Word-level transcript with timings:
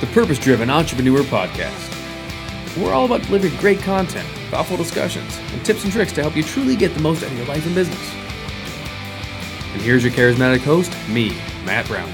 the 0.00 0.06
Purpose 0.08 0.38
Driven 0.38 0.68
Entrepreneur 0.68 1.22
Podcast. 1.22 1.94
We're 2.76 2.92
all 2.92 3.06
about 3.06 3.22
delivering 3.22 3.56
great 3.56 3.78
content, 3.78 4.28
thoughtful 4.50 4.76
discussions, 4.76 5.38
and 5.52 5.64
tips 5.64 5.84
and 5.84 5.92
tricks 5.92 6.12
to 6.12 6.22
help 6.22 6.36
you 6.36 6.42
truly 6.42 6.76
get 6.76 6.92
the 6.92 7.00
most 7.00 7.22
out 7.22 7.30
of 7.30 7.36
your 7.38 7.46
life 7.46 7.64
and 7.64 7.74
business. 7.74 8.14
And 9.72 9.80
here's 9.80 10.04
your 10.04 10.12
charismatic 10.12 10.60
host, 10.60 10.92
me, 11.08 11.30
Matt 11.64 11.86
Brauning. 11.86 12.12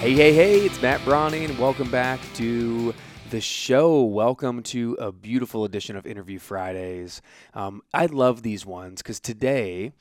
Hey, 0.00 0.14
hey, 0.14 0.32
hey, 0.32 0.60
it's 0.60 0.82
Matt 0.82 1.04
Brauning, 1.04 1.44
and 1.44 1.56
welcome 1.58 1.88
back 1.90 2.18
to 2.34 2.92
the 3.30 3.40
show. 3.42 4.04
Welcome 4.04 4.62
to 4.64 4.96
a 4.98 5.12
beautiful 5.12 5.64
edition 5.64 5.96
of 5.96 6.06
Interview 6.06 6.38
Fridays. 6.38 7.20
Um, 7.52 7.82
I 7.92 8.06
love 8.06 8.42
these 8.42 8.64
ones 8.64 9.02
because 9.02 9.20
today, 9.20 9.92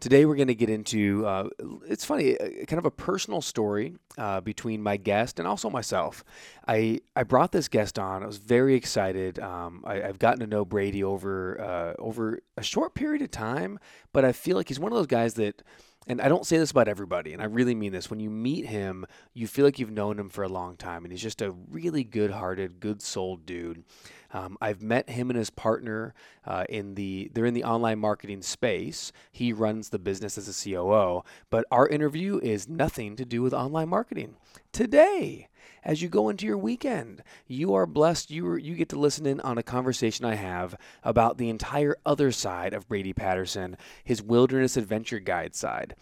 today 0.00 0.26
we're 0.26 0.36
going 0.36 0.48
to 0.48 0.54
get 0.54 0.68
into. 0.68 1.26
Uh, 1.26 1.48
it's 1.88 2.04
funny, 2.04 2.38
uh, 2.38 2.64
kind 2.66 2.78
of 2.78 2.84
a 2.84 2.90
personal 2.90 3.40
story 3.40 3.96
uh, 4.18 4.42
between 4.42 4.82
my 4.82 4.98
guest 4.98 5.38
and 5.38 5.48
also 5.48 5.70
myself. 5.70 6.24
I 6.68 7.00
I 7.16 7.22
brought 7.22 7.52
this 7.52 7.68
guest 7.68 7.98
on. 7.98 8.22
I 8.22 8.26
was 8.26 8.36
very 8.36 8.74
excited. 8.74 9.38
Um, 9.38 9.82
I, 9.86 9.96
have 10.00 10.18
gotten 10.18 10.40
to 10.40 10.46
know 10.46 10.66
Brady 10.66 11.02
over 11.02 11.60
uh, 11.60 11.94
over 11.98 12.40
a 12.58 12.62
short 12.62 12.94
period 12.94 13.22
of 13.22 13.30
time, 13.30 13.78
but 14.12 14.26
I 14.26 14.32
feel 14.32 14.56
like 14.58 14.68
he's 14.68 14.80
one 14.80 14.92
of 14.92 14.98
those 14.98 15.06
guys 15.06 15.34
that 15.34 15.62
and 16.06 16.20
I 16.20 16.28
don't 16.28 16.46
say 16.46 16.58
this 16.58 16.70
about 16.70 16.88
everybody, 16.88 17.32
and 17.32 17.40
I 17.42 17.46
really 17.46 17.74
mean 17.74 17.92
this. 17.92 18.10
When 18.10 18.20
you 18.20 18.30
meet 18.30 18.66
him, 18.66 19.06
you 19.32 19.46
feel 19.46 19.64
like 19.64 19.78
you've 19.78 19.90
known 19.90 20.18
him 20.18 20.28
for 20.28 20.42
a 20.42 20.48
long 20.48 20.76
time, 20.76 21.04
and 21.04 21.12
he's 21.12 21.22
just 21.22 21.42
a 21.42 21.52
really 21.70 22.04
good-hearted, 22.04 22.80
good-souled 22.80 23.46
dude. 23.46 23.84
Um, 24.32 24.58
I've 24.60 24.82
met 24.82 25.08
him 25.10 25.30
and 25.30 25.38
his 25.38 25.50
partner 25.50 26.12
uh, 26.44 26.64
in 26.68 26.96
the 26.96 27.30
they're 27.32 27.46
in 27.46 27.54
the 27.54 27.64
online 27.64 28.00
marketing 28.00 28.42
space. 28.42 29.12
He 29.30 29.52
runs 29.52 29.90
the 29.90 29.98
business 29.98 30.36
as 30.36 30.48
a 30.48 30.70
COO, 30.70 31.22
but 31.50 31.64
our 31.70 31.86
interview 31.86 32.40
is 32.42 32.68
nothing 32.68 33.14
to 33.16 33.24
do 33.24 33.42
with 33.42 33.54
online 33.54 33.88
marketing 33.88 34.36
today 34.72 35.48
as 35.84 36.02
you 36.02 36.08
go 36.08 36.28
into 36.28 36.46
your 36.46 36.58
weekend. 36.58 37.22
You 37.46 37.74
are 37.74 37.86
blessed. 37.86 38.30
You 38.30 38.56
you 38.56 38.74
get 38.74 38.88
to 38.90 38.98
listen 38.98 39.26
in 39.26 39.40
on 39.40 39.58
a 39.58 39.62
conversation 39.62 40.24
I 40.24 40.34
have 40.34 40.76
about 41.02 41.38
the 41.38 41.48
entire 41.48 41.96
other 42.06 42.32
side 42.32 42.72
of 42.72 42.88
Brady 42.88 43.12
Patterson, 43.12 43.76
his 44.02 44.22
wilderness 44.22 44.76
adventure 44.76 45.20
guide 45.20 45.54
side. 45.54 45.94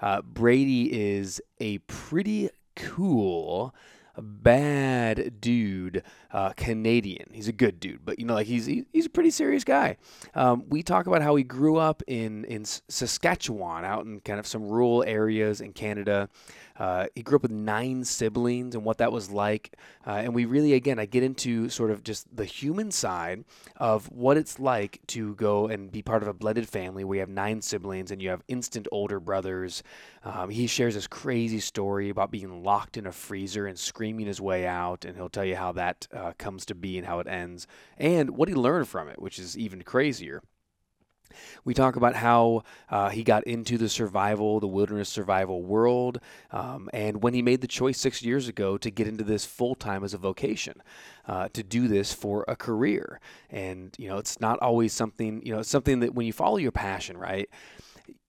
Uh, 0.00 0.22
Brady 0.22 0.92
is 0.92 1.40
a 1.58 1.78
pretty 1.78 2.50
cool 2.76 3.74
bad 4.16 5.40
dude 5.40 6.02
uh, 6.32 6.50
Canadian. 6.56 7.26
He's 7.32 7.48
a 7.48 7.52
good 7.52 7.80
dude, 7.80 8.04
but 8.04 8.18
you 8.18 8.24
know, 8.24 8.34
like 8.34 8.46
he's 8.46 8.66
he's 8.66 9.06
a 9.06 9.10
pretty 9.10 9.30
serious 9.30 9.64
guy. 9.64 9.96
Um, 10.34 10.64
we 10.68 10.82
talk 10.82 11.06
about 11.06 11.22
how 11.22 11.34
he 11.36 11.44
grew 11.44 11.76
up 11.76 12.02
in 12.06 12.44
in 12.44 12.64
Saskatchewan, 12.64 13.84
out 13.84 14.04
in 14.04 14.20
kind 14.20 14.38
of 14.38 14.46
some 14.46 14.68
rural 14.68 15.02
areas 15.04 15.60
in 15.60 15.72
Canada. 15.72 16.28
Uh, 16.78 17.06
he 17.14 17.22
grew 17.22 17.36
up 17.36 17.42
with 17.42 17.50
nine 17.50 18.02
siblings 18.04 18.74
and 18.74 18.84
what 18.84 18.96
that 18.98 19.12
was 19.12 19.30
like. 19.30 19.76
Uh, 20.06 20.12
and 20.12 20.34
we 20.34 20.46
really, 20.46 20.72
again, 20.72 20.98
I 20.98 21.04
get 21.04 21.22
into 21.22 21.68
sort 21.68 21.90
of 21.90 22.02
just 22.02 22.34
the 22.34 22.46
human 22.46 22.90
side 22.90 23.44
of 23.76 24.10
what 24.10 24.38
it's 24.38 24.58
like 24.58 24.98
to 25.08 25.34
go 25.34 25.66
and 25.66 25.92
be 25.92 26.00
part 26.00 26.22
of 26.22 26.28
a 26.28 26.32
blended 26.32 26.66
family 26.66 27.04
where 27.04 27.16
you 27.16 27.20
have 27.20 27.28
nine 27.28 27.60
siblings 27.60 28.10
and 28.10 28.22
you 28.22 28.30
have 28.30 28.42
instant 28.48 28.88
older 28.90 29.20
brothers. 29.20 29.82
Um, 30.24 30.48
he 30.48 30.66
shares 30.66 30.94
this 30.94 31.06
crazy 31.06 31.60
story 31.60 32.08
about 32.08 32.30
being 32.30 32.64
locked 32.64 32.96
in 32.96 33.06
a 33.06 33.12
freezer 33.12 33.66
and 33.66 33.78
screaming 33.78 33.99
his 34.00 34.40
way 34.40 34.66
out. 34.66 35.04
And 35.04 35.16
he'll 35.16 35.28
tell 35.28 35.44
you 35.44 35.56
how 35.56 35.72
that 35.72 36.08
uh, 36.12 36.32
comes 36.38 36.64
to 36.66 36.74
be 36.74 36.98
and 36.98 37.06
how 37.06 37.20
it 37.20 37.26
ends 37.26 37.66
and 37.96 38.30
what 38.30 38.48
he 38.48 38.54
learned 38.54 38.88
from 38.88 39.08
it, 39.08 39.20
which 39.20 39.38
is 39.38 39.56
even 39.58 39.82
crazier. 39.82 40.42
We 41.64 41.74
talk 41.74 41.96
about 41.96 42.16
how 42.16 42.64
uh, 42.88 43.10
he 43.10 43.22
got 43.22 43.44
into 43.44 43.78
the 43.78 43.88
survival, 43.88 44.60
the 44.60 44.66
wilderness 44.66 45.08
survival 45.08 45.62
world, 45.62 46.20
um, 46.50 46.90
and 46.92 47.22
when 47.22 47.34
he 47.34 47.42
made 47.42 47.60
the 47.60 47.68
choice 47.68 47.98
six 47.98 48.22
years 48.22 48.48
ago 48.48 48.76
to 48.78 48.90
get 48.90 49.06
into 49.06 49.24
this 49.24 49.44
full 49.44 49.74
time 49.74 50.02
as 50.02 50.14
a 50.14 50.18
vocation, 50.18 50.82
uh, 51.28 51.48
to 51.52 51.62
do 51.62 51.86
this 51.86 52.12
for 52.12 52.44
a 52.48 52.56
career. 52.56 53.20
And, 53.48 53.94
you 53.98 54.08
know, 54.08 54.18
it's 54.18 54.40
not 54.40 54.58
always 54.58 54.92
something, 54.92 55.40
you 55.44 55.52
know, 55.52 55.60
it's 55.60 55.68
something 55.68 56.00
that 56.00 56.14
when 56.14 56.26
you 56.26 56.32
follow 56.32 56.56
your 56.56 56.72
passion, 56.72 57.16
right? 57.16 57.48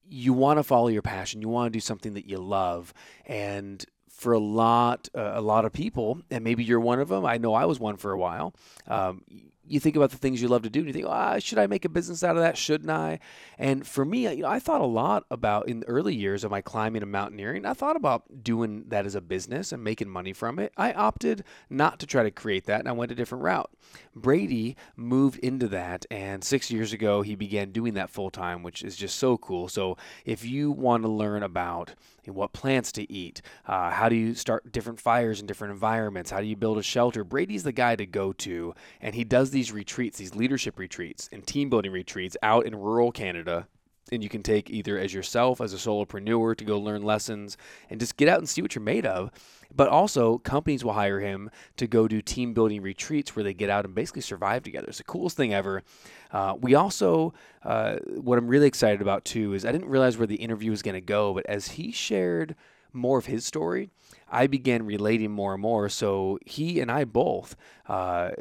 You 0.07 0.33
want 0.33 0.59
to 0.59 0.63
follow 0.63 0.89
your 0.89 1.01
passion. 1.01 1.41
You 1.41 1.49
want 1.49 1.71
to 1.71 1.75
do 1.75 1.81
something 1.81 2.13
that 2.13 2.27
you 2.27 2.37
love. 2.37 2.93
And 3.25 3.83
for 4.21 4.33
a 4.33 4.39
lot, 4.39 5.09
uh, 5.15 5.31
a 5.33 5.41
lot 5.41 5.65
of 5.65 5.73
people, 5.73 6.21
and 6.29 6.43
maybe 6.43 6.63
you're 6.63 6.79
one 6.79 6.99
of 6.99 7.09
them. 7.09 7.25
I 7.25 7.37
know 7.39 7.55
I 7.55 7.65
was 7.65 7.79
one 7.79 7.97
for 7.97 8.11
a 8.11 8.17
while. 8.17 8.53
Um, 8.87 9.23
you 9.71 9.79
think 9.79 9.95
about 9.95 10.11
the 10.11 10.17
things 10.17 10.41
you 10.41 10.47
love 10.47 10.63
to 10.63 10.69
do 10.69 10.79
and 10.79 10.87
you 10.87 10.93
think, 10.93 11.07
ah, 11.07 11.39
should 11.39 11.57
I 11.57 11.65
make 11.65 11.85
a 11.85 11.89
business 11.89 12.23
out 12.23 12.35
of 12.35 12.43
that? 12.43 12.57
Shouldn't 12.57 12.89
I? 12.89 13.19
And 13.57 13.87
for 13.87 14.03
me, 14.03 14.27
you 14.29 14.43
know, 14.43 14.49
I 14.49 14.59
thought 14.59 14.81
a 14.81 14.85
lot 14.85 15.25
about 15.31 15.69
in 15.69 15.79
the 15.79 15.87
early 15.87 16.13
years 16.13 16.43
of 16.43 16.51
my 16.51 16.61
climbing 16.61 17.01
and 17.01 17.11
mountaineering, 17.11 17.65
I 17.65 17.73
thought 17.73 17.95
about 17.95 18.43
doing 18.43 18.83
that 18.89 19.05
as 19.05 19.15
a 19.15 19.21
business 19.21 19.71
and 19.71 19.83
making 19.83 20.09
money 20.09 20.33
from 20.33 20.59
it. 20.59 20.73
I 20.77 20.91
opted 20.93 21.45
not 21.69 21.99
to 21.99 22.05
try 22.05 22.21
to 22.21 22.31
create 22.31 22.65
that 22.65 22.79
and 22.79 22.89
I 22.89 22.91
went 22.91 23.11
a 23.11 23.15
different 23.15 23.43
route. 23.43 23.71
Brady 24.15 24.75
moved 24.95 25.39
into 25.39 25.67
that 25.69 26.05
and 26.11 26.43
six 26.43 26.69
years 26.69 26.91
ago 26.91 27.21
he 27.21 27.35
began 27.35 27.71
doing 27.71 27.93
that 27.93 28.09
full 28.09 28.29
time, 28.29 28.63
which 28.63 28.83
is 28.83 28.95
just 28.95 29.15
so 29.15 29.37
cool. 29.37 29.67
So 29.69 29.97
if 30.25 30.43
you 30.43 30.69
want 30.71 31.03
to 31.03 31.09
learn 31.09 31.43
about 31.43 31.95
what 32.27 32.53
plants 32.53 32.91
to 32.93 33.11
eat, 33.11 33.41
uh, 33.67 33.91
how 33.91 34.09
do 34.09 34.15
you 34.15 34.33
start 34.33 34.71
different 34.71 34.99
fires 34.99 35.39
in 35.39 35.47
different 35.47 35.73
environments, 35.73 36.31
how 36.31 36.39
do 36.39 36.47
you 36.47 36.55
build 36.55 36.77
a 36.77 36.83
shelter, 36.83 37.23
Brady's 37.23 37.63
the 37.63 37.71
guy 37.71 37.95
to 37.95 38.05
go 38.05 38.33
to. 38.33 38.73
And 38.99 39.15
he 39.15 39.23
does 39.23 39.51
these 39.51 39.71
retreats, 39.71 40.17
these 40.17 40.35
leadership 40.35 40.77
retreats 40.77 41.29
and 41.31 41.45
team 41.45 41.69
building 41.69 41.91
retreats 41.91 42.37
out 42.43 42.65
in 42.65 42.75
rural 42.75 43.11
Canada. 43.11 43.67
And 44.11 44.21
you 44.21 44.29
can 44.29 44.43
take 44.43 44.69
either 44.69 44.97
as 44.97 45.13
yourself 45.13 45.61
as 45.61 45.73
a 45.73 45.77
solopreneur 45.77 46.57
to 46.57 46.65
go 46.65 46.79
learn 46.79 47.01
lessons 47.03 47.57
and 47.89 47.99
just 47.99 48.17
get 48.17 48.27
out 48.27 48.39
and 48.39 48.49
see 48.49 48.61
what 48.61 48.75
you're 48.75 48.83
made 48.83 49.05
of 49.05 49.31
but 49.75 49.87
also 49.89 50.37
companies 50.39 50.83
will 50.83 50.93
hire 50.93 51.19
him 51.19 51.49
to 51.77 51.87
go 51.87 52.07
do 52.07 52.21
team 52.21 52.53
building 52.53 52.81
retreats 52.81 53.35
where 53.35 53.43
they 53.43 53.53
get 53.53 53.69
out 53.69 53.85
and 53.85 53.95
basically 53.95 54.21
survive 54.21 54.63
together. 54.63 54.87
It's 54.87 54.97
the 54.97 55.03
coolest 55.03 55.37
thing 55.37 55.53
ever. 55.53 55.83
Uh, 56.31 56.55
we 56.59 56.75
also 56.75 57.33
uh, 57.63 57.97
what 58.17 58.37
i'm 58.37 58.47
really 58.47 58.67
excited 58.67 59.01
about 59.01 59.25
too 59.25 59.53
is 59.53 59.65
i 59.65 59.71
didn't 59.71 59.89
realize 59.89 60.17
where 60.17 60.25
the 60.25 60.35
interview 60.35 60.71
was 60.71 60.81
going 60.81 60.95
to 60.95 61.01
go 61.01 61.33
but 61.33 61.45
as 61.45 61.67
he 61.69 61.91
shared 61.91 62.55
more 62.93 63.17
of 63.17 63.25
his 63.25 63.45
story 63.45 63.89
i 64.31 64.47
began 64.47 64.85
relating 64.85 65.31
more 65.31 65.53
and 65.53 65.61
more. 65.61 65.89
So 65.89 66.39
he 66.45 66.79
and 66.79 66.89
i 66.91 67.03
both 67.03 67.55
uh, 67.87 68.31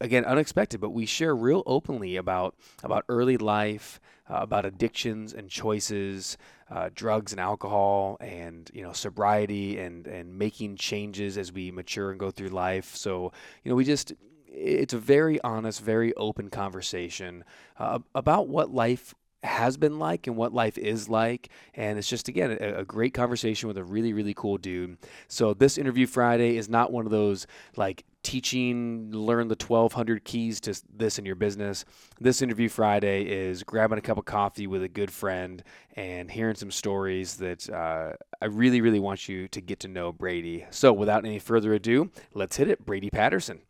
again 0.00 0.24
unexpected 0.24 0.80
but 0.80 0.90
we 0.90 1.06
share 1.06 1.34
real 1.34 1.62
openly 1.66 2.16
about 2.16 2.54
about 2.82 3.04
early 3.08 3.36
life 3.36 4.00
uh, 4.30 4.38
about 4.40 4.64
addictions 4.64 5.32
and 5.32 5.48
choices 5.48 6.36
uh, 6.70 6.88
drugs 6.94 7.32
and 7.32 7.40
alcohol 7.40 8.16
and 8.20 8.70
you 8.74 8.82
know 8.82 8.92
sobriety 8.92 9.78
and 9.78 10.06
and 10.06 10.38
making 10.38 10.76
changes 10.76 11.38
as 11.38 11.52
we 11.52 11.70
mature 11.70 12.10
and 12.10 12.18
go 12.18 12.30
through 12.30 12.48
life 12.48 12.94
so 12.96 13.32
you 13.62 13.70
know 13.70 13.76
we 13.76 13.84
just 13.84 14.12
it's 14.48 14.94
a 14.94 14.98
very 14.98 15.40
honest 15.42 15.80
very 15.80 16.14
open 16.14 16.50
conversation 16.50 17.44
uh, 17.78 17.98
about 18.14 18.48
what 18.48 18.72
life 18.72 19.14
has 19.44 19.76
been 19.76 19.98
like 19.98 20.26
and 20.26 20.36
what 20.36 20.52
life 20.52 20.78
is 20.78 21.08
like. 21.08 21.50
And 21.74 21.98
it's 21.98 22.08
just, 22.08 22.28
again, 22.28 22.56
a, 22.60 22.80
a, 22.80 22.84
great 22.84 23.12
conversation 23.12 23.68
with 23.68 23.76
a 23.76 23.84
really, 23.84 24.12
really 24.12 24.34
cool 24.34 24.56
dude. 24.56 24.96
So, 25.28 25.54
this 25.54 25.76
interview 25.76 26.06
Friday 26.06 26.56
is 26.56 26.68
not 26.68 26.92
one 26.92 27.04
of 27.04 27.12
those 27.12 27.46
like 27.76 28.04
teaching, 28.24 29.12
learn 29.12 29.46
the 29.48 29.54
1200 29.54 30.24
keys 30.24 30.60
to 30.62 30.74
this 30.92 31.18
in 31.18 31.24
your 31.24 31.36
business. 31.36 31.84
This 32.20 32.42
interview 32.42 32.68
Friday 32.68 33.22
is 33.24 33.62
grabbing 33.62 33.98
a 33.98 34.00
cup 34.00 34.18
of 34.18 34.24
coffee 34.24 34.66
with 34.66 34.82
a 34.82 34.88
good 34.88 35.12
friend 35.12 35.62
and 35.94 36.30
hearing 36.30 36.56
some 36.56 36.72
stories 36.72 37.36
that 37.36 37.70
uh, 37.70 38.14
I 38.42 38.46
really, 38.46 38.80
really 38.80 39.00
want 39.00 39.28
you 39.28 39.46
to 39.48 39.60
get 39.60 39.78
to 39.80 39.88
know 39.88 40.10
Brady. 40.10 40.66
So, 40.70 40.92
without 40.92 41.24
any 41.24 41.38
further 41.38 41.72
ado, 41.74 42.10
let's 42.32 42.56
hit 42.56 42.68
it. 42.68 42.84
Brady 42.84 43.10
Patterson. 43.10 43.60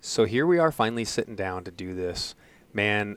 So, 0.00 0.24
here 0.24 0.46
we 0.46 0.58
are 0.58 0.70
finally 0.70 1.04
sitting 1.04 1.34
down 1.34 1.64
to 1.64 1.72
do 1.72 1.94
this 1.94 2.36
man, 2.76 3.16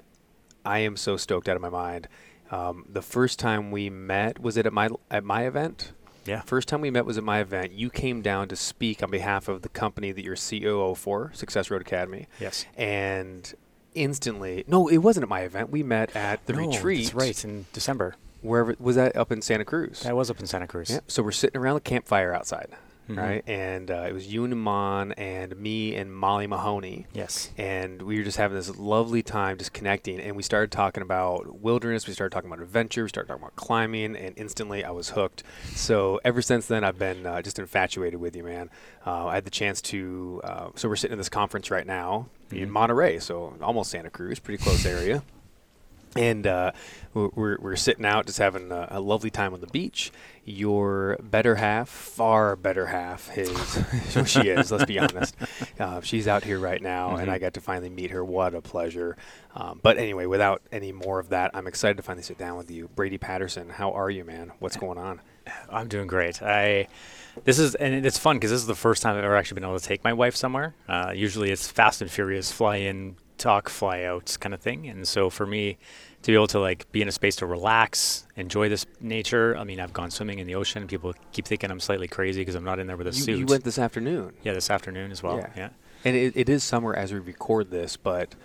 I 0.66 0.80
am 0.80 0.96
so 0.96 1.18
stoked 1.18 1.48
out 1.48 1.56
of 1.56 1.62
my 1.62 1.70
mind. 1.70 2.08
Um, 2.50 2.86
the 2.90 3.02
first 3.04 3.38
time 3.38 3.70
we 3.70 3.92
met 3.92 4.40
was 4.40 4.58
it 4.58 4.66
at 4.66 4.74
my 4.74 4.90
at 5.12 5.24
my 5.24 5.46
event. 5.46 5.92
Yeah. 6.30 6.42
First 6.42 6.68
time 6.68 6.82
we 6.82 6.92
met 6.92 7.06
was 7.06 7.18
at 7.18 7.24
my 7.24 7.40
event. 7.40 7.72
You 7.74 7.90
came 7.90 8.22
down 8.22 8.48
to 8.50 8.56
speak 8.56 9.02
on 9.02 9.10
behalf 9.10 9.48
of 9.48 9.64
the 9.64 9.70
company 9.70 10.12
that 10.12 10.24
you're 10.24 10.36
COO 10.36 10.96
for, 10.96 11.32
Success 11.34 11.72
Road 11.72 11.82
Academy. 11.82 12.28
Yes. 12.40 12.66
And 12.78 13.52
instantly, 13.96 14.64
no, 14.68 14.88
it 14.88 14.98
wasn't 14.98 15.24
at 15.24 15.30
my 15.30 15.42
event. 15.42 15.72
We 15.72 15.82
met 15.82 16.16
at 16.16 16.46
the 16.46 16.54
oh, 16.54 16.58
no, 16.58 16.68
retreat. 16.68 17.06
That's 17.06 17.16
right, 17.16 17.44
in 17.44 17.66
December. 17.74 18.16
Wherever 18.42 18.76
was 18.80 18.96
that 18.96 19.16
up 19.18 19.32
in 19.32 19.42
Santa 19.42 19.66
Cruz? 19.66 20.02
That 20.02 20.16
was 20.16 20.30
up 20.30 20.40
in 20.40 20.46
Santa 20.46 20.68
Cruz. 20.68 20.90
Yeah. 20.92 21.00
So 21.08 21.24
we're 21.24 21.32
sitting 21.32 21.60
around 21.60 21.76
the 21.76 21.82
campfire 21.82 22.34
outside 22.34 22.70
mm-hmm. 23.10 23.20
right? 23.20 23.44
And 23.48 23.90
uh, 23.90 24.06
it 24.08 24.14
was 24.14 24.32
you 24.32 24.46
and 24.46 24.60
Mon 24.60 25.12
and 25.14 25.58
me 25.58 25.96
and 25.96 26.14
Molly 26.14 26.48
Mahoney. 26.48 27.08
Yes. 27.14 27.52
And 27.58 28.02
we 28.02 28.18
were 28.18 28.24
just 28.24 28.38
having 28.38 28.56
this 28.56 28.76
lovely 28.78 29.24
time 29.24 29.58
just 29.58 29.74
connecting. 29.74 30.20
And 30.20 30.36
we 30.36 30.44
started 30.44 30.72
talking 30.72 31.02
about 31.02 31.60
wilderness. 31.60 32.08
We 32.08 32.14
started 32.14 32.34
talking 32.34 32.50
about 32.50 32.62
adventure. 32.62 33.04
We 33.04 33.10
started 33.10 33.28
talking 33.28 33.44
about 33.44 33.56
climbing. 33.56 34.16
And 34.16 34.38
instantly 34.38 34.84
I 34.84 34.92
was 34.92 35.10
hooked. 35.10 35.44
So 35.74 36.20
ever 36.24 36.42
since 36.42 36.68
then, 36.68 36.84
I've 36.84 37.00
been 37.00 37.26
uh, 37.26 37.42
just 37.42 37.60
infatuated 37.60 38.20
with 38.20 38.36
you, 38.36 38.44
man. 38.44 38.70
Uh, 39.06 39.28
I 39.28 39.36
had 39.36 39.46
the 39.46 39.52
chance 39.52 39.82
to, 39.84 40.42
uh, 40.44 40.70
so 40.76 40.88
we're 40.88 40.96
sitting 40.96 41.14
in 41.14 41.18
this 41.18 41.30
conference 41.30 41.72
right 41.72 41.88
now 41.88 42.28
mm-hmm. 42.50 42.64
in 42.64 42.72
Monterey. 42.72 43.20
So 43.20 43.56
almost 43.62 43.92
Santa 43.92 44.10
Cruz, 44.10 44.40
pretty 44.40 44.64
close 44.64 44.86
area. 44.86 45.24
And 46.16 46.48
uh, 46.48 46.72
we're, 47.14 47.58
we're, 47.60 47.76
sitting 47.76 48.06
out 48.06 48.26
just 48.26 48.40
having 48.40 48.72
a, 48.72 48.88
a 48.92 49.00
lovely 49.00 49.30
time 49.30 49.54
on 49.54 49.62
the 49.62 49.68
beach. 49.68 50.12
Your 50.46 51.18
better 51.22 51.56
half, 51.56 51.90
far 51.90 52.56
better 52.56 52.88
half, 52.88 53.38
is 53.38 53.50
she 54.30 54.50
is. 54.50 54.72
Let's 54.72 54.86
be 54.86 54.98
honest. 54.98 55.36
Uh, 55.80 56.02
she's 56.02 56.28
out 56.28 56.44
here 56.44 56.58
right 56.60 56.82
now, 56.82 57.16
and 57.18 57.30
Mhm. 57.30 57.34
I 57.34 57.38
got 57.38 57.54
to 57.54 57.62
finally 57.62 57.90
meet 57.90 58.12
her. 58.12 58.24
What 58.26 58.56
a 58.56 58.62
pleasure! 58.62 59.16
Um, 59.56 59.80
but 59.84 59.98
anyway, 59.98 60.26
without 60.26 60.62
any 60.72 60.92
more 60.92 61.20
of 61.20 61.30
that, 61.30 61.52
I'm 61.54 61.68
excited 61.68 61.98
to 61.98 62.04
finally 62.04 62.24
sit 62.24 62.38
down 62.38 62.58
with 62.58 62.72
you, 62.72 62.90
Brady 62.96 63.18
Patterson. 63.18 63.70
How 63.70 63.92
are 63.92 64.10
you, 64.10 64.24
man? 64.24 64.52
What's 64.60 64.78
going 64.78 64.98
on? 64.98 65.22
I'm 65.70 65.88
doing 65.88 66.08
great. 66.08 66.42
I 66.42 66.88
this 67.44 67.60
is 67.60 67.76
and 67.76 68.06
it's 68.06 68.18
fun 68.18 68.38
because 68.38 68.52
this 68.52 68.60
is 68.62 68.68
the 68.68 68.76
first 68.76 69.02
time 69.02 69.16
I've 69.18 69.24
ever 69.24 69.36
actually 69.36 69.56
been 69.56 69.66
able 69.66 69.80
to 69.80 69.86
take 69.86 70.04
my 70.04 70.14
wife 70.14 70.36
somewhere. 70.36 70.74
Uh, 70.88 71.12
usually 71.16 71.52
it's 71.52 71.68
fast 71.68 72.02
and 72.02 72.10
furious, 72.10 72.52
fly 72.52 72.78
in, 72.78 73.16
talk, 73.40 73.70
flyouts 73.70 74.40
kind 74.40 74.54
of 74.54 74.62
thing. 74.62 74.88
And 74.88 75.08
so 75.08 75.30
for 75.30 75.46
me 75.48 75.78
to 76.22 76.32
be 76.32 76.36
able 76.36 76.48
to 76.48 76.60
like 76.60 76.92
be 76.92 77.02
in 77.02 77.08
a 77.08 77.12
space 77.12 77.36
to 77.38 77.46
relax, 77.46 78.28
enjoy 78.36 78.70
this 78.70 78.86
nature. 79.02 79.58
I 79.58 79.64
mean, 79.64 79.80
I've 79.80 79.94
gone 79.94 80.12
swimming 80.12 80.40
in 80.40 80.46
the 80.48 80.56
ocean. 80.56 80.86
People 80.88 81.14
keep 81.32 81.46
thinking 81.46 81.72
I'm 81.72 81.80
slightly 81.80 82.08
crazy 82.08 82.42
because 82.42 82.56
I'm 82.56 82.64
not 82.66 82.78
in 82.80 82.88
there 82.88 82.98
with 82.98 83.08
a 83.08 83.12
You, 83.12 83.22
suit. 83.24 83.40
you 83.40 83.46
went 83.46 83.64
this 83.64 83.80
afternoon, 83.80 84.34
yeah, 84.44 84.54
this 84.54 84.70
afternoon 84.70 85.12
as 85.12 85.24
well. 85.24 85.38
Yeah. 85.38 85.50
Yeah. 85.56 85.70
and 86.06 86.16
it, 86.16 86.34
it 86.36 86.50
is 86.50 86.64
summer 86.64 86.94
as 86.96 87.12
we 87.14 87.20
record 87.20 87.72
this, 87.72 87.98
but 87.98 88.36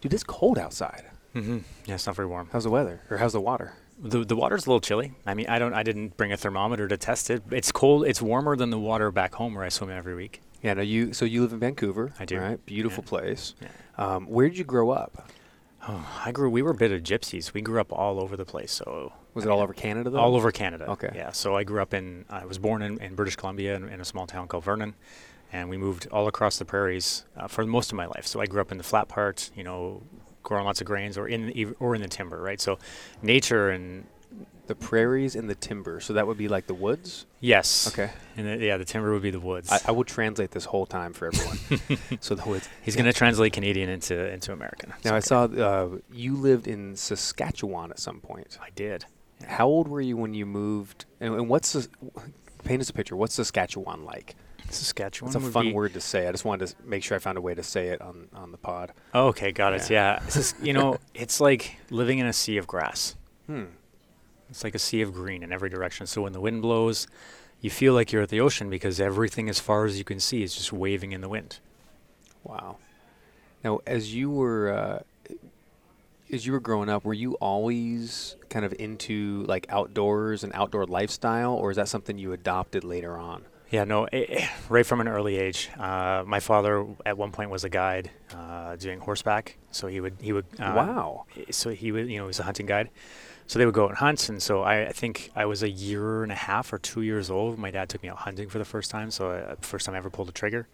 dude, 0.00 0.12
it's 0.12 0.24
cold 0.24 0.58
outside. 0.58 1.04
Mm-hmm. 1.34 1.58
Yeah, 1.86 1.94
it's 1.94 2.06
not 2.06 2.16
very 2.16 2.26
warm. 2.26 2.48
How's 2.52 2.64
the 2.64 2.70
weather, 2.70 3.00
or 3.08 3.18
how's 3.18 3.32
the 3.32 3.40
water? 3.40 3.74
The 4.02 4.24
the 4.24 4.34
water's 4.34 4.66
a 4.66 4.70
little 4.70 4.80
chilly. 4.80 5.12
I 5.26 5.34
mean, 5.34 5.46
I 5.48 5.58
don't. 5.60 5.74
I 5.74 5.82
didn't 5.84 6.16
bring 6.16 6.32
a 6.32 6.36
thermometer 6.36 6.88
to 6.88 6.96
test 6.96 7.30
it. 7.30 7.42
It's 7.52 7.70
cold. 7.70 8.04
It's 8.06 8.20
warmer 8.20 8.56
than 8.56 8.70
the 8.70 8.78
water 8.80 9.12
back 9.12 9.34
home 9.34 9.54
where 9.54 9.62
I 9.64 9.68
swim 9.68 9.90
every 9.90 10.14
week. 10.16 10.40
Yeah, 10.62 10.74
no, 10.74 10.82
you. 10.82 11.12
So 11.12 11.24
you 11.24 11.42
live 11.42 11.52
in 11.52 11.58
Vancouver. 11.58 12.12
I 12.18 12.24
do. 12.24 12.38
Right, 12.38 12.64
beautiful 12.66 13.02
Yeah. 13.04 13.08
place. 13.08 13.54
Yeah. 13.60 13.68
Um, 13.98 14.26
where 14.26 14.48
did 14.48 14.58
you 14.58 14.64
grow 14.64 14.90
up? 14.90 15.30
Oh, 15.88 16.06
I 16.24 16.32
grew. 16.32 16.50
We 16.50 16.60
were 16.62 16.72
a 16.72 16.74
bit 16.74 16.92
of 16.92 17.02
gypsies. 17.02 17.54
We 17.54 17.62
grew 17.62 17.80
up 17.80 17.90
all 17.92 18.20
over 18.20 18.36
the 18.36 18.44
place. 18.44 18.70
So 18.72 19.12
Was 19.32 19.46
I 19.46 19.48
it 19.48 19.50
all 19.52 19.60
over 19.60 19.72
Canada 19.72 20.10
though? 20.10 20.18
all 20.18 20.36
over 20.36 20.52
Canada. 20.52 20.90
Okay. 20.90 21.10
Yeah. 21.14 21.30
So 21.32 21.56
I 21.56 21.64
grew 21.64 21.80
up 21.80 21.94
in. 21.94 22.26
I 22.28 22.44
was 22.44 22.58
born 22.58 22.82
in, 22.82 22.98
in 23.00 23.14
British 23.14 23.36
Columbia 23.36 23.76
in, 23.76 23.88
in 23.88 24.00
a 24.00 24.04
small 24.04 24.26
town 24.26 24.46
called 24.48 24.64
Vernon, 24.64 24.94
and 25.52 25.70
we 25.70 25.78
moved 25.78 26.06
all 26.12 26.28
across 26.28 26.58
the 26.58 26.66
prairies 26.66 27.24
uh, 27.36 27.48
for 27.48 27.64
most 27.64 27.90
of 27.92 27.96
my 27.96 28.06
life. 28.06 28.26
So 28.26 28.40
I 28.40 28.46
grew 28.46 28.60
up 28.60 28.70
in 28.70 28.76
the 28.78 28.84
flat 28.84 29.08
part. 29.08 29.50
You 29.56 29.64
know, 29.64 30.02
growing 30.42 30.66
lots 30.66 30.82
of 30.82 30.86
grains, 30.86 31.16
or 31.16 31.26
in 31.26 31.46
the, 31.46 31.64
or 31.80 31.94
in 31.94 32.02
the 32.02 32.08
timber. 32.08 32.42
Right. 32.42 32.60
So 32.60 32.78
nature 33.22 33.70
and 33.70 34.04
The 34.70 34.76
prairies 34.76 35.34
and 35.34 35.50
the 35.50 35.56
timber. 35.56 35.98
So 35.98 36.12
that 36.12 36.28
would 36.28 36.38
be 36.38 36.46
like 36.46 36.68
the 36.68 36.74
woods. 36.74 37.26
yes. 37.40 37.88
Okay. 37.88 38.12
And 38.36 38.46
the, 38.46 38.64
yeah, 38.64 38.76
the 38.76 38.84
timber 38.84 39.12
would 39.12 39.20
be 39.20 39.32
the 39.32 39.40
woods. 39.40 39.68
I, 39.72 39.80
I 39.88 39.90
will 39.90 40.04
translate 40.04 40.52
this 40.52 40.64
whole 40.64 40.86
time 40.86 41.12
for 41.12 41.26
everyone. 41.26 41.58
so 42.20 42.36
the 42.36 42.48
woods. 42.48 42.68
He's 42.80 42.94
going 42.94 43.06
to 43.06 43.12
translate 43.12 43.52
Canadian 43.52 43.88
into 43.88 44.32
into 44.32 44.52
American. 44.52 44.92
Now 45.04 45.16
I 45.16 45.18
saw 45.18 45.46
uh, 45.46 45.88
you 46.12 46.36
lived 46.36 46.68
in 46.68 46.94
Saskatchewan 46.94 47.90
at 47.90 47.98
some 47.98 48.20
point. 48.20 48.58
I 48.62 48.70
did. 48.76 49.06
How 49.44 49.66
old 49.66 49.88
were 49.88 50.00
you 50.00 50.16
when 50.16 50.34
you 50.34 50.46
moved? 50.46 51.06
And, 51.18 51.34
and 51.34 51.48
what's 51.48 51.66
Sas- 51.66 51.88
paint 52.62 52.80
us 52.80 52.90
a 52.90 52.92
picture? 52.92 53.16
What's 53.16 53.34
Saskatchewan 53.34 54.04
like? 54.04 54.36
Saskatchewan. 54.70 55.34
It's 55.34 55.44
a 55.44 55.50
fun 55.50 55.72
word 55.72 55.94
to 55.94 56.00
say. 56.00 56.28
I 56.28 56.30
just 56.30 56.44
wanted 56.44 56.68
to 56.68 56.74
make 56.84 57.02
sure 57.02 57.16
I 57.16 57.18
found 57.18 57.38
a 57.38 57.40
way 57.40 57.56
to 57.56 57.62
say 57.64 57.88
it 57.88 58.00
on 58.00 58.28
on 58.32 58.52
the 58.52 58.58
pod. 58.58 58.92
Oh, 59.14 59.26
okay, 59.30 59.50
got 59.50 59.72
it. 59.74 59.90
Yeah. 59.90 60.22
Just, 60.32 60.60
you 60.60 60.74
know, 60.74 60.98
it's 61.14 61.40
like 61.40 61.76
living 61.90 62.20
in 62.20 62.26
a 62.26 62.32
sea 62.32 62.56
of 62.56 62.68
grass. 62.68 63.16
Hmm. 63.48 63.64
It's 64.50 64.64
like 64.64 64.74
a 64.74 64.78
sea 64.78 65.00
of 65.00 65.14
green 65.14 65.42
in 65.42 65.52
every 65.52 65.70
direction. 65.70 66.06
So 66.06 66.22
when 66.22 66.32
the 66.32 66.40
wind 66.40 66.62
blows, 66.62 67.06
you 67.60 67.70
feel 67.70 67.94
like 67.94 68.12
you're 68.12 68.22
at 68.22 68.28
the 68.28 68.40
ocean 68.40 68.68
because 68.68 69.00
everything 69.00 69.48
as 69.48 69.60
far 69.60 69.84
as 69.84 69.98
you 69.98 70.04
can 70.04 70.20
see 70.20 70.42
is 70.42 70.54
just 70.54 70.72
waving 70.72 71.12
in 71.12 71.20
the 71.20 71.28
wind. 71.28 71.58
Wow. 72.42 72.76
Now, 73.62 73.80
as 73.86 74.14
you 74.14 74.30
were 74.30 74.72
uh, 74.72 75.34
as 76.32 76.46
you 76.46 76.52
were 76.52 76.60
growing 76.60 76.88
up, 76.88 77.04
were 77.04 77.14
you 77.14 77.34
always 77.34 78.36
kind 78.48 78.64
of 78.64 78.74
into 78.78 79.44
like 79.46 79.66
outdoors 79.68 80.44
and 80.44 80.52
outdoor 80.54 80.86
lifestyle, 80.86 81.54
or 81.54 81.70
is 81.70 81.76
that 81.76 81.88
something 81.88 82.18
you 82.18 82.32
adopted 82.32 82.84
later 82.84 83.16
on? 83.16 83.44
Yeah, 83.70 83.84
no, 83.84 84.04
eh, 84.06 84.24
eh, 84.28 84.48
right 84.68 84.84
from 84.84 85.00
an 85.00 85.06
early 85.06 85.36
age. 85.36 85.70
Uh, 85.78 86.24
my 86.26 86.40
father 86.40 86.86
at 87.06 87.16
one 87.16 87.30
point 87.30 87.50
was 87.50 87.62
a 87.62 87.68
guide 87.68 88.10
uh, 88.34 88.76
doing 88.76 88.98
horseback, 88.98 89.58
so 89.70 89.86
he 89.86 90.00
would 90.00 90.16
he 90.20 90.32
would 90.32 90.46
uh, 90.58 90.72
wow. 90.74 91.24
so 91.50 91.70
he 91.70 91.92
would 91.92 92.08
you 92.08 92.18
know 92.18 92.24
he 92.24 92.28
was 92.28 92.40
a 92.40 92.44
hunting 92.44 92.66
guide 92.66 92.90
so 93.50 93.58
they 93.58 93.66
would 93.66 93.74
go 93.74 93.82
out 93.84 93.88
and 93.90 93.98
hunt 93.98 94.28
and 94.28 94.40
so 94.40 94.62
I, 94.62 94.86
I 94.86 94.92
think 94.92 95.32
i 95.34 95.44
was 95.44 95.64
a 95.64 95.68
year 95.68 96.22
and 96.22 96.30
a 96.30 96.36
half 96.36 96.72
or 96.72 96.78
two 96.78 97.02
years 97.02 97.30
old 97.30 97.58
my 97.58 97.72
dad 97.72 97.88
took 97.88 98.00
me 98.02 98.08
out 98.08 98.18
hunting 98.18 98.48
for 98.48 98.58
the 98.58 98.64
first 98.64 98.90
time 98.92 99.10
so 99.10 99.32
uh, 99.32 99.56
first 99.60 99.86
time 99.86 99.94
i 99.96 99.98
ever 99.98 100.08
pulled 100.10 100.28
a 100.28 100.32
trigger 100.32 100.68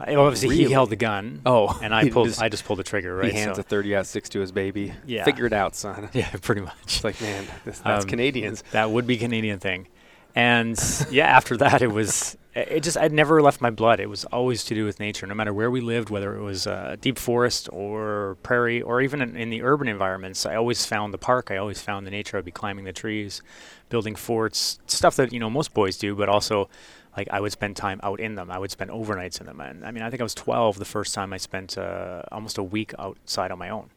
uh, 0.00 0.14
obviously 0.16 0.48
Really? 0.48 0.64
he 0.64 0.72
held 0.72 0.90
the 0.90 0.96
gun 0.96 1.42
Oh, 1.46 1.78
and 1.82 1.94
i 1.94 2.08
pulled 2.10 2.26
just- 2.26 2.42
i 2.42 2.48
just 2.48 2.64
pulled 2.64 2.80
the 2.80 2.84
trigger 2.84 3.14
right 3.16 3.30
He 3.32 3.38
hands 3.38 3.56
so, 3.56 3.60
a 3.60 3.62
30 3.62 3.94
out 3.94 4.06
six 4.06 4.28
to 4.30 4.40
his 4.40 4.50
baby. 4.50 4.92
Yeah. 5.06 5.24
Figure 5.24 5.46
it 5.46 5.52
out, 5.52 5.76
son. 5.76 6.08
yeah 6.12 6.28
pretty 6.42 6.60
much 6.62 6.74
It's 6.84 7.04
like, 7.04 7.20
man, 7.20 7.44
this, 7.64 7.78
that's 7.80 8.04
Um, 8.04 8.08
Canadians. 8.10 8.64
that 8.72 8.90
would 8.90 9.06
be 9.06 9.16
canadian 9.16 9.58
thing 9.60 9.86
and 10.34 10.78
yeah 11.10 11.26
after 11.26 11.56
that 11.56 11.82
it 11.82 11.90
was 11.90 12.36
it 12.54 12.82
just 12.82 12.96
i'd 12.98 13.12
never 13.12 13.40
left 13.40 13.60
my 13.60 13.70
blood. 13.70 14.00
It 14.00 14.08
was 14.08 14.24
always 14.26 14.64
to 14.64 14.74
do 14.74 14.84
with 14.84 14.98
nature 15.00 15.26
no 15.26 15.34
matter 15.34 15.52
where 15.52 15.70
we 15.70 15.80
lived 15.80 16.10
whether 16.10 16.36
it 16.36 16.42
was 16.42 16.66
uh, 16.66 16.96
deep 17.00 17.18
forest 17.18 17.68
or 17.72 18.36
prairie 18.42 18.82
or 18.82 19.00
even 19.00 19.20
in, 19.22 19.36
in 19.36 19.50
the 19.50 19.62
urban 19.62 19.88
environments 19.88 20.44
i 20.44 20.54
always 20.54 20.84
found 20.84 21.14
the 21.14 21.18
park. 21.18 21.50
I 21.50 21.56
always 21.56 21.80
found 21.80 22.06
the 22.06 22.10
nature. 22.10 22.36
I'd 22.38 22.44
be 22.44 22.50
climbing 22.50 22.84
the 22.84 22.92
trees 22.92 23.42
building 23.88 24.16
forts 24.16 24.78
stuff 24.86 25.16
that 25.16 25.32
you 25.32 25.40
know 25.40 25.50
most 25.50 25.72
boys 25.72 25.96
do 25.96 26.14
but 26.14 26.28
also 26.28 26.68
like 27.16 27.28
i 27.30 27.40
would 27.40 27.52
spend 27.52 27.76
time 27.76 28.00
out 28.02 28.20
in 28.20 28.34
them. 28.34 28.50
I 28.50 28.58
would 28.58 28.70
spend 28.70 28.90
overnights 28.90 29.40
in 29.40 29.46
them. 29.46 29.60
And 29.60 29.84
i 29.84 29.90
mean 29.90 30.02
i 30.02 30.10
think 30.10 30.20
i 30.20 30.24
was 30.24 30.34
12 30.34 30.78
the 30.78 30.84
first 30.84 31.14
time 31.14 31.32
i 31.32 31.36
spent 31.36 31.78
uh, 31.78 32.22
almost 32.32 32.58
a 32.58 32.62
week 32.62 32.92
outside 32.98 33.50
on 33.50 33.58
my 33.58 33.70
own. 33.70 33.90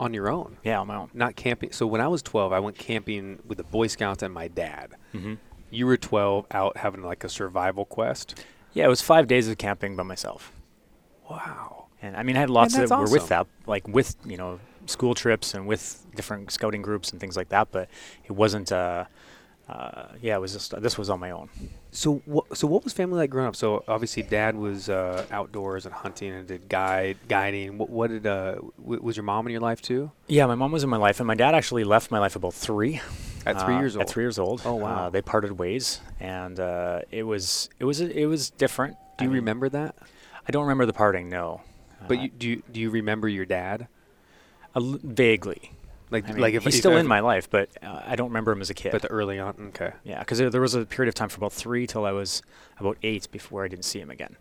On 0.00 0.14
your 0.14 0.30
own, 0.30 0.56
yeah 0.64 0.80
on 0.80 0.86
my 0.86 0.96
own. 0.96 1.10
Not 1.12 1.36
camping. 1.36 1.72
So 1.72 1.86
when 1.86 2.00
I 2.00 2.08
was 2.08 2.22
12, 2.22 2.54
I 2.54 2.58
went 2.58 2.78
camping 2.78 3.38
with 3.46 3.58
the 3.58 3.64
Boy 3.64 3.86
Scouts 3.86 4.22
and 4.22 4.32
my 4.32 4.48
dad. 4.48 4.94
hmm 5.12 5.34
You 5.70 5.86
were 5.86 5.96
12, 5.96 6.46
out 6.50 6.76
having 6.76 7.02
like 7.02 7.24
a 7.24 7.28
survival 7.28 7.84
quest. 7.84 8.44
yeah 8.72 8.84
it 8.84 8.88
was 8.88 9.00
five 9.00 9.26
days 9.26 9.48
of 9.48 9.58
camping 9.58 9.96
by 9.96 10.02
myself 10.02 10.52
Wow. 11.30 11.86
And 12.02 12.16
I 12.16 12.22
mean, 12.22 12.36
I 12.36 12.40
had 12.40 12.50
lots 12.50 12.76
that 12.76 12.90
were 12.90 13.08
with 13.08 13.28
that, 13.28 13.46
like 13.66 13.86
with 13.86 14.16
you 14.26 14.36
know 14.36 14.58
school 14.86 15.14
trips 15.14 15.54
and 15.54 15.66
with 15.66 16.04
different 16.16 16.50
scouting 16.50 16.82
groups 16.82 17.12
and 17.12 17.20
things 17.20 17.36
like 17.36 17.50
that. 17.50 17.68
But 17.70 17.88
it 18.24 18.32
wasn't. 18.32 18.72
Uh, 18.72 19.04
uh, 19.70 20.08
yeah, 20.20 20.34
it 20.34 20.40
was 20.40 20.52
just 20.52 20.80
this 20.82 20.98
was 20.98 21.08
on 21.08 21.20
my 21.20 21.30
own. 21.30 21.48
So 21.92 22.22
what? 22.24 22.56
So 22.56 22.66
what 22.66 22.82
was 22.82 22.92
family 22.92 23.18
like 23.18 23.30
growing 23.30 23.46
up? 23.46 23.54
So 23.54 23.84
obviously, 23.86 24.24
dad 24.24 24.56
was 24.56 24.88
uh, 24.88 25.24
outdoors 25.30 25.86
and 25.86 25.94
hunting 25.94 26.32
and 26.32 26.48
did 26.48 26.68
guide 26.68 27.18
guiding. 27.28 27.78
What, 27.78 27.88
what 27.88 28.10
did 28.10 28.26
uh, 28.26 28.56
w- 28.82 29.00
was 29.00 29.16
your 29.16 29.22
mom 29.22 29.46
in 29.46 29.52
your 29.52 29.60
life 29.60 29.80
too? 29.80 30.10
Yeah, 30.26 30.46
my 30.46 30.56
mom 30.56 30.72
was 30.72 30.82
in 30.82 30.90
my 30.90 30.96
life, 30.96 31.20
and 31.20 31.26
my 31.26 31.36
dad 31.36 31.54
actually 31.54 31.84
left 31.84 32.10
my 32.10 32.18
life 32.18 32.34
about 32.34 32.54
three. 32.54 33.00
At 33.46 33.60
three 33.62 33.74
uh, 33.74 33.78
years 33.80 33.96
old. 33.96 34.02
At 34.02 34.08
three 34.10 34.24
years 34.24 34.38
old. 34.38 34.62
Oh, 34.64 34.74
wow. 34.74 35.06
Uh, 35.06 35.10
they 35.10 35.22
parted 35.22 35.52
ways, 35.58 36.00
and 36.18 36.58
uh, 36.58 37.02
it 37.12 37.22
was 37.22 37.70
it 37.78 37.84
was 37.84 38.00
it 38.00 38.26
was 38.26 38.50
different. 38.50 38.96
Do 39.18 39.22
I 39.22 39.24
you 39.24 39.30
mean, 39.30 39.36
remember 39.36 39.68
that? 39.68 39.94
I 40.46 40.50
don't 40.50 40.62
remember 40.64 40.84
the 40.86 40.92
parting. 40.92 41.28
No. 41.28 41.60
But 42.08 42.20
you, 42.20 42.28
do 42.28 42.48
you 42.48 42.62
do 42.72 42.80
you 42.80 42.90
remember 42.90 43.28
your 43.28 43.46
dad? 43.46 43.86
a 44.74 44.78
l- 44.78 44.98
vaguely. 45.02 45.72
Like 46.10 46.28
I 46.28 46.32
mean, 46.32 46.40
like 46.40 46.54
if 46.54 46.64
he's 46.64 46.74
if 46.74 46.80
still 46.80 46.96
in 46.96 47.06
my 47.06 47.20
life, 47.20 47.48
but 47.48 47.70
uh, 47.82 48.02
I 48.04 48.16
don't 48.16 48.28
remember 48.28 48.52
him 48.52 48.60
as 48.60 48.70
a 48.70 48.74
kid. 48.74 48.92
But 48.92 49.02
the 49.02 49.08
early 49.08 49.38
on, 49.38 49.54
okay. 49.68 49.92
yeah, 50.02 50.18
because 50.18 50.38
there, 50.38 50.50
there 50.50 50.60
was 50.60 50.74
a 50.74 50.84
period 50.84 51.08
of 51.08 51.14
time 51.14 51.28
for 51.28 51.38
about 51.38 51.52
three 51.52 51.86
till 51.86 52.04
I 52.04 52.12
was 52.12 52.42
about 52.78 52.96
eight 53.02 53.30
before 53.30 53.64
I 53.64 53.68
didn't 53.68 53.84
see 53.84 54.00
him 54.00 54.10
again. 54.10 54.36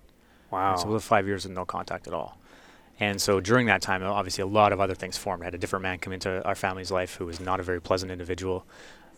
Wow. 0.52 0.76
So 0.78 0.88
it 0.88 0.92
was 0.92 1.04
five 1.04 1.28
years 1.28 1.46
of 1.46 1.52
no 1.52 1.66
contact 1.66 2.08
at 2.08 2.14
all. 2.14 2.38
And 3.00 3.22
so 3.22 3.40
during 3.40 3.68
that 3.68 3.82
time, 3.82 4.04
obviously, 4.04 4.42
a 4.42 4.48
lot 4.48 4.74
of 4.74 4.82
other 4.82 4.96
things 4.96 5.18
formed. 5.18 5.44
I 5.44 5.46
had 5.46 5.56
a 5.56 5.58
different 5.58 5.84
man 5.84 6.00
come 6.00 6.12
into 6.12 6.44
our 6.46 6.56
family's 6.56 6.92
life 6.92 7.16
who 7.16 7.26
was 7.26 7.40
not 7.40 7.60
a 7.60 7.64
very 7.64 7.80
pleasant 7.80 8.12
individual. 8.12 8.66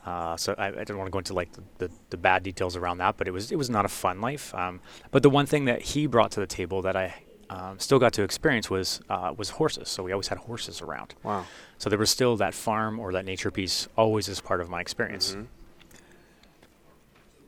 Uh, 0.06 0.36
so 0.36 0.54
I, 0.58 0.68
I 0.68 0.84
don't 0.84 0.98
want 0.98 1.08
to 1.08 1.12
go 1.12 1.20
into 1.20 1.34
like 1.34 1.52
the, 1.54 1.64
the, 1.78 1.92
the 2.10 2.18
bad 2.18 2.44
details 2.44 2.76
around 2.76 2.98
that, 3.00 3.18
but 3.18 3.28
it 3.28 3.32
was 3.32 3.52
it 3.52 3.58
was 3.58 3.70
not 3.70 3.86
a 3.86 3.88
fun 3.88 4.20
life. 4.20 4.54
Um, 4.54 4.82
but 5.12 5.24
the 5.24 5.30
one 5.30 5.46
thing 5.46 5.66
that 5.66 5.82
he 5.82 6.06
brought 6.08 6.32
to 6.32 6.40
the 6.40 6.48
table 6.48 6.82
that 6.84 6.96
I 6.96 7.24
um, 7.52 7.78
still 7.80 8.00
got 8.00 8.14
to 8.14 8.24
experience 8.24 8.70
was 8.70 9.02
uh, 9.10 9.34
was 9.38 9.50
horses. 9.52 9.88
So 9.90 10.04
we 10.04 10.12
always 10.12 10.30
had 10.30 10.38
horses 10.40 10.82
around. 10.82 11.14
wow. 11.24 11.46
So 11.78 11.90
there 11.90 12.00
was 12.00 12.10
still 12.10 12.38
that 12.38 12.54
farm 12.54 13.00
or 13.00 13.12
that 13.14 13.26
nature 13.26 13.52
piece 13.52 13.88
always 13.98 14.30
as 14.30 14.40
part 14.42 14.62
of 14.62 14.70
my 14.70 14.80
experience. 14.82 15.36
Mhm. 15.36 15.48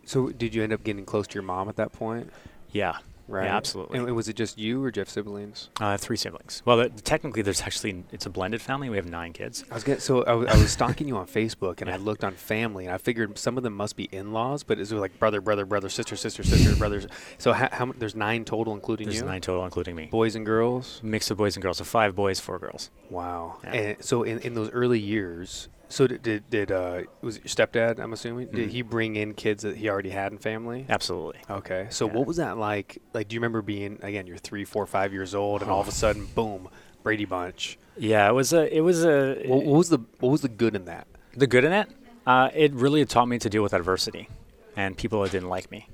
So 0.05 0.29
did 0.29 0.53
you 0.53 0.63
end 0.63 0.73
up 0.73 0.83
getting 0.83 1.05
close 1.05 1.27
to 1.27 1.33
your 1.35 1.43
mom 1.43 1.69
at 1.69 1.75
that 1.77 1.91
point? 1.93 2.31
Yeah, 2.71 2.97
Right. 3.33 3.47
absolutely. 3.47 3.99
And, 3.99 4.15
was 4.15 4.27
it 4.27 4.35
just 4.35 4.57
you 4.57 4.83
or 4.83 4.91
have 4.95 5.09
siblings? 5.09 5.69
uh, 5.81 5.85
I 5.85 5.91
have 5.91 6.01
three 6.01 6.17
siblings. 6.17 6.61
Well, 6.65 6.87
technically, 7.03 7.41
there's 7.41 7.61
actually 7.61 8.03
it's 8.11 8.25
a 8.25 8.29
blended 8.29 8.61
family. 8.61 8.89
We 8.89 8.97
have 8.97 9.09
nine 9.09 9.33
kids. 9.33 9.63
I 9.71 9.73
was 9.75 9.83
getting, 9.83 10.01
so 10.01 10.23
I 10.23 10.33
was, 10.33 10.71
stalking 10.71 11.07
you 11.07 11.17
on 11.17 11.27
Facebook 11.27 11.81
and 11.81 11.89
I 11.89 11.95
looked 12.07 12.23
on 12.23 12.33
family 12.33 12.85
and 12.85 12.93
I 12.93 12.97
figured 12.97 13.37
some 13.37 13.57
of 13.57 13.63
them 13.63 13.73
must 13.73 13.95
be 13.95 14.05
in-laws, 14.11 14.63
but 14.63 14.79
it's 14.79 14.91
like 14.91 15.17
brother, 15.19 15.41
brother, 15.41 15.65
brother, 15.65 15.89
sister, 15.89 16.15
sister, 16.15 16.43
sister, 16.43 16.75
brothers. 16.77 17.07
So 17.37 17.53
how, 17.53 17.69
how 17.71 17.85
m- 17.85 17.95
there's 17.97 18.15
nine 18.15 18.45
total, 18.45 18.73
including 18.73 19.07
There's 19.07 19.19
you, 19.19 19.25
nine 19.25 19.41
total, 19.41 19.65
including 19.65 19.95
me. 19.95 20.05
boys 20.05 20.35
and 20.35 20.45
girls. 20.45 20.99
Mix 21.03 21.29
of 21.31 21.37
boys 21.37 21.55
and 21.55 21.63
girls. 21.63 21.77
So 21.77 21.83
five 21.83 22.15
boys, 22.15 22.39
four 22.39 22.59
girls. 22.59 22.89
Wow. 23.09 23.57
Yeah. 23.63 23.73
And 23.73 24.03
so 24.03 24.23
in, 24.23 24.39
in 24.39 24.53
those 24.53 24.69
early 24.71 24.99
years, 24.99 25.69
so 25.93 26.07
did 26.07 26.23
did, 26.23 26.49
did 26.49 26.71
uh 26.71 27.01
was 27.21 27.37
it 27.37 27.43
your 27.45 27.49
stepdad? 27.67 27.99
I'm 27.99 28.13
assuming 28.13 28.47
did 28.47 28.69
Mhm. 28.69 28.71
he 28.71 28.81
bring 28.81 29.15
in 29.15 29.33
kids 29.35 29.63
that 29.63 29.77
he 29.77 29.89
already 29.89 30.09
had 30.09 30.31
in 30.31 30.37
family? 30.39 30.85
Absolutely. 30.89 31.39
Okay. 31.49 31.87
So 31.91 32.07
Yeah. 32.07 32.13
what 32.13 32.25
was 32.27 32.37
that 32.37 32.57
like? 32.57 32.97
Like, 33.13 33.27
do 33.27 33.35
you 33.35 33.39
remember 33.39 33.61
being 33.61 33.99
again? 34.01 34.25
You're 34.25 34.37
three, 34.37 34.65
four, 34.65 34.85
five 34.87 35.13
years 35.13 35.35
old, 35.35 35.61
and 35.61 35.69
all 35.69 35.79
of 35.81 35.87
a 35.87 35.91
sudden, 36.03 36.25
boom, 36.33 36.69
Brady 37.03 37.25
Bunch. 37.25 37.77
Yeah, 37.95 38.27
it 38.27 38.33
was 38.33 38.53
a. 38.53 38.75
It 38.75 38.81
was 38.81 39.05
a. 39.05 39.43
What, 39.45 39.63
what 39.65 39.77
was 39.77 39.89
the 39.89 39.99
What 40.19 40.29
was 40.29 40.41
the 40.41 40.49
good 40.49 40.75
in 40.75 40.85
that? 40.85 41.05
The 41.35 41.47
good 41.47 41.63
in 41.63 41.71
it, 41.73 41.87
uh, 42.25 42.49
it 42.53 42.73
really 42.73 43.05
taught 43.05 43.27
me 43.27 43.37
to 43.39 43.49
deal 43.49 43.61
with 43.61 43.73
adversity, 43.73 44.29
and 44.75 44.97
people 44.97 45.21
that 45.21 45.31
didn't 45.31 45.49
like 45.49 45.69
me. 45.71 45.87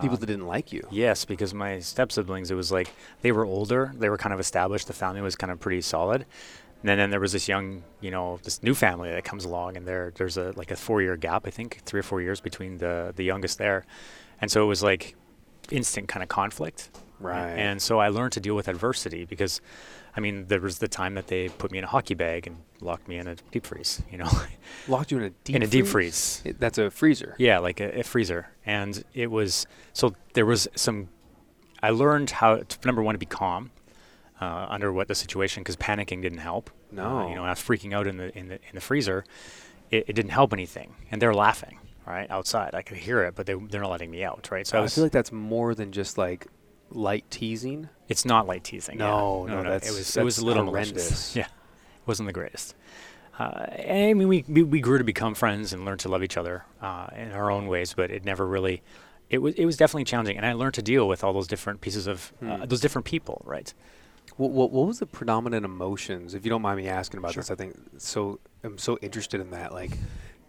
People 0.00 0.18
that 0.18 0.26
didn't 0.26 0.46
like 0.46 0.74
you. 0.74 0.82
Yes, 0.90 1.24
because 1.24 1.54
my 1.54 1.78
step 1.80 2.12
siblings, 2.12 2.50
it 2.50 2.54
was 2.54 2.70
like 2.70 2.90
they 3.22 3.32
were 3.32 3.46
older, 3.46 3.92
they 3.96 4.10
were 4.10 4.18
kind 4.18 4.34
of 4.34 4.40
established, 4.40 4.88
the 4.88 4.92
family 4.92 5.22
was 5.22 5.36
kind 5.36 5.50
of 5.50 5.58
pretty 5.58 5.80
solid. 5.80 6.26
And 6.86 6.90
then, 6.90 6.98
then 6.98 7.10
there 7.10 7.18
was 7.18 7.32
this 7.32 7.48
young, 7.48 7.82
you 8.00 8.12
know, 8.12 8.38
this 8.44 8.62
new 8.62 8.72
family 8.72 9.10
that 9.10 9.24
comes 9.24 9.44
along, 9.44 9.76
and 9.76 9.84
there 9.84 10.12
there's 10.14 10.36
a 10.36 10.52
like 10.54 10.70
a 10.70 10.76
four 10.76 11.02
year 11.02 11.16
gap, 11.16 11.44
I 11.44 11.50
think, 11.50 11.80
three 11.84 11.98
or 11.98 12.04
four 12.04 12.22
years 12.22 12.40
between 12.40 12.78
the 12.78 13.12
the 13.16 13.24
youngest 13.24 13.58
there, 13.58 13.84
and 14.40 14.48
so 14.48 14.62
it 14.62 14.66
was 14.66 14.84
like 14.84 15.16
instant 15.72 16.06
kind 16.06 16.22
of 16.22 16.28
conflict. 16.28 16.90
Right. 17.18 17.54
And 17.54 17.82
so 17.82 17.98
I 17.98 18.06
learned 18.10 18.34
to 18.34 18.40
deal 18.40 18.54
with 18.54 18.68
adversity 18.68 19.24
because, 19.24 19.60
I 20.16 20.20
mean, 20.20 20.46
there 20.46 20.60
was 20.60 20.78
the 20.78 20.86
time 20.86 21.14
that 21.14 21.26
they 21.26 21.48
put 21.48 21.72
me 21.72 21.78
in 21.78 21.82
a 21.84 21.88
hockey 21.88 22.14
bag 22.14 22.46
and 22.46 22.58
locked 22.80 23.08
me 23.08 23.16
in 23.16 23.26
a 23.26 23.34
deep 23.50 23.66
freeze, 23.66 24.00
you 24.12 24.18
know. 24.18 24.30
Locked 24.86 25.10
you 25.10 25.18
in 25.18 25.24
a 25.24 25.30
deep 25.42 25.56
In 25.56 25.62
a 25.64 25.66
deep 25.66 25.88
freeze. 25.88 26.40
It- 26.44 26.60
that's 26.60 26.78
a 26.78 26.88
freezer. 26.88 27.34
Yeah, 27.38 27.58
like 27.58 27.80
a, 27.80 27.98
a 27.98 28.04
freezer. 28.04 28.50
And 28.64 29.02
it 29.12 29.28
was 29.32 29.66
so 29.92 30.14
there 30.34 30.46
was 30.46 30.68
some. 30.76 31.08
I 31.82 31.90
learned 31.90 32.30
how 32.30 32.58
to, 32.58 32.78
number 32.86 33.02
one 33.02 33.16
to 33.16 33.18
be 33.18 33.26
calm 33.26 33.72
uh, 34.40 34.66
under 34.68 34.92
what 34.92 35.08
the 35.08 35.14
situation 35.16 35.64
because 35.64 35.76
panicking 35.76 36.22
didn't 36.22 36.38
help. 36.38 36.70
Uh, 36.92 36.96
No. 36.96 37.28
you 37.28 37.34
know, 37.34 37.44
I 37.44 37.50
was 37.50 37.58
freaking 37.58 37.92
out 37.94 38.06
in 38.06 38.16
the 38.16 38.36
in 38.38 38.48
the 38.48 38.54
in 38.54 38.74
the 38.74 38.80
freezer. 38.80 39.24
It, 39.90 40.04
it 40.08 40.12
didn't 40.14 40.30
help 40.32 40.52
anything, 40.52 40.94
and 41.10 41.20
they're 41.22 41.34
laughing 41.34 41.78
right 42.06 42.30
outside. 42.30 42.74
I 42.74 42.82
could 42.82 42.96
hear 42.98 43.22
it, 43.24 43.34
but 43.34 43.46
they 43.46 43.54
they're 43.54 43.80
not 43.82 43.90
letting 43.90 44.10
me 44.10 44.24
out. 44.24 44.48
Right, 44.50 44.66
so 44.66 44.76
I 44.78 44.80
I 44.80 44.82
was. 44.82 44.94
feel 44.94 45.04
like 45.04 45.12
that's 45.12 45.32
more 45.32 45.74
than 45.74 45.92
just 45.92 46.18
like 46.18 46.46
light 46.90 47.24
teasing. 47.30 47.88
it's 48.08 48.24
not 48.24 48.46
light 48.46 48.64
teasing. 48.64 48.98
yeah. 48.98 49.06
No, 49.08 49.46
no, 49.46 49.62
that's- 49.62 49.88
it 49.90 49.94
was 49.96 50.16
it 50.16 50.24
was 50.24 50.38
a 50.38 50.44
little 50.46 50.64
horrendous. 50.66 50.94
malicious. 50.94 51.36
Yeah, 51.40 51.46
it 51.46 52.06
wasn't 52.06 52.26
the 52.28 52.32
greatest. 52.32 52.74
Uh, 53.38 53.66
and 53.76 54.10
I 54.10 54.14
mean, 54.14 54.28
we, 54.28 54.44
we 54.48 54.62
we 54.62 54.80
grew 54.80 54.96
to 54.98 55.04
become 55.04 55.34
friends 55.34 55.72
and 55.74 55.84
learned 55.84 56.00
to 56.00 56.08
love 56.08 56.22
each 56.22 56.36
other 56.38 56.64
uh, 56.80 57.08
in 57.14 57.32
our 57.32 57.50
own 57.50 57.66
ways, 57.66 57.92
but 57.94 58.10
it 58.10 58.24
never 58.24 58.46
really. 58.46 58.82
It 59.28 59.38
was 59.38 59.54
it 59.56 59.66
was 59.66 59.76
definitely 59.76 60.04
challenging, 60.04 60.36
and 60.36 60.46
I 60.46 60.52
learned 60.54 60.74
to 60.74 60.82
deal 60.82 61.06
with 61.06 61.22
all 61.22 61.32
those 61.32 61.46
different 61.48 61.80
pieces 61.80 62.06
of 62.06 62.32
uh, 62.42 62.56
Hmm. 62.58 62.64
those 62.64 62.80
different 62.80 63.04
people, 63.04 63.42
right? 63.44 63.74
What, 64.36 64.50
what, 64.50 64.70
what 64.70 64.86
was 64.86 64.98
the 64.98 65.06
predominant 65.06 65.64
emotions? 65.64 66.34
If 66.34 66.44
you 66.44 66.50
don't 66.50 66.62
mind 66.62 66.78
me 66.78 66.88
asking 66.88 67.18
about 67.18 67.32
Sure. 67.32 67.42
this, 67.42 67.50
I 67.50 67.54
think 67.54 67.76
so. 67.98 68.38
I'm 68.62 68.78
so 68.78 68.98
interested 69.00 69.40
in 69.40 69.50
that. 69.52 69.72
Like, 69.72 69.92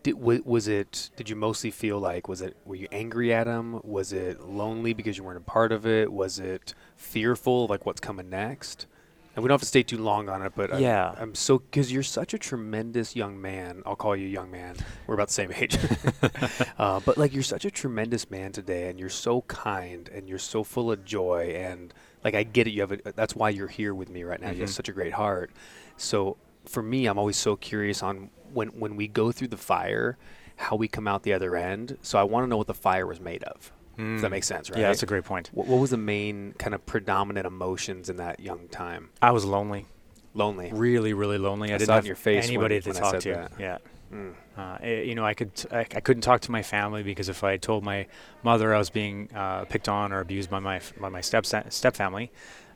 did 0.03 0.15
wa- 0.15 0.39
was 0.43 0.67
it? 0.67 1.09
Did 1.15 1.29
you 1.29 1.35
mostly 1.35 1.71
feel 1.71 1.99
like 1.99 2.27
was 2.27 2.41
it? 2.41 2.57
Were 2.65 2.75
you 2.75 2.87
angry 2.91 3.33
at 3.33 3.47
him? 3.47 3.79
Was 3.83 4.11
it 4.13 4.41
lonely 4.41 4.93
because 4.93 5.17
you 5.17 5.23
weren't 5.23 5.37
a 5.37 5.41
part 5.41 5.71
of 5.71 5.85
it? 5.87 6.11
Was 6.11 6.37
it 6.39 6.73
fearful, 6.97 7.67
like 7.67 7.85
what's 7.85 8.01
coming 8.01 8.29
next? 8.29 8.87
And 9.35 9.43
we 9.43 9.49
don't 9.49 9.53
have 9.53 9.61
to 9.61 9.67
stay 9.67 9.83
too 9.83 9.99
long 9.99 10.29
on 10.29 10.41
it, 10.41 10.53
but 10.55 10.79
Yeah. 10.81 11.13
I'm 11.15 11.35
so 11.35 11.59
because 11.59 11.91
you're 11.91 12.01
such 12.03 12.33
a 12.33 12.39
tremendous 12.39 13.15
young 13.15 13.39
man. 13.39 13.83
I'll 13.85 13.95
call 13.95 14.15
you 14.15 14.27
young 14.27 14.49
man. 14.49 14.75
We're 15.05 15.13
about 15.13 15.27
the 15.27 15.33
same 15.33 15.51
age, 15.53 15.77
uh, 16.79 16.99
but 17.05 17.17
like 17.17 17.33
you're 17.33 17.43
such 17.43 17.63
a 17.63 17.71
tremendous 17.71 18.29
man 18.31 18.51
today, 18.51 18.89
and 18.89 18.99
you're 18.99 19.09
so 19.09 19.41
kind, 19.43 20.09
and 20.09 20.27
you're 20.27 20.39
so 20.39 20.63
full 20.63 20.91
of 20.91 21.05
joy, 21.05 21.53
and 21.55 21.93
like 22.27 22.35
I 22.35 22.43
get 22.43 22.67
it. 22.67 22.71
You 22.71 22.81
have 22.81 22.91
a, 22.91 22.97
that's 23.15 23.35
why 23.35 23.49
you're 23.49 23.67
here 23.79 23.93
with 23.95 24.09
me 24.09 24.23
right 24.23 24.39
now. 24.41 24.51
You 24.51 24.61
have 24.61 24.69
Mhm. 24.69 24.73
such 24.81 24.89
a 24.89 24.93
great 24.93 25.13
heart. 25.13 25.49
So 25.97 26.37
for 26.65 26.83
me, 26.83 27.05
I'm 27.07 27.17
always 27.17 27.37
so 27.37 27.55
curious 27.55 28.03
on 28.03 28.29
when 28.53 28.69
when 28.83 28.95
we 28.95 29.07
go 29.07 29.31
through 29.31 29.47
the 29.49 29.57
fire, 29.73 30.17
how 30.57 30.75
we 30.75 30.87
come 30.87 31.07
out 31.07 31.23
the 31.23 31.33
other 31.33 31.55
end. 31.55 31.97
So 32.01 32.19
I 32.19 32.23
want 32.23 32.43
to 32.45 32.47
know 32.49 32.57
what 32.57 32.67
the 32.67 32.73
fire 32.87 33.05
was 33.07 33.19
made 33.19 33.43
of. 33.43 33.71
If 33.99 34.21
that 34.21 34.27
Mm. 34.27 34.31
makes 34.31 34.45
sense, 34.47 34.69
right? 34.69 34.79
Yeah, 34.79 34.87
that's 34.89 35.01
a 35.01 35.07
great 35.07 35.23
point. 35.23 35.49
What, 35.53 35.65
what 35.67 35.79
was 35.79 35.89
the 35.89 35.97
main 35.97 36.53
kind 36.59 36.75
of 36.75 36.85
predominant 36.85 37.47
emotions 37.47 38.09
in 38.11 38.17
that 38.17 38.39
young 38.39 38.67
time? 38.67 39.09
I 39.23 39.31
was 39.31 39.43
lonely, 39.43 39.87
Lonely. 40.35 40.69
really, 40.71 41.13
really 41.13 41.39
lonely. 41.39 41.71
I, 41.71 41.75
I 41.75 41.77
didn't 41.79 41.87
saw 41.87 41.95
have 41.95 42.05
your 42.05 42.15
face 42.15 42.43
when- 42.43 42.49
anybody 42.49 42.79
to 42.81 42.89
when 42.91 43.01
talk 43.01 43.19
to. 43.21 43.33
that. 43.33 43.51
Yeah. 43.59 43.77
Mm. 44.13 44.33
Uh, 44.57 44.77
eh, 44.81 45.01
you 45.03 45.13
know, 45.13 45.23
I 45.25 45.33
could 45.33 45.51
I, 45.71 45.79
I 45.81 45.85
couldn't 46.01 46.21
talk 46.21 46.41
to 46.41 46.51
my 46.51 46.63
family 46.63 47.03
because 47.03 47.29
if 47.29 47.43
I 47.43 47.57
told 47.57 47.83
my 47.83 48.07
mother 48.43 48.73
I 48.73 48.79
was 48.79 48.89
being 48.89 49.29
uh, 49.35 49.65
picked 49.65 49.87
on 49.87 50.11
or 50.11 50.19
abused 50.19 50.49
by 50.49 50.59
my 50.59 50.81
by 50.99 51.09
my 51.09 51.21
step 51.21 51.45
step 51.45 51.95
family, 51.95 52.31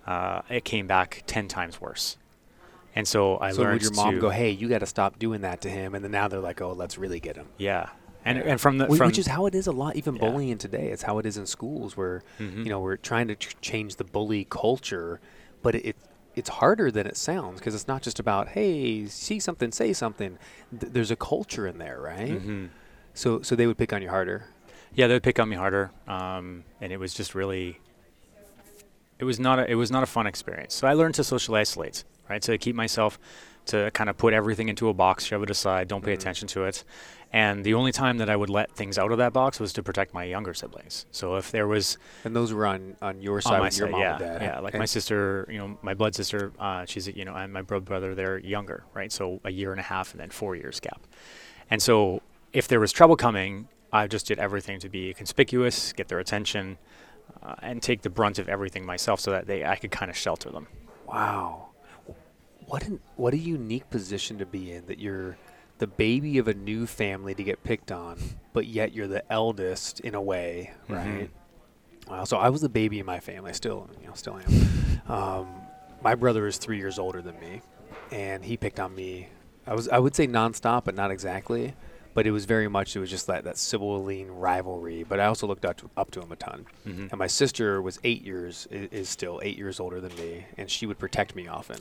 uh, 0.05 0.41
it 0.49 0.63
came 0.63 0.85
back 0.87 1.23
ten 1.25 1.47
times 1.47 1.81
worse. 1.81 2.17
And 2.95 3.07
so 3.07 3.37
I 3.37 3.51
so 3.51 3.61
learned 3.61 3.73
would 3.73 3.81
your 3.83 3.91
mom 3.93 4.19
go, 4.19 4.29
"Hey, 4.29 4.51
you 4.51 4.67
got 4.69 4.79
to 4.79 4.85
stop 4.85 5.17
doing 5.17 5.41
that 5.41 5.61
to 5.61 5.69
him," 5.69 5.95
and 5.95 6.03
then 6.03 6.11
now 6.11 6.27
they're 6.27 6.39
like, 6.39 6.61
"Oh, 6.61 6.73
let's 6.73 6.97
really 6.97 7.19
get 7.19 7.35
him." 7.35 7.47
yeah, 7.57 7.89
and 8.25 8.37
and 8.37 8.61
from 8.61 8.77
the 8.77 8.85
from 8.87 9.07
which 9.07 9.17
is 9.17 9.27
how 9.27 9.45
it 9.47 9.55
is 9.55 9.65
a 9.65 9.71
lot, 9.71 9.95
even 9.95 10.15
Yeah. 10.15 10.19
bullying 10.19 10.57
today. 10.59 10.89
It's 10.89 11.03
how 11.03 11.17
it 11.17 11.25
is 11.25 11.37
in 11.37 11.45
schools, 11.47 11.97
where 11.97 12.21
Mhm. 12.39 12.63
you 12.65 12.69
know 12.69 12.79
we're 12.79 12.97
trying 12.97 13.27
to 13.29 13.35
ch- 13.35 13.55
change 13.61 13.95
the 13.95 14.03
bully 14.03 14.45
culture, 14.49 15.19
but 15.63 15.73
it, 15.75 15.95
it's 16.35 16.49
harder 16.49 16.89
than 16.91 17.05
it 17.07 17.17
sounds 17.17 17.59
because 17.59 17.75
it's 17.75 17.87
not 17.87 18.01
just 18.01 18.19
about 18.19 18.49
hey, 18.49 19.05
see 19.07 19.39
something, 19.39 19.71
say 19.71 19.93
something. 19.93 20.37
Th- 20.79 20.91
there's 20.93 21.11
a 21.11 21.15
culture 21.15 21.67
in 21.67 21.77
there, 21.77 21.99
right? 21.99 22.41
Mhm. 22.41 22.69
So 23.13 23.41
so 23.41 23.55
they 23.55 23.67
would 23.67 23.77
pick 23.77 23.91
on 23.93 24.01
you 24.01 24.09
harder. 24.09 24.45
yeah 24.93 25.07
they 25.07 25.13
would 25.13 25.23
pick 25.23 25.39
on 25.39 25.47
me 25.49 25.55
harder, 25.55 25.91
um, 26.07 26.63
and 26.81 26.91
it 26.93 26.97
was 26.99 27.13
just 27.13 27.35
really 27.35 27.79
it 29.19 29.23
was 29.25 29.39
not 29.39 29.59
a, 29.59 29.69
it 29.69 29.75
was 29.75 29.91
not 29.91 30.03
a 30.03 30.07
fun 30.07 30.25
experience. 30.27 30.73
So 30.73 30.87
I 30.87 30.93
learned 30.93 31.15
to 31.15 31.23
social 31.23 31.55
isolate, 31.55 32.03
right? 32.29 32.41
To 32.43 32.57
keep 32.57 32.75
myself 32.75 33.19
to 33.67 33.91
kind 33.91 34.09
of 34.09 34.17
put 34.17 34.33
everything 34.33 34.69
into 34.69 34.89
a 34.89 34.93
box, 34.93 35.23
shove 35.25 35.43
it 35.43 35.49
aside, 35.51 35.87
don't 35.87 36.03
pay 36.03 36.11
Mhm. 36.13 36.15
attention 36.19 36.47
to 36.49 36.63
it. 36.63 36.83
And 37.33 37.63
the 37.63 37.75
only 37.75 37.93
time 37.93 38.17
that 38.17 38.29
I 38.29 38.35
would 38.35 38.49
let 38.49 38.71
things 38.71 38.97
out 38.97 39.11
of 39.13 39.17
that 39.19 39.31
box 39.31 39.57
was 39.59 39.71
to 39.73 39.83
protect 39.83 40.13
my 40.13 40.25
younger 40.25 40.53
siblings. 40.53 41.05
So 41.11 41.37
if 41.37 41.49
there 41.51 41.65
was 41.65 41.97
And 42.25 42.35
those 42.35 42.51
were 42.51 42.65
on 42.67 42.97
on 43.01 43.21
your 43.21 43.35
on 43.37 43.41
side 43.41 43.59
my 43.59 43.65
with 43.65 43.77
your 43.77 43.87
side, 43.87 43.91
mom 43.91 44.01
yeah, 44.01 44.11
and 44.11 44.19
dad. 44.19 44.41
yeah, 44.41 44.59
like 44.59 44.73
my 44.73 44.85
sister, 44.85 45.47
you 45.49 45.57
know, 45.57 45.77
my 45.81 45.93
blood 45.93 46.13
sister, 46.13 46.51
uh, 46.59 46.83
she's 46.85 47.07
you 47.07 47.23
know, 47.23 47.33
and 47.33 47.53
my 47.53 47.61
bro- 47.61 47.79
brother, 47.79 48.15
they're 48.15 48.37
younger, 48.39 48.83
right? 48.93 49.11
So 49.11 49.39
a 49.45 49.49
year 49.51 49.71
and 49.71 49.79
a 49.79 49.83
half, 49.83 50.11
and 50.11 50.19
then 50.19 50.29
four 50.29 50.55
years 50.57 50.79
gap. 50.81 51.01
And 51.69 51.81
so 51.81 52.21
if 52.51 52.67
there 52.67 52.81
was 52.81 52.91
trouble 52.91 53.15
coming, 53.15 53.69
I 53.93 54.07
just 54.07 54.27
did 54.27 54.37
everything 54.37 54.79
to 54.81 54.89
be 54.89 55.13
conspicuous, 55.13 55.93
get 55.93 56.09
their 56.09 56.19
attention, 56.19 56.77
uh, 57.41 57.55
and 57.61 57.81
take 57.81 58.01
the 58.01 58.09
brunt 58.09 58.39
of 58.39 58.49
everything 58.49 58.85
myself, 58.85 59.21
so 59.21 59.31
that 59.31 59.47
they 59.47 59.63
I 59.63 59.77
could 59.77 59.91
kind 59.91 60.11
of 60.11 60.17
shelter 60.17 60.49
them. 60.49 60.67
Wow. 61.07 61.69
What 62.65 62.85
an, 62.87 62.99
what 63.15 63.33
a 63.33 63.37
unique 63.37 63.89
position 63.89 64.37
to 64.39 64.45
be 64.45 64.71
in 64.73 64.85
that 64.87 64.99
you're 64.99 65.37
the 65.81 65.87
baby 65.87 66.37
of 66.37 66.47
a 66.47 66.53
new 66.53 66.85
family 66.85 67.33
to 67.33 67.43
get 67.43 67.63
picked 67.63 67.91
on, 67.91 68.15
but 68.53 68.67
yet 68.67 68.93
you're 68.93 69.07
the 69.07 69.29
eldest 69.33 69.99
in 70.01 70.13
a 70.13 70.21
way, 70.21 70.69
Mhm. 70.87 70.95
right? 70.95 71.29
Wow. 72.07 72.23
So 72.25 72.37
I 72.37 72.49
was 72.49 72.61
the 72.61 72.69
baby 72.69 72.99
in 72.99 73.05
my 73.07 73.19
family. 73.19 73.49
I 73.49 73.53
still, 73.53 73.89
you 73.99 74.05
know, 74.07 74.13
still 74.13 74.37
am. 74.37 75.11
Um, 75.11 75.47
my 76.03 76.13
brother 76.13 76.45
is 76.45 76.57
three 76.57 76.77
years 76.77 76.99
older 76.99 77.19
than 77.23 77.39
me, 77.39 77.63
and 78.11 78.45
he 78.45 78.57
picked 78.57 78.79
on 78.79 78.93
me. 78.93 79.29
I 79.65 79.73
was, 79.73 79.89
I 79.89 79.97
would 79.97 80.13
say 80.15 80.27
nonstop, 80.27 80.83
but 80.85 80.93
not 80.93 81.09
exactly. 81.09 81.73
But 82.13 82.27
it 82.27 82.31
was 82.31 82.43
very 82.43 82.67
much, 82.67 82.93
it 82.95 82.99
was 82.99 83.09
just 83.09 83.27
that 83.27 83.45
that 83.45 83.57
sibling 83.57 84.29
rivalry. 84.37 85.03
But 85.07 85.21
I 85.21 85.25
also 85.27 85.47
looked 85.47 85.63
up 85.63 85.77
to, 85.77 85.89
up 85.95 86.11
to 86.11 86.21
him 86.21 86.31
a 86.31 86.35
ton. 86.35 86.65
Mhm. 86.85 87.09
And 87.09 87.17
my 87.17 87.27
sister 87.27 87.81
was 87.81 87.99
eight 88.03 88.21
years, 88.23 88.67
is, 88.69 88.89
is 88.91 89.09
still 89.09 89.39
eight 89.43 89.57
years 89.57 89.79
older 89.79 90.01
than 90.01 90.13
me, 90.15 90.45
and 90.57 90.69
she 90.69 90.85
would 90.85 90.99
protect 90.99 91.35
me 91.35 91.47
often, 91.47 91.77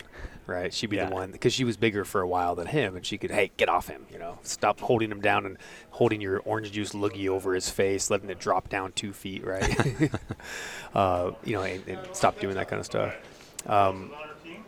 right? 0.46 0.72
She'd 0.72 0.88
be 0.90 0.96
Yeah. 0.96 1.06
the 1.08 1.14
one 1.14 1.32
because 1.32 1.52
she 1.52 1.64
was 1.64 1.76
bigger 1.76 2.04
for 2.04 2.20
a 2.20 2.28
while 2.28 2.54
than 2.54 2.68
him, 2.68 2.94
and 2.94 3.04
she 3.04 3.18
could, 3.18 3.32
hey, 3.32 3.50
get 3.56 3.68
off 3.68 3.88
him, 3.88 4.06
you 4.12 4.18
know, 4.20 4.38
stop 4.42 4.78
holding 4.78 5.10
him 5.10 5.20
down 5.20 5.46
and 5.46 5.56
holding 5.90 6.20
your 6.20 6.38
orange 6.44 6.70
juice 6.70 6.92
loogie 6.92 7.28
over 7.28 7.52
his 7.54 7.68
face, 7.68 8.08
letting 8.08 8.30
it 8.30 8.38
drop 8.38 8.68
down 8.68 8.92
two 8.92 9.12
feet, 9.12 9.44
right? 9.44 10.10
uh, 10.94 11.32
you 11.44 11.54
know, 11.54 11.62
and, 11.62 11.86
and 11.88 11.98
stop 12.12 12.38
doing 12.40 12.54
that 12.54 12.68
kind 12.68 12.78
of 12.78 12.86
stuff. 12.86 13.14
Um, 13.66 14.12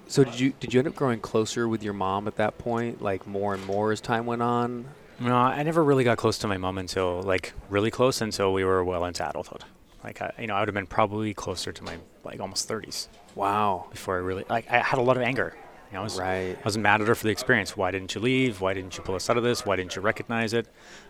so 0.09 0.25
did 0.25 0.38
you 0.38 0.52
did 0.61 0.75
you 0.75 0.81
end 0.81 0.88
up 0.88 0.95
growing 0.95 1.21
closer 1.21 1.66
with 1.69 1.83
your 1.83 1.95
mom 1.95 2.26
at 2.28 2.37
that 2.37 2.59
point, 2.59 3.00
like 3.00 3.26
more 3.26 3.54
and 3.54 3.64
more 3.64 3.92
as 3.92 4.00
time 4.00 4.26
went 4.26 4.42
on? 4.42 4.87
No, 5.23 5.37
I 5.37 5.62
never 5.62 5.83
really 5.85 6.05
got 6.05 6.19
close 6.19 6.38
to 6.38 6.49
my 6.49 6.59
mom 6.59 6.79
until 6.79 7.23
like 7.23 7.52
really 7.71 7.91
close 7.91 8.21
until 8.21 8.52
we 8.52 8.64
were 8.64 8.85
well 8.85 9.05
into 9.05 9.29
adulthood. 9.29 9.64
Like 10.02 10.21
I, 10.21 10.33
you 10.38 10.47
know, 10.47 10.55
I 10.55 10.61
would 10.61 10.69
have 10.69 10.75
been 10.75 10.87
probably 10.87 11.33
closer 11.35 11.73
to 11.73 11.85
my 11.85 11.97
like 12.25 12.41
almost 12.41 12.69
30s 12.69 13.09
Wow. 13.35 13.87
before 13.91 14.17
I 14.17 14.19
really 14.21 14.45
like 14.49 14.71
I 14.71 14.79
had 14.79 14.99
a 14.99 15.02
lot 15.02 15.17
of 15.17 15.23
anger. 15.23 15.55
You 15.91 15.95
know, 15.97 16.00
I 16.00 16.05
was, 16.05 16.19
Right. 16.19 16.57
I 16.59 16.64
was 16.64 16.79
mad 16.79 17.02
at 17.02 17.09
her 17.09 17.14
for 17.14 17.25
the 17.25 17.31
experience. 17.31 17.76
Why 17.76 17.91
didn't 17.91 18.14
you 18.14 18.21
leave? 18.21 18.61
Why 18.61 18.73
didn't 18.73 18.97
you 18.97 19.05
pull 19.05 19.14
us 19.14 19.29
out 19.29 19.37
of 19.37 19.43
this? 19.45 19.64
Why 19.67 19.76
didn't 19.76 19.95
you 19.95 20.02
recognize 20.02 20.55
it? 20.55 20.67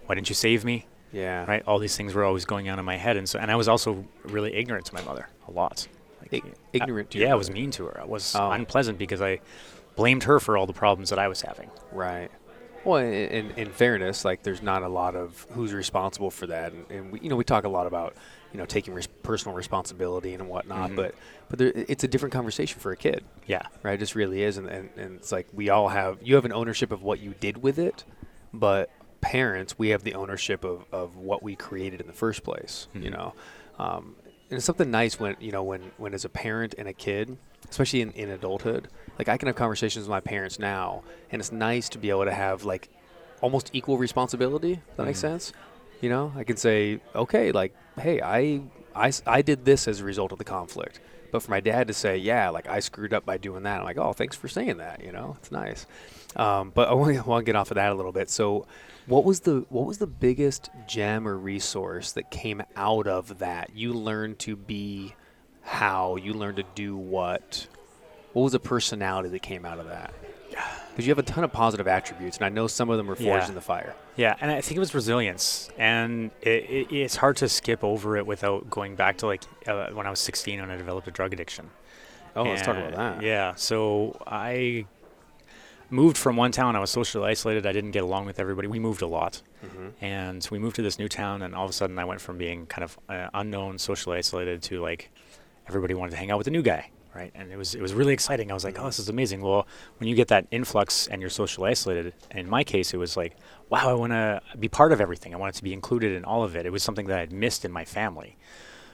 Why 0.06 0.14
didn't 0.16 0.28
you 0.28 0.34
save 0.34 0.64
me? 0.64 0.86
Yeah. 1.12 1.44
Right? 1.46 1.62
All 1.66 1.78
these 1.78 1.96
things 1.96 2.14
were 2.14 2.24
always 2.24 2.44
going 2.44 2.68
on 2.68 2.78
in 2.78 2.84
my 2.84 2.96
head, 2.96 3.16
and 3.16 3.28
so 3.28 3.38
and 3.38 3.50
I 3.50 3.54
was 3.56 3.68
also 3.68 4.04
really 4.24 4.52
ignorant 4.54 4.86
to 4.86 4.94
my 4.94 5.02
mother 5.02 5.28
a 5.46 5.52
lot. 5.52 5.86
Like, 6.20 6.32
Ig- 6.32 6.54
ignorant 6.72 7.10
to 7.12 7.18
yeah, 7.18 7.26
your 7.26 7.32
I 7.34 7.36
was 7.36 7.50
mean 7.50 7.70
to 7.72 7.84
her. 7.86 8.00
I 8.00 8.04
was 8.04 8.34
Oh. 8.34 8.50
unpleasant 8.50 8.98
because 8.98 9.20
I 9.22 9.40
blamed 9.94 10.24
her 10.24 10.40
for 10.40 10.56
all 10.56 10.66
the 10.66 10.72
problems 10.72 11.10
that 11.10 11.18
I 11.18 11.28
was 11.28 11.42
having. 11.42 11.70
Right. 11.92 12.30
Well, 12.84 12.96
in, 12.98 13.12
in, 13.12 13.50
in 13.52 13.70
fairness, 13.70 14.24
like 14.24 14.42
there's 14.42 14.62
not 14.62 14.82
a 14.82 14.88
lot 14.88 15.14
of 15.14 15.46
who's 15.52 15.72
responsible 15.72 16.30
for 16.30 16.46
that, 16.48 16.72
and, 16.72 16.90
and 16.90 17.12
we, 17.12 17.20
you 17.20 17.28
know 17.28 17.36
we 17.36 17.44
talk 17.44 17.64
a 17.64 17.68
lot 17.68 17.86
about 17.86 18.14
you 18.52 18.58
know 18.58 18.66
taking 18.66 18.92
res- 18.94 19.06
personal 19.06 19.56
responsibility 19.56 20.34
and 20.34 20.48
whatnot, 20.48 20.90
Mhm. 20.90 20.96
but 20.96 21.14
but 21.48 21.58
there, 21.58 21.72
it's 21.74 22.02
a 22.04 22.08
different 22.08 22.32
conversation 22.32 22.80
for 22.80 22.90
a 22.92 22.96
kid, 22.96 23.24
Yeah. 23.46 23.62
right? 23.82 23.94
It 23.94 23.98
just 23.98 24.14
really 24.14 24.42
is, 24.42 24.56
and, 24.56 24.68
and 24.68 24.88
and 24.96 25.16
it's 25.16 25.30
like 25.30 25.46
we 25.52 25.68
all 25.70 25.88
have 25.90 26.18
you 26.22 26.34
have 26.34 26.44
an 26.44 26.52
ownership 26.52 26.90
of 26.92 27.02
what 27.02 27.20
you 27.20 27.34
did 27.38 27.62
with 27.62 27.78
it, 27.78 28.04
but 28.52 28.90
parents 29.20 29.78
we 29.78 29.90
have 29.90 30.02
the 30.02 30.14
ownership 30.14 30.64
of 30.64 30.84
of 30.92 31.16
what 31.16 31.42
we 31.42 31.54
created 31.54 32.00
in 32.00 32.06
the 32.08 32.12
first 32.12 32.42
place, 32.42 32.88
you 32.94 33.10
Mhm. 33.10 33.12
know. 33.12 33.34
Um, 33.78 34.16
and 34.50 34.58
it's 34.58 34.66
something 34.66 34.90
nice 34.90 35.18
when 35.20 35.36
you 35.40 35.52
know 35.52 35.62
when 35.62 35.92
when 35.98 36.14
as 36.14 36.24
a 36.24 36.28
parent 36.28 36.74
and 36.76 36.88
a 36.88 36.92
kid, 36.92 37.38
especially 37.70 38.00
in, 38.02 38.10
in 38.12 38.28
adulthood, 38.28 38.88
like 39.18 39.28
I 39.28 39.36
can 39.36 39.46
have 39.46 39.56
conversations 39.56 40.04
with 40.04 40.10
my 40.10 40.20
parents 40.20 40.58
now, 40.58 41.02
and 41.30 41.40
it's 41.40 41.52
nice 41.52 41.88
to 41.90 41.98
be 41.98 42.10
able 42.10 42.24
to 42.24 42.32
have 42.34 42.64
like 42.64 42.88
almost 43.40 43.70
equal 43.72 43.98
responsibility. 43.98 44.80
That 44.96 45.06
makes 45.06 45.18
Mhm. 45.18 45.22
sense. 45.22 45.52
You 46.00 46.08
know, 46.08 46.32
I 46.36 46.44
can 46.44 46.56
say, 46.56 47.00
okay, 47.14 47.52
like, 47.52 47.74
hey, 48.00 48.20
I, 48.20 48.62
I, 48.94 49.12
I 49.26 49.42
did 49.42 49.64
this 49.64 49.86
as 49.86 50.00
a 50.00 50.04
result 50.04 50.32
of 50.32 50.38
the 50.38 50.44
conflict. 50.44 50.98
But 51.30 51.42
for 51.42 51.50
my 51.50 51.60
dad 51.60 51.86
to 51.88 51.94
say, 51.94 52.16
yeah, 52.18 52.50
like 52.50 52.68
I 52.68 52.80
screwed 52.80 53.14
up 53.14 53.24
by 53.24 53.38
doing 53.38 53.62
that, 53.62 53.78
I'm 53.78 53.84
like, 53.84 53.96
oh, 53.98 54.12
thanks 54.12 54.36
for 54.36 54.48
saying 54.48 54.76
that. 54.78 55.02
You 55.02 55.12
know, 55.12 55.36
it's 55.38 55.50
nice. 55.50 55.86
Um, 56.36 56.70
but 56.74 56.88
I 56.88 56.94
want 56.94 57.14
to, 57.14 57.22
want 57.22 57.44
to 57.44 57.48
get 57.48 57.56
off 57.56 57.70
of 57.70 57.76
that 57.76 57.90
a 57.90 57.94
little 57.94 58.12
bit. 58.12 58.28
So, 58.30 58.66
what 59.06 59.24
was 59.24 59.40
the 59.40 59.64
what 59.70 59.86
was 59.86 59.98
the 59.98 60.06
biggest 60.06 60.68
gem 60.86 61.26
or 61.26 61.36
resource 61.38 62.12
that 62.12 62.30
came 62.30 62.62
out 62.76 63.06
of 63.06 63.38
that? 63.38 63.70
You 63.74 63.92
learned 63.94 64.38
to 64.40 64.56
be 64.56 65.14
how 65.62 66.16
you 66.16 66.32
learned 66.34 66.56
to 66.58 66.64
do 66.74 66.96
what. 66.96 67.66
What 68.32 68.42
was 68.42 68.52
the 68.52 68.60
personality 68.60 69.28
that 69.30 69.42
came 69.42 69.64
out 69.64 69.78
of 69.78 69.86
that? 69.86 70.12
Because 70.90 71.06
you 71.06 71.10
have 71.10 71.18
a 71.18 71.22
ton 71.22 71.42
of 71.44 71.52
positive 71.52 71.88
attributes, 71.88 72.36
and 72.36 72.44
I 72.44 72.50
know 72.50 72.66
some 72.66 72.90
of 72.90 72.98
them 72.98 73.06
were 73.06 73.14
forged 73.16 73.26
Yeah. 73.26 73.48
in 73.48 73.54
the 73.54 73.60
fire. 73.62 73.94
Yeah, 74.16 74.36
and 74.40 74.50
I 74.50 74.60
think 74.60 74.76
it 74.76 74.80
was 74.80 74.94
resilience, 74.94 75.70
and 75.78 76.30
it, 76.42 76.48
it, 76.68 76.92
it's 76.94 77.16
hard 77.16 77.38
to 77.38 77.48
skip 77.48 77.82
over 77.82 78.16
it 78.18 78.26
without 78.26 78.68
going 78.68 78.94
back 78.94 79.16
to 79.18 79.26
like 79.26 79.42
uh, 79.66 79.88
when 79.92 80.06
I 80.06 80.10
was 80.10 80.20
16 80.20 80.60
when 80.60 80.70
I 80.70 80.76
developed 80.76 81.08
a 81.08 81.10
drug 81.10 81.32
addiction. 81.32 81.70
Oh, 82.36 82.42
let's 82.44 82.60
talk 82.62 82.76
about 82.76 82.94
that. 82.94 83.22
Yeah, 83.22 83.54
so 83.54 84.20
I 84.26 84.84
moved 85.90 86.16
from 86.18 86.36
one 86.36 86.52
town. 86.52 86.76
I 86.76 86.80
was 86.80 86.90
socially 86.90 87.26
isolated. 87.28 87.66
I 87.66 87.72
didn't 87.72 87.90
get 87.92 88.02
along 88.02 88.26
with 88.26 88.38
everybody. 88.38 88.68
We 88.68 88.78
moved 88.78 89.00
a 89.02 89.06
lot, 89.06 89.40
Mm-hmm. 89.64 90.04
and 90.04 90.48
we 90.50 90.58
moved 90.58 90.74
to 90.76 90.82
this 90.82 90.98
new 90.98 91.08
town, 91.08 91.40
and 91.42 91.54
all 91.54 91.64
of 91.64 91.70
a 91.70 91.72
sudden 91.72 91.98
I 91.98 92.04
went 92.04 92.20
from 92.20 92.36
being 92.36 92.66
kind 92.66 92.82
of 92.84 92.98
uh, 93.08 93.28
unknown, 93.32 93.78
socially 93.78 94.18
isolated 94.18 94.60
to 94.64 94.80
like 94.82 95.10
everybody 95.68 95.94
wanted 95.94 96.10
to 96.10 96.16
hang 96.18 96.30
out 96.30 96.36
with 96.38 96.46
the 96.46 96.50
new 96.50 96.62
guy, 96.62 96.90
right? 97.14 97.30
And 97.34 97.50
it 97.50 97.56
was 97.56 97.74
it 97.74 97.82
was 97.82 97.94
really 97.94 98.12
exciting. 98.12 98.50
I 98.50 98.54
was 98.54 98.64
like, 98.64 98.78
oh, 98.78 98.86
this 98.86 98.96
mm. 98.96 99.00
is 99.00 99.08
amazing. 99.08 99.40
Well, 99.40 99.66
when 99.98 100.08
you 100.08 100.14
get 100.14 100.28
that 100.28 100.46
influx 100.50 101.06
and 101.06 101.20
you're 101.20 101.30
socially 101.30 101.70
isolated, 101.70 102.14
in 102.30 102.48
my 102.48 102.64
case, 102.64 102.94
it 102.94 102.98
was 102.98 103.16
like, 103.16 103.36
wow, 103.68 103.88
I 103.88 103.94
want 103.94 104.12
to 104.12 104.40
be 104.58 104.68
part 104.68 104.92
of 104.92 105.00
everything. 105.00 105.34
I 105.34 105.38
wanted 105.38 105.56
to 105.56 105.64
be 105.64 105.72
included 105.72 106.12
in 106.12 106.24
all 106.24 106.42
of 106.42 106.56
it. 106.56 106.66
It 106.66 106.72
was 106.72 106.82
something 106.82 107.06
that 107.06 107.18
I'd 107.18 107.32
missed 107.32 107.64
in 107.64 107.72
my 107.72 107.84
family. 107.84 108.36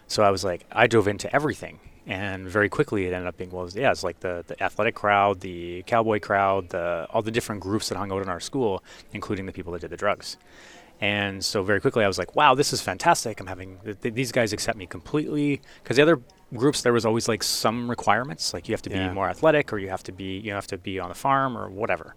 So 0.06 0.22
I 0.22 0.30
was 0.30 0.42
like, 0.42 0.64
I 0.72 0.86
dove 0.86 1.06
into 1.06 1.32
everything, 1.34 1.80
and 2.06 2.48
very 2.48 2.70
quickly 2.70 3.06
it 3.06 3.12
ended 3.12 3.28
up 3.28 3.36
being 3.36 3.50
well, 3.50 3.68
yeah, 3.74 3.90
it's 3.90 4.02
like 4.02 4.20
the 4.20 4.44
the 4.46 4.62
athletic 4.62 4.94
crowd, 4.94 5.40
the 5.40 5.82
cowboy 5.86 6.18
crowd, 6.18 6.70
the 6.70 7.06
all 7.10 7.22
the 7.22 7.30
different 7.30 7.60
groups 7.60 7.88
that 7.88 7.98
hung 7.98 8.10
out 8.10 8.22
in 8.22 8.28
our 8.28 8.40
school, 8.40 8.82
including 9.12 9.46
the 9.46 9.52
people 9.52 9.72
that 9.72 9.80
did 9.80 9.90
the 9.90 9.96
drugs. 9.96 10.38
And 11.00 11.44
so 11.44 11.62
very 11.62 11.80
quickly 11.80 12.04
I 12.04 12.08
was 12.08 12.18
like, 12.18 12.34
wow, 12.34 12.54
this 12.54 12.72
is 12.72 12.80
fantastic. 12.80 13.38
I'm 13.38 13.46
having 13.46 13.78
th- 13.84 14.00
th- 14.00 14.14
these 14.14 14.32
guys 14.32 14.52
accept 14.52 14.76
me 14.76 14.86
completely 14.86 15.60
because 15.82 15.96
the 15.96 16.02
other 16.02 16.20
groups 16.54 16.82
there 16.82 16.92
was 16.92 17.04
always 17.04 17.28
like 17.28 17.42
some 17.42 17.88
requirements, 17.90 18.54
like 18.54 18.68
you 18.68 18.72
have 18.74 18.82
to 18.82 18.90
Yeah. 18.90 19.08
be 19.08 19.14
more 19.14 19.28
athletic 19.28 19.72
or 19.72 19.78
you 19.78 19.88
have 19.90 20.02
to 20.04 20.12
be 20.12 20.38
you 20.38 20.52
have 20.52 20.66
to 20.68 20.78
be 20.78 20.98
on 20.98 21.08
the 21.08 21.14
farm 21.14 21.56
or 21.56 21.68
whatever. 21.68 22.14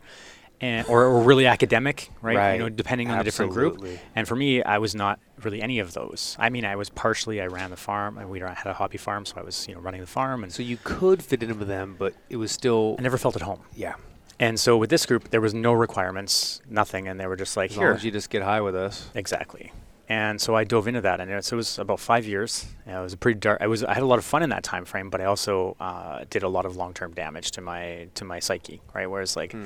And, 0.64 0.86
or, 0.88 1.06
or 1.06 1.24
really 1.24 1.48
academic, 1.48 2.12
right? 2.22 2.54
You 2.54 2.60
know, 2.60 2.66
Right. 2.66 2.76
depending 2.76 3.10
on 3.10 3.18
the 3.18 3.24
different 3.24 3.52
group. 3.52 3.84
And 4.16 4.28
for 4.28 4.36
me, 4.36 4.62
I 4.62 4.78
was 4.78 4.94
not 4.94 5.20
really 5.44 5.60
any 5.60 5.80
of 5.80 5.94
those. 5.94 6.36
I 6.38 6.52
mean, 6.52 6.66
I 6.66 6.76
was 6.76 6.88
partially. 6.88 7.42
I 7.42 7.48
ran 7.48 7.72
the 7.72 7.78
farm, 7.78 8.20
and 8.20 8.30
we 8.30 8.42
had 8.42 8.68
a 8.68 8.74
hobby 8.74 9.00
farm, 9.00 9.26
so 9.26 9.38
I 9.38 9.42
was, 9.42 9.68
you 9.68 9.74
know, 9.74 9.82
running 9.82 10.02
the 10.02 10.06
farm, 10.08 10.44
and 10.44 10.54
So 10.54 10.62
you 10.62 10.78
could 10.84 11.24
fit 11.24 11.42
into 11.42 11.66
them, 11.66 11.96
but 11.98 12.14
it 12.30 12.36
was 12.36 12.52
still 12.52 12.96
I 13.00 13.02
never 13.02 13.18
felt 13.18 13.36
at 13.36 13.42
home. 13.42 13.62
yeah. 13.76 13.96
And 14.40 14.60
so 14.60 14.78
with 14.78 14.92
this 14.92 15.08
group, 15.08 15.30
there 15.32 15.42
was 15.42 15.56
no 15.56 15.74
requirements, 15.74 16.62
nothing, 16.70 17.08
and 17.08 17.20
they 17.20 17.26
were 17.26 17.36
just 17.36 17.58
like, 17.58 17.72
As 17.72 17.78
here, 17.78 17.92
as 17.94 18.06
you 18.06 18.12
just 18.12 18.30
get 18.30 18.44
high 18.44 18.62
with 18.62 18.76
us. 18.76 19.10
exactly. 19.16 19.72
And 20.12 20.36
so 20.42 20.50
I 20.62 20.64
dove 20.74 20.88
into 20.90 21.02
that, 21.02 21.18
and 21.22 21.32
it, 21.32 21.46
so 21.46 21.56
it 21.56 21.62
was 21.64 21.80
about 21.80 22.00
five 22.00 22.26
years. 22.34 22.66
And 22.86 22.98
it 22.98 23.02
was 23.08 23.14
a 23.14 23.18
pretty 23.18 23.40
dark. 23.40 23.60
I 23.62 23.68
was 23.68 23.82
I 23.84 23.94
had 23.94 24.04
a 24.04 24.12
lot 24.14 24.20
of 24.20 24.26
fun 24.26 24.42
in 24.44 24.50
that 24.50 24.64
time 24.64 24.86
frame, 24.86 25.10
but 25.10 25.20
I 25.22 25.26
also 25.34 25.76
uh, 25.80 26.26
did 26.30 26.44
a 26.44 26.50
lot 26.50 26.66
of 26.66 26.76
long 26.76 26.94
term 26.94 27.12
damage 27.14 27.52
to 27.52 27.62
my 27.62 28.08
to 28.16 28.24
my 28.26 28.40
psyche, 28.40 28.82
right? 28.96 29.10
Whereas 29.10 29.36
like. 29.36 29.52
Hmm. 29.54 29.66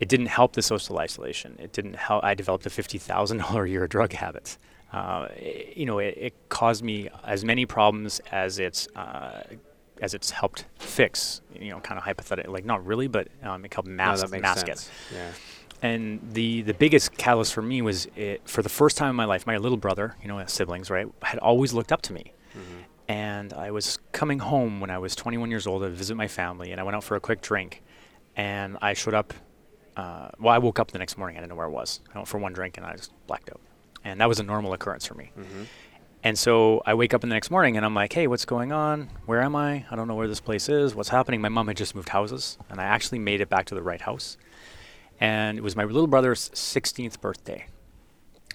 It 0.00 0.08
didn't 0.08 0.26
help 0.26 0.54
the 0.54 0.60
social 0.62 0.98
isolation. 0.98 1.56
It 1.64 1.72
didn't 1.72 1.94
help. 1.94 2.24
I 2.24 2.34
developed 2.34 2.66
a 2.66 2.70
fifty 2.70 2.98
thousand 2.98 3.38
dollar 3.38 3.64
a 3.64 3.70
year 3.74 3.86
drug 3.86 4.12
habit. 4.12 4.58
Uh, 4.92 5.28
i- 5.48 5.72
you 5.76 5.86
know, 5.86 5.98
it, 6.00 6.14
it 6.26 6.34
caused 6.48 6.82
me 6.82 7.08
as 7.24 7.44
many 7.44 7.64
problems 7.64 8.20
as 8.32 8.58
it's 8.58 8.88
uh, 8.96 9.42
as 10.02 10.12
it's 10.12 10.30
helped 10.32 10.64
fix. 10.80 11.40
You 11.54 11.70
know, 11.70 11.78
kind 11.80 11.96
of 11.96 12.04
hypothetical, 12.04 12.52
like 12.52 12.64
not 12.64 12.84
really, 12.84 13.06
but 13.06 13.28
um, 13.44 13.64
it 13.64 13.72
helped 13.72 13.88
No, 13.88 13.94
mask, 13.94 14.28
makes 14.32 14.42
mask 14.42 14.66
sense. 14.66 14.90
it. 15.12 15.14
Yeah. 15.14 15.30
And 15.82 16.20
the 16.32 16.62
the 16.62 16.74
biggest 16.74 17.16
catalyst 17.16 17.52
for 17.52 17.62
me 17.62 17.82
was 17.82 18.06
it, 18.16 18.42
for 18.48 18.62
the 18.62 18.68
first 18.68 18.96
time 18.96 19.10
in 19.10 19.16
my 19.16 19.24
life, 19.24 19.46
my 19.46 19.56
little 19.56 19.76
brother, 19.76 20.16
you 20.22 20.28
know, 20.28 20.42
siblings, 20.46 20.90
right, 20.90 21.06
had 21.22 21.38
always 21.38 21.72
looked 21.72 21.92
up 21.92 22.02
to 22.02 22.12
me. 22.12 22.32
Mm-hmm. 22.52 22.82
And 23.08 23.52
I 23.52 23.70
was 23.70 23.98
coming 24.12 24.38
home 24.38 24.80
when 24.80 24.88
I 24.88 24.96
was 24.98 25.14
21 25.14 25.50
years 25.50 25.66
old 25.66 25.82
to 25.82 25.90
visit 25.90 26.16
my 26.16 26.28
family, 26.28 26.70
and 26.70 26.80
I 26.80 26.84
went 26.84 26.96
out 26.96 27.04
for 27.04 27.16
a 27.16 27.20
quick 27.20 27.42
drink, 27.42 27.82
and 28.36 28.78
I 28.80 28.94
showed 28.94 29.14
up. 29.14 29.34
Uh, 29.96 30.28
well, 30.40 30.52
I 30.52 30.58
woke 30.58 30.80
up 30.80 30.90
the 30.90 30.98
next 30.98 31.16
morning. 31.16 31.36
I 31.36 31.40
didn't 31.40 31.50
know 31.50 31.54
where 31.54 31.66
I 31.66 31.70
was. 31.70 32.00
I 32.12 32.18
went 32.18 32.26
for 32.26 32.38
one 32.38 32.52
drink, 32.52 32.78
and 32.78 32.86
I 32.86 32.96
just 32.96 33.12
blacked 33.28 33.48
out. 33.50 33.60
And 34.04 34.20
that 34.20 34.28
was 34.28 34.40
a 34.40 34.42
normal 34.42 34.72
occurrence 34.72 35.06
for 35.06 35.14
me. 35.14 35.30
Mm-hmm. 35.38 35.64
And 36.24 36.38
so 36.38 36.82
I 36.86 36.94
wake 36.94 37.12
up 37.12 37.22
in 37.22 37.28
the 37.28 37.34
next 37.34 37.50
morning 37.50 37.76
and 37.76 37.84
I'm 37.84 37.94
like, 37.94 38.14
hey, 38.14 38.26
what's 38.26 38.46
going 38.46 38.72
on? 38.72 39.10
Where 39.26 39.42
am 39.42 39.54
I? 39.54 39.84
I 39.90 39.94
don't 39.94 40.08
know 40.08 40.14
where 40.14 40.26
this 40.26 40.40
place 40.40 40.70
is. 40.70 40.94
What's 40.94 41.10
happening? 41.10 41.42
My 41.42 41.50
mom 41.50 41.68
had 41.68 41.76
just 41.76 41.94
moved 41.94 42.08
houses 42.08 42.56
and 42.70 42.80
I 42.80 42.84
actually 42.84 43.18
made 43.18 43.42
it 43.42 43.50
back 43.50 43.66
to 43.66 43.74
the 43.74 43.82
right 43.82 44.00
house. 44.00 44.38
And 45.24 45.56
it 45.56 45.62
was 45.62 45.74
my 45.74 45.84
little 45.84 46.06
brother's 46.06 46.50
16th 46.50 47.18
birthday 47.18 47.66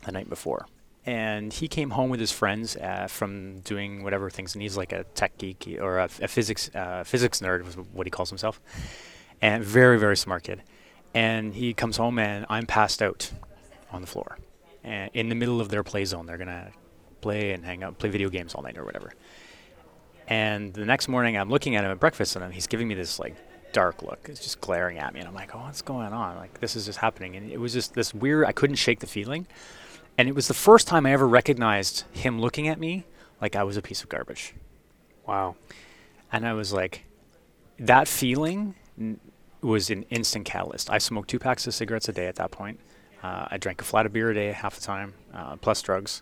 the 0.05 0.11
night 0.11 0.29
before. 0.29 0.67
And 1.03 1.51
he 1.51 1.67
came 1.67 1.89
home 1.89 2.11
with 2.11 2.19
his 2.19 2.31
friends 2.31 2.75
uh, 2.75 3.07
from 3.09 3.61
doing 3.61 4.03
whatever 4.03 4.29
things, 4.29 4.53
and 4.53 4.61
he's 4.61 4.77
like 4.77 4.91
a 4.91 5.03
tech 5.15 5.35
geek 5.39 5.79
or 5.81 5.97
a, 5.97 6.03
a 6.03 6.27
physics 6.27 6.69
uh, 6.75 7.03
physics 7.03 7.39
nerd, 7.39 7.65
was 7.65 7.73
what 7.91 8.05
he 8.05 8.11
calls 8.11 8.29
himself, 8.29 8.61
and 9.41 9.63
very 9.63 9.97
very 9.97 10.15
smart 10.15 10.43
kid. 10.43 10.61
And 11.15 11.55
he 11.55 11.73
comes 11.73 11.97
home 11.97 12.19
and 12.19 12.45
I'm 12.51 12.67
passed 12.67 13.01
out 13.01 13.31
on 13.91 14.01
the 14.01 14.07
floor, 14.07 14.37
and 14.83 15.09
in 15.15 15.29
the 15.29 15.35
middle 15.35 15.59
of 15.59 15.69
their 15.69 15.83
play 15.83 16.05
zone. 16.05 16.27
They're 16.27 16.37
gonna 16.37 16.69
play 17.21 17.51
and 17.53 17.65
hang 17.65 17.81
out, 17.83 17.97
play 17.97 18.11
video 18.11 18.29
games 18.29 18.53
all 18.53 18.61
night 18.61 18.77
or 18.77 18.85
whatever. 18.85 19.11
And 20.27 20.71
the 20.75 20.85
next 20.85 21.07
morning, 21.07 21.35
I'm 21.35 21.49
looking 21.49 21.75
at 21.75 21.83
him 21.83 21.89
at 21.89 21.99
breakfast, 21.99 22.35
and 22.35 22.53
he's 22.53 22.67
giving 22.67 22.87
me 22.87 22.93
this 22.93 23.17
like 23.17 23.35
dark 23.71 24.01
look. 24.01 24.27
It's 24.29 24.41
just 24.41 24.61
glaring 24.61 24.97
at 24.97 25.13
me, 25.13 25.19
and 25.19 25.27
I'm 25.27 25.35
like, 25.35 25.55
"Oh, 25.55 25.59
what's 25.59 25.81
going 25.81 26.13
on? 26.13 26.37
Like, 26.37 26.59
this 26.59 26.75
is 26.75 26.85
just 26.85 26.99
happening." 26.99 27.35
And 27.35 27.51
it 27.51 27.59
was 27.59 27.73
just 27.73 27.93
this 27.93 28.13
weird. 28.13 28.45
I 28.45 28.51
couldn't 28.51 28.77
shake 28.77 28.99
the 28.99 29.07
feeling, 29.07 29.47
and 30.17 30.27
it 30.27 30.35
was 30.35 30.47
the 30.47 30.53
first 30.53 30.87
time 30.87 31.05
I 31.05 31.13
ever 31.13 31.27
recognized 31.27 32.03
him 32.11 32.39
looking 32.39 32.67
at 32.67 32.79
me 32.79 33.05
like 33.41 33.55
I 33.55 33.63
was 33.63 33.77
a 33.77 33.81
piece 33.81 34.03
of 34.03 34.09
garbage. 34.09 34.53
Wow. 35.25 35.55
And 36.31 36.47
I 36.47 36.53
was 36.53 36.73
like, 36.73 37.05
that 37.79 38.07
feeling 38.07 38.75
n- 38.99 39.19
was 39.61 39.89
an 39.89 40.03
instant 40.09 40.45
catalyst. 40.45 40.89
I 40.89 40.97
smoked 40.97 41.29
two 41.29 41.39
packs 41.39 41.65
of 41.67 41.73
cigarettes 41.73 42.09
a 42.09 42.13
day 42.13 42.27
at 42.27 42.35
that 42.35 42.51
point. 42.51 42.79
Uh, 43.23 43.47
I 43.49 43.57
drank 43.57 43.81
a 43.81 43.83
flat 43.83 44.05
of 44.05 44.13
beer 44.13 44.31
a 44.31 44.33
day 44.33 44.51
half 44.51 44.75
the 44.75 44.81
time, 44.81 45.13
uh, 45.33 45.55
plus 45.57 45.81
drugs. 45.81 46.21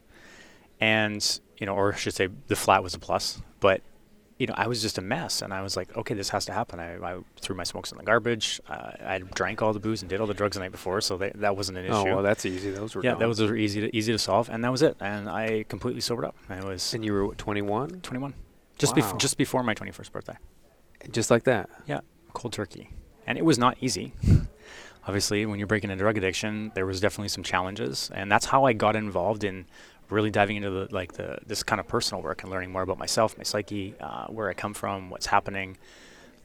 And, 0.80 1.40
you 1.58 1.66
know, 1.66 1.76
or 1.76 1.94
I 1.94 1.96
should 1.96 2.14
say 2.14 2.28
the 2.48 2.56
flat 2.56 2.84
was 2.84 2.94
a 2.94 3.00
plus. 3.00 3.42
But, 3.60 3.82
you 4.38 4.46
know, 4.48 4.54
I 4.56 4.68
was 4.68 4.82
just 4.82 4.98
a 4.98 5.02
mess. 5.02 5.42
And 5.42 5.54
I 5.54 5.62
was 5.62 5.76
like, 5.76 5.96
okay, 5.98 6.14
this 6.14 6.30
has 6.30 6.46
to 6.46 6.54
happen. 6.54 6.80
I, 6.80 6.96
I 6.98 7.20
threw 7.42 7.56
my 7.56 7.64
smokes 7.64 7.92
in 7.92 7.98
the 7.98 8.04
garbage. 8.04 8.62
Uh, 8.70 8.92
I 9.06 9.20
drank 9.20 9.62
all 9.62 9.74
the 9.74 9.80
booze 9.80 10.02
and 10.02 10.10
did 10.10 10.22
all 10.22 10.28
the 10.28 10.34
drugs 10.34 10.56
the 10.56 10.60
night 10.62 10.72
before. 10.72 11.02
So 11.02 11.18
they, 11.18 11.32
that 11.36 11.56
wasn't 11.58 11.80
an 11.80 11.86
issue. 11.86 11.94
Oh 11.96 12.04
well, 12.06 12.22
that's 12.24 12.46
easy. 12.46 12.72
Those 12.72 12.96
were 12.96 13.04
yeah, 13.04 13.12
gone. 13.12 13.20
that 13.22 13.28
was 13.28 13.42
easy 13.42 13.82
to, 13.82 13.96
easy 13.98 14.12
to 14.12 14.20
solve. 14.20 14.50
And 14.50 14.64
that 14.64 14.72
was 14.72 14.82
it. 14.82 14.96
And 15.00 15.30
I 15.30 15.66
completely 15.70 16.02
sobered 16.02 16.26
up. 16.26 16.36
I 16.50 16.64
was 16.64 16.94
And 16.94 17.04
you 17.04 17.14
were 17.14 17.36
21, 17.36 18.02
21. 18.02 18.34
Just, 18.78 18.96
Wow. 18.96 19.12
bef- 19.14 19.18
just 19.20 19.38
before 19.38 19.64
my 19.64 19.74
21st 19.74 20.12
birthday. 20.12 20.38
just 21.12 21.32
like 21.32 21.44
that. 21.46 21.70
Yeah, 21.88 22.02
cold 22.34 22.54
turkey. 22.54 22.92
And 23.26 23.38
it 23.38 23.44
was 23.46 23.58
not 23.58 23.76
easy. 23.82 24.14
Obviously, 25.08 25.46
when 25.46 25.58
you're 25.58 25.68
breaking 25.68 25.90
a 25.90 25.96
drug 25.96 26.18
addiction, 26.18 26.72
there 26.76 26.86
was 26.86 27.00
definitely 27.00 27.30
some 27.30 27.44
challenges, 27.44 28.12
and 28.14 28.30
that's 28.30 28.46
how 28.48 28.66
I 28.66 28.74
got 28.74 28.96
involved 28.96 29.46
in 29.46 29.66
really 30.10 30.32
diving 30.32 30.58
into 30.58 30.70
the 30.70 30.88
like 30.92 31.14
the 31.14 31.40
this 31.46 31.64
kind 31.64 31.80
of 31.80 31.88
personal 31.88 32.22
work 32.24 32.44
and 32.44 32.52
learning 32.52 32.72
more 32.72 32.82
about 32.82 32.98
myself, 32.98 33.38
my 33.38 33.44
psyche, 33.44 33.96
uh, 34.00 34.28
where 34.28 34.50
I 34.50 34.54
come 34.54 34.74
from, 34.74 35.10
what's 35.10 35.26
happening, 35.26 35.78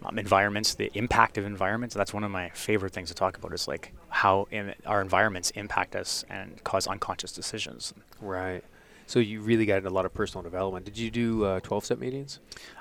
um, 0.04 0.18
environments, 0.18 0.74
the 0.74 0.90
impact 0.94 1.38
of 1.38 1.44
environments. 1.44 1.94
That's 1.94 2.12
one 2.12 2.24
of 2.24 2.30
my 2.30 2.50
favorite 2.50 2.92
things 2.92 3.08
to 3.08 3.14
talk 3.14 3.36
about. 3.36 3.52
Is 3.52 3.68
like 3.68 3.92
how 4.08 4.48
our 4.86 5.00
environments 5.00 5.50
impact 5.52 5.96
us 5.96 6.24
and 6.28 6.62
cause 6.64 6.86
unconscious 6.86 7.32
decisions. 7.32 7.94
Right. 8.20 8.64
So 9.06 9.18
you 9.18 9.42
really 9.42 9.66
got 9.66 9.78
into 9.78 9.90
a 9.90 9.90
lot 9.90 10.06
of 10.06 10.14
personal 10.14 10.42
development. 10.42 10.86
Did 10.86 10.96
you 10.96 11.10
do 11.10 11.44
uh, 11.44 11.60
12-step 11.60 11.98
meetings? 11.98 12.38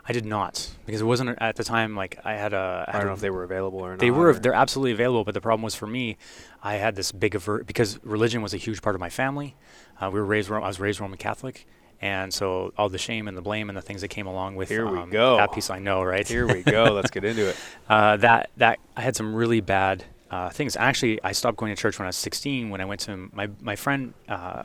I 0.07 0.13
did 0.13 0.25
not 0.25 0.69
because 0.85 1.01
it 1.01 1.03
wasn't 1.03 1.37
at 1.41 1.57
the 1.57 1.63
time 1.63 1.95
like 1.95 2.19
I 2.23 2.35
had 2.35 2.53
a. 2.53 2.85
I 2.87 2.95
I 2.95 2.97
don't 2.99 3.07
know 3.07 3.13
if 3.13 3.19
they 3.19 3.29
were 3.29 3.43
available 3.43 3.79
or 3.79 3.91
not. 3.91 3.99
They 3.99 4.11
were 4.11 4.33
they're 4.33 4.53
absolutely 4.53 4.93
available, 4.93 5.23
but 5.23 5.33
the 5.33 5.41
problem 5.41 5.61
was 5.61 5.75
for 5.75 5.87
me, 5.87 6.17
I 6.63 6.75
had 6.75 6.95
this 6.95 7.11
big 7.11 7.35
aver- 7.35 7.63
because 7.63 7.99
religion 8.03 8.41
was 8.41 8.53
a 8.53 8.57
huge 8.57 8.81
part 8.81 8.95
of 8.95 9.01
my 9.01 9.09
family. 9.09 9.55
Uh, 10.01 10.09
we 10.11 10.19
were 10.19 10.25
raised 10.25 10.51
I 10.51 10.59
was 10.59 10.79
raised 10.79 10.99
Roman 10.99 11.17
Catholic, 11.17 11.67
and 12.01 12.33
so 12.33 12.73
all 12.77 12.89
the 12.89 12.97
shame 12.97 13.27
and 13.27 13.37
the 13.37 13.41
blame 13.41 13.69
and 13.69 13.77
the 13.77 13.81
things 13.81 14.01
that 14.01 14.07
came 14.07 14.25
along 14.27 14.55
with 14.55 14.69
Here 14.69 14.87
we 14.87 14.97
um, 14.97 15.09
go. 15.11 15.37
that 15.37 15.51
piece 15.53 15.69
I 15.69 15.79
know 15.79 16.01
right 16.03 16.27
Here 16.27 16.47
we 16.47 16.63
go. 16.63 16.85
Let's 16.85 17.11
get 17.11 17.23
into 17.23 17.49
it. 17.49 17.55
uh, 17.89 18.17
that 18.17 18.49
that 18.57 18.79
I 18.97 19.01
had 19.01 19.15
some 19.15 19.35
really 19.35 19.61
bad 19.61 20.03
uh, 20.31 20.49
things. 20.49 20.75
Actually, 20.75 21.21
I 21.23 21.33
stopped 21.33 21.57
going 21.57 21.75
to 21.75 21.79
church 21.79 21.99
when 21.99 22.05
I 22.05 22.09
was 22.09 22.15
16. 22.15 22.69
When 22.69 22.81
I 22.81 22.85
went 22.85 23.01
to 23.01 23.29
my 23.33 23.49
my 23.61 23.75
friend 23.75 24.13
uh, 24.27 24.63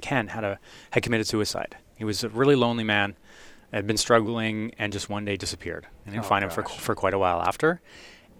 Ken 0.00 0.28
had 0.28 0.44
a 0.44 0.58
had 0.90 1.02
committed 1.02 1.26
suicide. 1.26 1.76
He 1.96 2.04
was 2.04 2.22
a 2.22 2.28
really 2.28 2.54
lonely 2.54 2.84
man. 2.84 3.16
had 3.72 3.86
been 3.86 3.96
struggling 3.96 4.72
and 4.78 4.92
just 4.92 5.08
one 5.08 5.24
day 5.24 5.36
disappeared. 5.36 5.86
I 6.06 6.10
didn't 6.10 6.24
Oh, 6.24 6.28
find 6.28 6.44
him 6.44 6.50
for, 6.50 6.62
for 6.62 6.94
quite 6.94 7.14
a 7.14 7.18
while 7.18 7.40
after. 7.42 7.80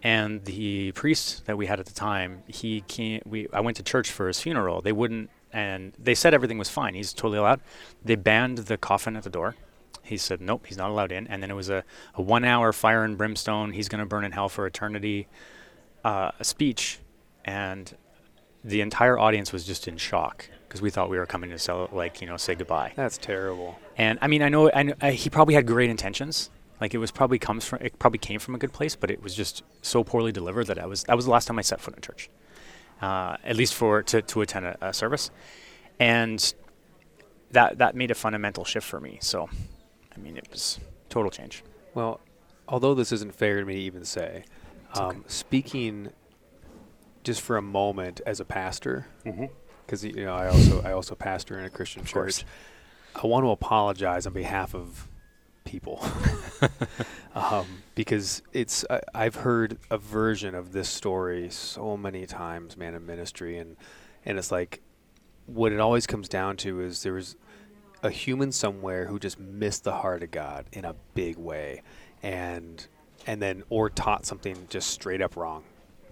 And 0.03 0.45
the 0.45 0.93
priest 0.93 1.47
that 1.47 1.57
we 1.57 1.67
had 1.67 1.81
at 1.81 1.87
the 1.87 1.95
time, 1.95 2.43
he 2.47 2.83
came, 2.83 3.23
we, 3.25 3.49
I 3.53 3.61
went 3.61 3.79
to 3.79 3.83
church 3.83 4.11
for 4.13 4.29
his 4.29 4.39
funeral. 4.41 4.83
They 4.83 4.93
wouldn't, 4.93 5.31
and 5.53 5.93
they 5.99 6.15
said 6.15 6.35
everything 6.35 6.59
was 6.59 6.69
fine. 6.69 6.95
He's 6.95 7.13
totally 7.13 7.39
allowed. 7.39 7.61
They 8.05 8.17
banned 8.17 8.59
the 8.59 8.77
coffin 8.77 9.17
at 9.17 9.23
the 9.23 9.31
door. 9.31 9.57
He 10.03 10.17
said, 10.17 10.41
nope, 10.41 10.67
he's 10.67 10.77
not 10.77 10.91
allowed 10.91 11.11
in. 11.11 11.27
And 11.27 11.43
then 11.43 11.51
it 11.51 11.55
was 11.55 11.69
a, 11.69 11.83
a 12.15 12.23
one 12.23 12.45
hour 12.45 12.73
fire 12.73 13.03
and 13.05 13.19
brimstone. 13.19 13.73
He's 13.73 13.89
going 13.89 13.99
to 13.99 14.07
burn 14.07 14.25
in 14.25 14.33
hell 14.33 14.49
for 14.49 14.67
eternity 14.67 15.27
uh, 16.05 16.31
a 16.39 16.45
speech. 16.45 17.01
And 17.45 17.97
the 18.63 18.81
entire 18.81 19.19
audience 19.19 19.53
was 19.53 19.65
just 19.65 19.89
in 19.89 19.97
shock 19.97 20.49
because 20.69 20.81
we 20.83 20.91
thought 20.91 21.11
we 21.11 21.19
were 21.19 21.27
coming 21.27 21.51
to 21.51 21.59
sell, 21.59 21.89
like, 21.93 22.21
you 22.21 22.27
know, 22.27 22.37
say 22.37 22.55
goodbye. 22.55 22.93
That's 22.95 23.19
terrible. 23.19 23.79
And 23.97 24.19
I 24.23 24.29
mean, 24.29 24.43
I 24.43 24.49
know, 24.49 24.71
I 24.73 24.83
know 24.85 24.95
I, 25.01 25.13
he 25.13 25.31
probably 25.31 25.55
had 25.55 25.67
great 25.67 25.91
intentions. 25.91 26.51
Like 26.81 26.95
it 26.95 26.99
was 26.99 27.11
probably 27.11 27.39
comes 27.39 27.65
from, 27.65 27.81
it 27.81 27.99
probably 27.99 28.19
came 28.19 28.39
from 28.39 28.55
a 28.55 28.59
good 28.59 28.73
place, 28.73 28.95
but 28.97 29.11
it 29.11 29.23
was 29.23 29.35
just 29.35 29.63
so 29.83 30.05
poorly 30.05 30.33
delivered 30.33 30.67
that 30.67 30.79
I 30.79 30.87
was 30.87 31.05
that 31.05 31.17
was 31.17 31.25
the 31.25 31.31
last 31.31 31.47
time 31.47 31.59
I 31.59 31.63
set 31.63 31.81
foot 31.81 31.95
in 31.95 32.03
church, 32.03 32.29
uh, 33.01 33.37
at 33.45 33.57
least 33.57 33.75
for 33.75 34.03
to 34.03 34.23
to 34.23 34.41
attend 34.41 34.67
a, 34.67 34.89
a 34.89 34.93
service, 34.93 35.31
and 36.01 36.55
that 37.51 37.79
that 37.79 37.95
made 37.95 38.11
a 38.11 38.15
fundamental 38.15 38.65
shift 38.65 38.87
for 38.87 39.01
me. 39.01 39.19
So, 39.21 39.49
I 40.15 40.19
mean, 40.19 40.37
it 40.37 40.49
was 40.51 40.81
total 41.09 41.31
change. 41.31 41.63
Well, 41.95 42.21
although 42.69 42.95
this 42.95 43.13
isn't 43.13 43.35
fair 43.35 43.61
to 43.61 43.67
me 43.67 43.75
to 43.75 43.81
even 43.81 44.05
say, 44.05 44.45
um, 44.95 45.25
speaking 45.27 46.11
just 47.25 47.41
for 47.41 47.57
a 47.57 47.63
moment 47.63 48.21
as 48.27 48.41
a 48.41 48.45
pastor, 48.45 49.07
because 49.85 50.05
you 50.05 50.25
know 50.25 50.35
I 50.35 50.49
also 50.49 50.83
I 50.83 50.93
also 50.93 51.15
pastor 51.15 51.59
in 51.59 51.65
a 51.65 51.71
Christian 51.71 52.03
Of 52.03 52.13
course. 52.13 52.39
church. 52.39 52.47
I 53.23 53.27
want 53.27 53.45
to 53.45 53.51
apologize 53.51 54.27
on 54.27 54.35
behalf 54.35 54.75
of 54.75 55.09
people 55.67 56.03
um, 57.35 57.67
because 57.95 58.43
it's 58.53 58.85
I, 58.89 59.01
I've 59.15 59.35
heard 59.37 59.79
a 59.91 59.99
version 59.99 60.55
of 60.55 60.73
this 60.73 60.89
story 60.89 61.51
so 61.51 61.97
many 61.97 62.25
times, 62.27 62.77
man, 62.77 62.95
in 62.95 63.05
ministry, 63.05 63.59
and 63.59 63.77
and 64.25 64.39
it's 64.39 64.51
like 64.51 64.81
what 65.47 65.73
it 65.73 65.81
always 65.81 66.07
comes 66.07 66.29
down 66.29 66.57
to 66.59 66.81
is 66.81 67.03
there 67.03 67.13
was 67.13 67.37
a 68.03 68.11
human 68.11 68.53
somewhere 68.53 69.07
who 69.07 69.19
just 69.19 69.39
missed 69.39 69.85
the 69.85 69.93
heart 69.93 70.23
of 70.23 70.31
God 70.31 70.67
in 70.73 70.85
a 70.85 70.95
big 71.15 71.37
way, 71.37 71.83
and 72.23 72.87
and 73.27 73.43
then 73.43 73.63
or 73.69 73.91
taught 73.91 74.25
something 74.25 74.67
just 74.71 74.91
straight 74.91 75.21
up 75.21 75.37
wrong. 75.37 75.65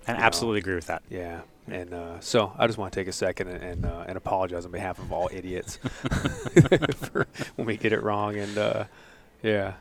And 0.07 0.17
You 0.17 0.21
know. 0.21 0.27
absolutely 0.27 0.61
agree 0.61 0.75
with 0.75 0.87
that. 0.89 1.03
Yeah, 1.09 1.43
and 1.69 1.95
uh, 1.95 2.21
so 2.21 2.53
I 2.59 2.67
just 2.67 2.79
want 2.79 2.93
to 2.93 3.01
take 3.01 3.09
a 3.09 3.13
second 3.13 3.49
and 3.49 3.63
and, 3.63 3.87
uh, 3.87 4.05
and 4.07 4.17
apologize 4.17 4.67
on 4.67 4.73
behalf 4.73 4.99
of 4.99 5.13
all 5.13 5.31
idiots 5.33 5.77
for 6.97 7.27
when 7.57 7.67
we 7.67 7.77
get 7.77 7.93
it 7.93 8.03
wrong. 8.03 8.37
And 8.37 8.59
uh, 8.59 8.85
yeah, 9.45 9.75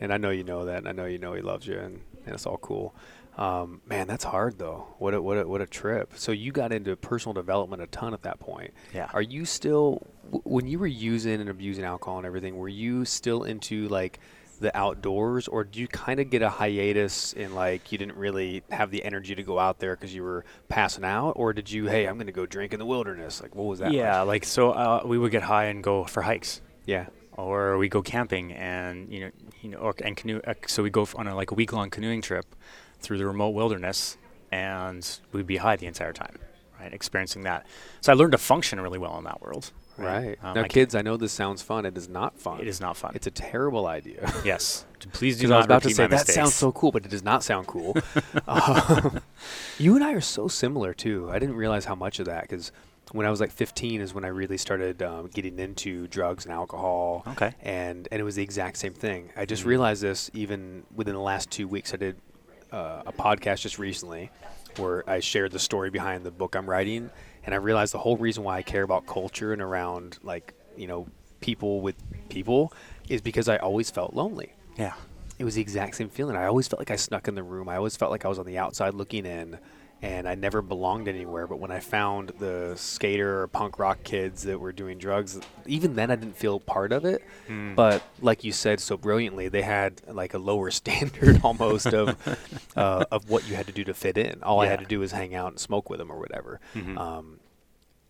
and 0.00 0.12
I 0.12 0.16
know 0.16 0.30
you 0.30 0.44
know 0.44 0.64
that. 0.64 0.78
And 0.78 0.88
I 0.88 0.92
know 0.92 1.04
you 1.04 1.18
know 1.18 1.34
he 1.34 1.42
loves 1.42 1.66
you, 1.66 1.78
and, 1.78 2.00
and 2.24 2.34
it's 2.34 2.46
all 2.46 2.58
cool. 2.58 2.94
Um, 3.36 3.80
man, 3.86 4.06
that's 4.06 4.24
hard 4.24 4.58
though. 4.58 4.94
What 4.98 5.14
a, 5.14 5.22
what 5.22 5.38
a, 5.38 5.46
what 5.46 5.60
a 5.60 5.66
trip. 5.66 6.12
So 6.16 6.32
you 6.32 6.52
got 6.52 6.72
into 6.72 6.94
personal 6.96 7.32
development 7.32 7.82
a 7.82 7.86
ton 7.86 8.12
at 8.12 8.22
that 8.22 8.40
point. 8.40 8.72
Yeah. 8.92 9.08
Are 9.14 9.22
you 9.22 9.44
still 9.44 10.06
when 10.44 10.66
you 10.66 10.78
were 10.78 10.86
using 10.86 11.40
and 11.40 11.48
abusing 11.48 11.84
alcohol 11.84 12.18
and 12.18 12.26
everything? 12.26 12.56
Were 12.56 12.68
you 12.68 13.04
still 13.04 13.44
into 13.44 13.88
like 13.88 14.20
the 14.60 14.76
outdoors, 14.76 15.48
or 15.48 15.64
do 15.64 15.80
you 15.80 15.88
kind 15.88 16.20
of 16.20 16.28
get 16.28 16.42
a 16.42 16.50
hiatus 16.50 17.32
in 17.32 17.54
like 17.54 17.90
you 17.90 17.98
didn't 17.98 18.16
really 18.16 18.62
have 18.70 18.90
the 18.90 19.02
energy 19.02 19.34
to 19.34 19.42
go 19.42 19.58
out 19.58 19.78
there 19.78 19.96
because 19.96 20.14
you 20.14 20.22
were 20.22 20.44
passing 20.68 21.04
out, 21.04 21.32
or 21.32 21.52
did 21.52 21.70
you? 21.70 21.86
Hey, 21.86 22.06
I'm 22.06 22.16
going 22.16 22.26
to 22.26 22.32
go 22.32 22.46
drink 22.46 22.74
in 22.74 22.78
the 22.78 22.86
wilderness. 22.86 23.40
Like 23.40 23.54
what 23.54 23.64
was 23.64 23.78
that? 23.78 23.92
yeah, 23.92 24.18
like? 24.20 24.26
like 24.28 24.44
so 24.44 24.72
uh, 24.72 25.02
we 25.04 25.18
would 25.18 25.32
get 25.32 25.42
high 25.42 25.64
and 25.66 25.82
go 25.82 26.04
for 26.04 26.22
hikes. 26.22 26.60
Yeah. 26.84 27.06
Or 27.44 27.78
we 27.78 27.88
go 27.88 28.02
camping 28.02 28.52
and 28.52 29.12
you 29.12 29.20
know 29.20 29.30
you 29.62 29.68
know 29.70 29.78
or, 29.78 29.94
and 30.04 30.16
canoe 30.16 30.40
uh, 30.46 30.54
so 30.66 30.82
we 30.82 30.90
go 30.90 31.06
on 31.16 31.26
a, 31.26 31.34
like 31.34 31.50
a 31.50 31.54
week 31.54 31.72
long 31.72 31.90
canoeing 31.90 32.22
trip 32.22 32.46
through 33.00 33.18
the 33.18 33.26
remote 33.26 33.50
wilderness 33.50 34.16
and 34.52 35.20
we'd 35.32 35.46
be 35.46 35.58
high 35.58 35.76
the 35.76 35.86
entire 35.86 36.12
time 36.12 36.38
right 36.78 36.92
experiencing 36.92 37.42
that 37.42 37.66
so 38.00 38.12
i 38.12 38.14
learned 38.14 38.32
to 38.32 38.38
function 38.38 38.80
really 38.80 38.98
well 38.98 39.16
in 39.18 39.24
that 39.24 39.40
world 39.40 39.72
Right. 39.98 40.38
Um, 40.42 40.54
now, 40.54 40.62
I 40.62 40.68
kids, 40.68 40.94
I 40.94 41.02
know 41.02 41.18
this 41.18 41.32
sounds 41.32 41.60
fun. 41.60 41.84
It 41.84 41.94
is 41.98 42.08
not 42.08 42.38
fun. 42.38 42.58
it 42.62 42.66
is 42.66 42.80
not 42.80 42.96
fun 42.96 43.12
It's 43.14 43.26
a 43.26 43.30
terrible 43.30 43.86
idea. 43.86 44.32
yes 44.46 44.86
please 45.08 45.36
do 45.36 45.42
Because 45.42 45.50
I 45.52 45.56
was 45.58 45.68
not 45.68 45.76
about 45.76 45.82
to 45.82 45.94
say 45.94 46.02
that 46.04 46.10
mistakes. 46.10 46.34
sounds 46.34 46.54
so 46.54 46.72
cool, 46.72 46.92
but 46.92 47.04
it 47.04 47.10
does 47.10 47.22
not 47.24 47.42
sound 47.42 47.66
cool. 47.66 47.96
Um, 48.46 49.20
you 49.78 49.94
and 49.94 50.04
I 50.04 50.12
are 50.12 50.20
so 50.20 50.48
similar 50.48 50.92
too. 50.92 51.30
I 51.30 51.38
didn't 51.38 51.56
realize 51.56 51.84
how 51.84 51.94
much 51.94 52.18
of 52.18 52.26
that 52.26 52.42
because 52.42 52.72
when 53.12 53.26
I 53.26 53.30
was 53.30 53.40
like 53.40 53.50
15 53.50 54.00
is 54.00 54.14
when 54.14 54.24
I 54.24 54.28
really 54.28 54.56
started 54.56 55.02
um, 55.02 55.28
getting 55.28 55.58
into 55.58 56.06
drugs 56.08 56.44
and 56.44 56.54
alcohol. 56.54 57.24
Okay. 57.28 57.54
And 57.62 58.06
and 58.10 58.20
it 58.20 58.24
was 58.24 58.36
the 58.36 58.42
exact 58.42 58.76
same 58.78 58.94
thing. 58.94 59.30
I 59.36 59.44
just 59.46 59.62
Mhm. 59.64 59.66
realized 59.66 60.02
this 60.02 60.30
even 60.34 60.84
within 60.94 61.14
the 61.14 61.20
last 61.20 61.50
two 61.50 61.66
weeks. 61.68 61.92
I 61.94 61.96
did 61.96 62.16
uh, 62.72 63.02
a 63.06 63.12
podcast 63.12 63.60
just 63.62 63.78
recently 63.78 64.30
where 64.76 65.08
I 65.10 65.18
shared 65.20 65.50
the 65.52 65.58
story 65.58 65.90
behind 65.90 66.24
the 66.24 66.30
book 66.30 66.54
I'm 66.54 66.70
writing, 66.70 67.10
and 67.44 67.52
I 67.54 67.58
realized 67.58 67.92
the 67.92 67.98
whole 67.98 68.16
reason 68.16 68.44
why 68.44 68.58
I 68.58 68.62
care 68.62 68.84
about 68.84 69.06
culture 69.06 69.52
and 69.52 69.60
around 69.60 70.18
like 70.22 70.54
you 70.76 70.86
know 70.86 71.08
people 71.40 71.80
with 71.80 71.96
people 72.28 72.72
is 73.08 73.20
because 73.20 73.48
I 73.48 73.56
always 73.56 73.90
felt 73.90 74.14
lonely 74.14 74.52
yeah 74.76 74.92
it 75.38 75.44
was 75.44 75.54
the 75.54 75.62
exact 75.62 75.96
same 75.96 76.10
feeling. 76.10 76.36
I 76.36 76.44
always 76.44 76.68
felt 76.68 76.78
like 76.80 76.90
I 76.90 76.96
snuck 76.96 77.26
in 77.26 77.34
the 77.34 77.42
room. 77.42 77.66
I 77.68 77.76
always 77.76 77.96
felt 77.96 78.10
like 78.10 78.26
I 78.26 78.28
was 78.28 78.38
on 78.38 78.44
the 78.44 78.58
outside 78.58 78.92
looking 78.92 79.24
in, 79.24 79.58
and 80.02 80.26
I 80.28 80.34
never 80.34 80.62
belonged 80.62 81.08
anywhere. 81.08 81.46
But 81.46 81.58
when 81.58 81.70
I 81.70 81.80
found 81.80 82.30
the 82.38 82.72
skater 82.76 83.42
or 83.42 83.48
punk 83.48 83.78
rock 83.78 84.02
kids 84.02 84.44
that 84.44 84.58
were 84.58 84.72
doing 84.72 84.98
drugs, 84.98 85.38
even 85.66 85.94
then 85.94 86.10
I 86.10 86.16
didn't 86.16 86.36
feel 86.36 86.58
part 86.60 86.92
of 86.92 87.04
it. 87.04 87.22
Mm. 87.48 87.74
But 87.74 88.02
like 88.20 88.42
you 88.44 88.52
said 88.52 88.80
so 88.80 88.96
brilliantly, 88.96 89.48
they 89.48 89.62
had 89.62 90.00
like 90.08 90.32
a 90.34 90.38
lower 90.38 90.70
standard 90.80 91.40
almost 91.44 91.88
of 91.92 92.16
uh, 92.76 93.04
of 93.10 93.28
what 93.28 93.48
you 93.48 93.56
had 93.56 93.66
to 93.66 93.72
do 93.72 93.84
to 93.84 93.94
fit 93.94 94.16
in. 94.16 94.42
All 94.42 94.60
I 94.60 94.66
had 94.66 94.80
to 94.80 94.86
do 94.86 95.00
was 95.00 95.12
hang 95.12 95.34
out 95.34 95.48
and 95.48 95.58
smoke 95.60 95.90
with 95.90 95.98
them 95.98 96.10
or 96.10 96.18
whatever. 96.18 96.60
Mhm. 96.74 96.98
Um, 96.98 97.40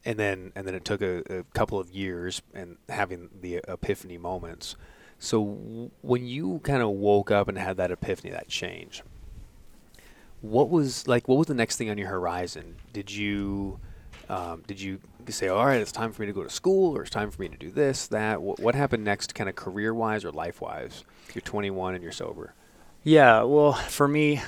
and 0.05 0.19
then 0.19 0.53
and 0.55 0.67
then 0.67 0.75
it 0.75 0.85
took 0.85 1.03
a, 1.03 1.41
a 1.41 1.45
couple 1.55 1.79
of 1.79 1.91
years 1.91 2.41
and 2.55 2.77
having 2.89 3.29
the 3.41 3.61
epiphany 3.69 4.17
moments. 4.17 4.77
So 5.19 5.45
w- 5.45 5.91
when 6.01 6.25
you 6.27 6.61
kind 6.65 6.83
of 6.83 6.89
woke 6.91 7.31
up 7.31 7.49
and 7.49 7.59
had 7.59 7.77
that 7.77 7.91
epiphany, 7.91 8.31
that 8.31 8.49
change, 8.49 9.03
what 10.41 10.71
was 10.71 11.07
like? 11.07 11.29
What 11.29 11.39
was 11.39 11.47
the 11.47 11.55
next 11.55 11.77
thing 11.77 11.91
on 11.91 11.99
your 11.99 12.09
horizon? 12.09 12.77
Did 12.93 13.11
you 13.11 13.79
um, 14.31 14.63
did 14.67 14.81
you 14.81 15.01
say, 15.29 15.49
all 15.49 15.67
right, 15.67 15.81
it's 15.81 15.93
time 15.93 16.13
for 16.13 16.23
me 16.23 16.27
to 16.27 16.33
go 16.33 16.45
to 16.45 16.51
school, 16.51 16.97
or 16.97 17.03
it's 17.03 17.11
time 17.11 17.31
for 17.31 17.43
me 17.43 17.49
to 17.49 17.57
do 17.57 17.71
this, 17.71 18.07
that? 18.09 18.41
What, 18.41 18.61
what 18.61 18.75
happened 18.75 19.05
next, 19.05 19.35
kind 19.35 19.49
of 19.49 19.57
career 19.57 19.93
wise 19.93 20.25
or 20.25 20.31
life 20.31 20.61
wise? 20.61 21.05
You're 21.35 21.43
21 21.43 21.95
and 21.95 22.03
you're 22.03 22.13
sober. 22.13 22.55
Yeah, 23.03 23.43
well, 23.43 23.73
for 23.73 24.07
me, 24.07 24.41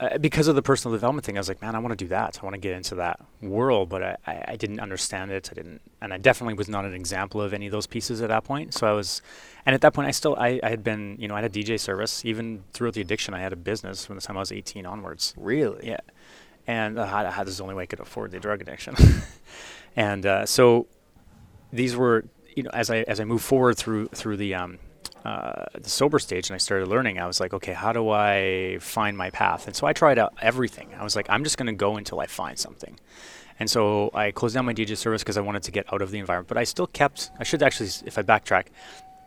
uh, 0.00 0.16
because 0.18 0.46
of 0.46 0.54
the 0.54 0.62
personal 0.62 0.94
development 0.94 1.24
thing, 1.24 1.36
I 1.36 1.40
was 1.40 1.48
like, 1.48 1.60
man, 1.60 1.74
I 1.74 1.80
want 1.80 1.90
to 1.90 2.04
do 2.04 2.08
that. 2.08 2.38
I 2.40 2.44
want 2.44 2.54
to 2.54 2.60
get 2.60 2.72
into 2.72 2.94
that 2.96 3.20
world, 3.42 3.88
but 3.88 4.02
I, 4.02 4.16
I, 4.26 4.44
I 4.48 4.56
didn't 4.56 4.78
understand 4.78 5.32
it. 5.32 5.48
I 5.50 5.54
didn't, 5.54 5.80
and 6.00 6.14
I 6.14 6.18
definitely 6.18 6.54
was 6.54 6.68
not 6.68 6.84
an 6.84 6.94
example 6.94 7.42
of 7.42 7.52
any 7.52 7.66
of 7.66 7.72
those 7.72 7.86
pieces 7.88 8.22
at 8.22 8.28
that 8.28 8.44
point. 8.44 8.74
So 8.74 8.86
I 8.86 8.92
was, 8.92 9.22
and 9.66 9.74
at 9.74 9.80
that 9.80 9.94
point, 9.94 10.06
I 10.06 10.12
still, 10.12 10.36
I, 10.36 10.60
I 10.62 10.68
had 10.68 10.84
been, 10.84 11.16
you 11.18 11.26
know, 11.26 11.34
I 11.34 11.40
had 11.40 11.56
a 11.56 11.62
DJ 11.62 11.80
service. 11.80 12.24
Even 12.24 12.62
throughout 12.72 12.94
the 12.94 13.00
addiction, 13.00 13.34
I 13.34 13.40
had 13.40 13.52
a 13.52 13.56
business 13.56 14.06
from 14.06 14.14
the 14.14 14.22
time 14.22 14.36
I 14.36 14.40
was 14.40 14.52
18 14.52 14.86
onwards. 14.86 15.34
Really? 15.36 15.88
Yeah, 15.88 16.00
and 16.68 16.98
uh, 16.98 17.02
I 17.02 17.30
had 17.30 17.46
this 17.46 17.52
is 17.52 17.58
the 17.58 17.64
only 17.64 17.74
way 17.74 17.82
I 17.82 17.86
could 17.86 18.00
afford 18.00 18.30
the 18.30 18.38
drug 18.38 18.60
addiction, 18.60 18.94
and 19.96 20.24
uh, 20.24 20.46
so 20.46 20.86
these 21.72 21.96
were 21.96 22.24
you 22.54 22.62
know 22.62 22.70
as 22.72 22.90
I 22.90 22.98
as 22.98 23.18
I 23.18 23.24
moved 23.24 23.44
forward 23.44 23.76
through 23.76 24.08
through 24.08 24.36
the 24.36 24.54
um, 24.54 24.78
uh, 25.28 25.66
the 25.74 25.90
sober 25.90 26.18
stage 26.18 26.48
and 26.48 26.54
I 26.54 26.58
started 26.58 26.88
learning, 26.88 27.18
I 27.18 27.26
was 27.26 27.38
like, 27.38 27.52
okay, 27.52 27.74
how 27.74 27.92
do 27.92 28.08
I 28.08 28.78
find 28.80 29.14
my 29.14 29.28
path? 29.28 29.66
And 29.66 29.76
so 29.76 29.86
I 29.86 29.92
tried 29.92 30.18
out 30.18 30.32
everything. 30.40 30.88
I 30.98 31.04
was 31.04 31.14
like, 31.14 31.26
I'm 31.28 31.44
just 31.44 31.58
going 31.58 31.66
to 31.66 31.74
go 31.74 31.96
until 31.96 32.18
I 32.20 32.26
find 32.26 32.58
something. 32.58 32.98
And 33.60 33.68
so 33.68 34.10
I 34.14 34.30
closed 34.30 34.54
down 34.54 34.64
my 34.64 34.72
DJ 34.72 34.96
service 34.96 35.22
because 35.22 35.36
I 35.36 35.42
wanted 35.42 35.64
to 35.64 35.70
get 35.70 35.92
out 35.92 36.00
of 36.00 36.10
the 36.12 36.18
environment. 36.18 36.48
But 36.48 36.56
I 36.56 36.64
still 36.64 36.86
kept. 36.86 37.30
I 37.38 37.44
should 37.44 37.62
actually, 37.62 37.90
if 38.06 38.16
I 38.16 38.22
backtrack, 38.22 38.68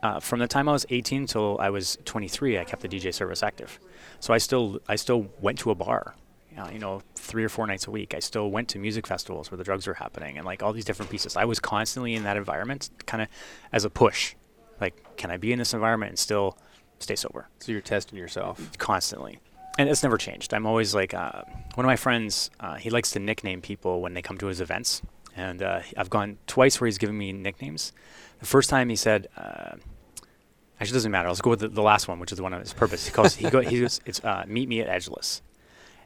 uh, 0.01 0.19
from 0.19 0.39
the 0.39 0.47
time 0.47 0.67
I 0.67 0.71
was 0.71 0.87
18 0.89 1.27
till 1.27 1.59
I 1.59 1.69
was 1.69 1.99
23, 2.05 2.57
I 2.57 2.63
kept 2.63 2.81
the 2.81 2.89
DJ 2.89 3.13
service 3.13 3.43
active. 3.43 3.77
So 4.19 4.33
I 4.33 4.39
still 4.39 4.79
I 4.87 4.95
still 4.95 5.27
went 5.39 5.59
to 5.59 5.69
a 5.69 5.75
bar, 5.75 6.15
uh, 6.57 6.69
you 6.73 6.79
know, 6.79 7.03
three 7.13 7.43
or 7.43 7.49
four 7.49 7.67
nights 7.67 7.85
a 7.85 7.91
week. 7.91 8.15
I 8.15 8.19
still 8.19 8.49
went 8.49 8.69
to 8.69 8.79
music 8.79 9.05
festivals 9.05 9.51
where 9.51 9.57
the 9.59 9.63
drugs 9.63 9.85
were 9.85 9.93
happening 9.93 10.39
and 10.39 10.47
like 10.47 10.63
all 10.63 10.73
these 10.73 10.85
different 10.85 11.11
pieces. 11.11 11.35
I 11.35 11.45
was 11.45 11.59
constantly 11.59 12.15
in 12.15 12.23
that 12.23 12.37
environment, 12.37 12.89
kind 13.05 13.21
of 13.21 13.27
as 13.71 13.85
a 13.85 13.89
push. 13.91 14.33
Like, 14.82 15.15
can 15.15 15.32
I 15.32 15.38
be 15.38 15.54
in 15.54 15.60
this 15.60 15.74
environment 15.74 16.10
and 16.10 16.20
still 16.20 16.58
stay 17.00 17.15
sober? 17.15 17.48
So 17.60 17.72
you're 17.72 17.82
testing 17.82 18.17
yourself. 18.17 18.78
constantly. 18.78 19.39
And 19.78 19.88
it's 19.88 20.04
never 20.04 20.17
changed. 20.17 20.54
I'm 20.54 20.65
always 20.65 20.94
like, 20.94 21.13
uh, 21.13 21.44
one 21.76 21.86
of 21.86 21.88
my 21.88 21.96
friends, 21.96 22.50
uh, 22.60 22.76
he 22.76 22.89
likes 22.89 23.12
to 23.12 23.20
nickname 23.20 23.62
people 23.62 24.02
when 24.02 24.13
they 24.13 24.22
come 24.22 24.38
to 24.39 24.48
his 24.48 24.60
events. 24.60 25.02
And 25.38 25.63
uh, 25.63 25.80
I've 25.96 26.10
gone 26.10 26.38
twice 26.46 26.82
where 26.82 26.88
he's 26.88 26.98
given 26.98 27.17
me 27.17 27.32
nicknames. 27.32 27.94
The 28.39 28.46
first 28.46 28.70
time 28.70 28.89
he 28.89 28.98
said, 28.98 29.30
uh, 29.38 29.76
actually, 30.80 30.89
it 30.89 30.94
doesn't 30.94 31.12
matter. 31.12 31.30
Let's 31.30 31.39
go 31.41 31.52
with 31.52 31.62
the, 31.62 31.70
the 31.70 31.82
last 31.82 32.10
one, 32.10 32.20
which 32.20 32.34
is 32.34 32.38
the 32.38 32.44
one 32.44 32.54
on 32.54 32.60
his 32.60 32.74
purpose. 32.74 33.06
He 33.06 33.13
calls, 33.13 33.36
he, 33.36 33.50
go, 33.50 33.62
he 33.62 33.80
goes, 33.80 34.02
it's 34.06 34.22
uh, 34.26 34.44
Meet 34.46 34.67
Me 34.67 34.82
at 34.82 34.89
Edgeless. 34.89 35.41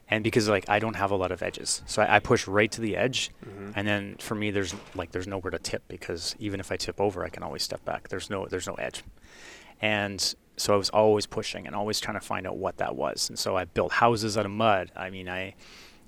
And 0.08 0.22
because 0.24 0.48
like 0.48 0.68
I 0.68 0.78
don't 0.78 0.94
have 0.96 1.10
a 1.10 1.16
lot 1.16 1.32
of 1.32 1.42
edges, 1.42 1.82
so 1.86 2.02
I, 2.02 2.16
I 2.16 2.18
push 2.20 2.46
right 2.46 2.70
to 2.72 2.80
the 2.80 2.96
edge, 2.96 3.30
Mhm. 3.44 3.72
and 3.76 3.86
then 3.88 4.16
for 4.18 4.34
me 4.34 4.50
there's 4.50 4.74
like 4.94 5.10
there's 5.12 5.26
nowhere 5.26 5.50
to 5.50 5.58
tip 5.58 5.82
because 5.88 6.34
even 6.38 6.60
if 6.60 6.70
I 6.72 6.76
tip 6.76 7.00
over, 7.00 7.24
I 7.24 7.28
can 7.28 7.42
always 7.42 7.62
step 7.62 7.84
back. 7.84 8.08
There's 8.08 8.30
no 8.30 8.46
there's 8.46 8.66
no 8.66 8.74
edge, 8.74 9.02
and 9.80 10.34
so 10.56 10.72
I 10.74 10.76
was 10.76 10.88
always 10.90 11.26
pushing 11.26 11.66
and 11.66 11.76
always 11.76 12.00
trying 12.00 12.18
to 12.18 12.24
find 12.26 12.46
out 12.46 12.56
what 12.56 12.78
that 12.78 12.96
was. 12.96 13.28
And 13.28 13.38
so 13.38 13.56
I 13.56 13.64
built 13.66 13.92
houses 13.92 14.38
out 14.38 14.46
of 14.46 14.50
mud. 14.52 14.90
I 14.96 15.10
mean, 15.10 15.28
I, 15.28 15.54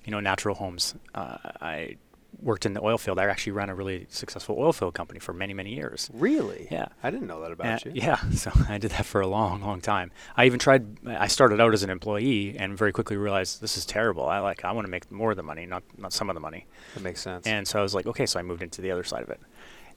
you 0.05 0.11
know, 0.11 0.19
natural 0.19 0.55
homes. 0.55 0.95
Uh, 1.13 1.37
I 1.61 1.97
worked 2.41 2.65
in 2.65 2.73
the 2.73 2.81
oil 2.83 2.97
field. 2.97 3.19
I 3.19 3.25
actually 3.25 3.51
ran 3.53 3.69
a 3.69 3.75
really 3.75 4.07
successful 4.09 4.55
oil 4.57 4.71
field 4.73 4.93
company 4.93 5.19
for 5.19 5.33
many 5.33 5.53
many 5.53 5.73
years. 5.75 6.09
Really? 6.13 6.67
Yeah. 6.71 6.87
I 7.03 7.09
didn't 7.11 7.27
know 7.27 7.41
that 7.41 7.51
about 7.51 7.85
Uh, 7.85 7.89
you. 7.89 8.01
Yeah, 8.01 8.17
so 8.31 8.51
I 8.67 8.77
did 8.77 8.91
that 8.91 9.05
for 9.05 9.21
a 9.21 9.27
long, 9.27 9.61
long 9.61 9.81
time. 9.81 10.11
I 10.37 10.45
even 10.45 10.59
tried. 10.59 11.05
I 11.07 11.27
started 11.27 11.59
out 11.61 11.73
as 11.73 11.83
an 11.83 11.89
employee 11.89 12.57
and 12.57 12.77
very 12.77 12.91
quickly 12.91 13.17
realized 13.17 13.61
this 13.61 13.77
is 13.77 13.85
terrible. 13.85 14.25
I 14.27 14.39
like. 14.39 14.63
I 14.65 14.71
want 14.71 14.85
to 14.85 14.91
make 14.91 15.11
more 15.11 15.31
of 15.31 15.37
the 15.37 15.43
money, 15.43 15.65
not 15.65 15.83
not 15.97 16.13
some 16.13 16.29
of 16.29 16.33
the 16.33 16.39
money. 16.39 16.65
That 16.93 17.03
makes 17.03 17.21
sense. 17.21 17.45
And 17.47 17.67
so 17.67 17.79
I 17.79 17.81
was 17.81 17.93
like, 17.93 18.05
okay. 18.07 18.25
So 18.25 18.39
I 18.39 18.43
moved 18.43 18.61
into 18.63 18.81
the 18.81 18.91
other 18.91 19.03
side 19.03 19.23
of 19.23 19.29
it. 19.29 19.39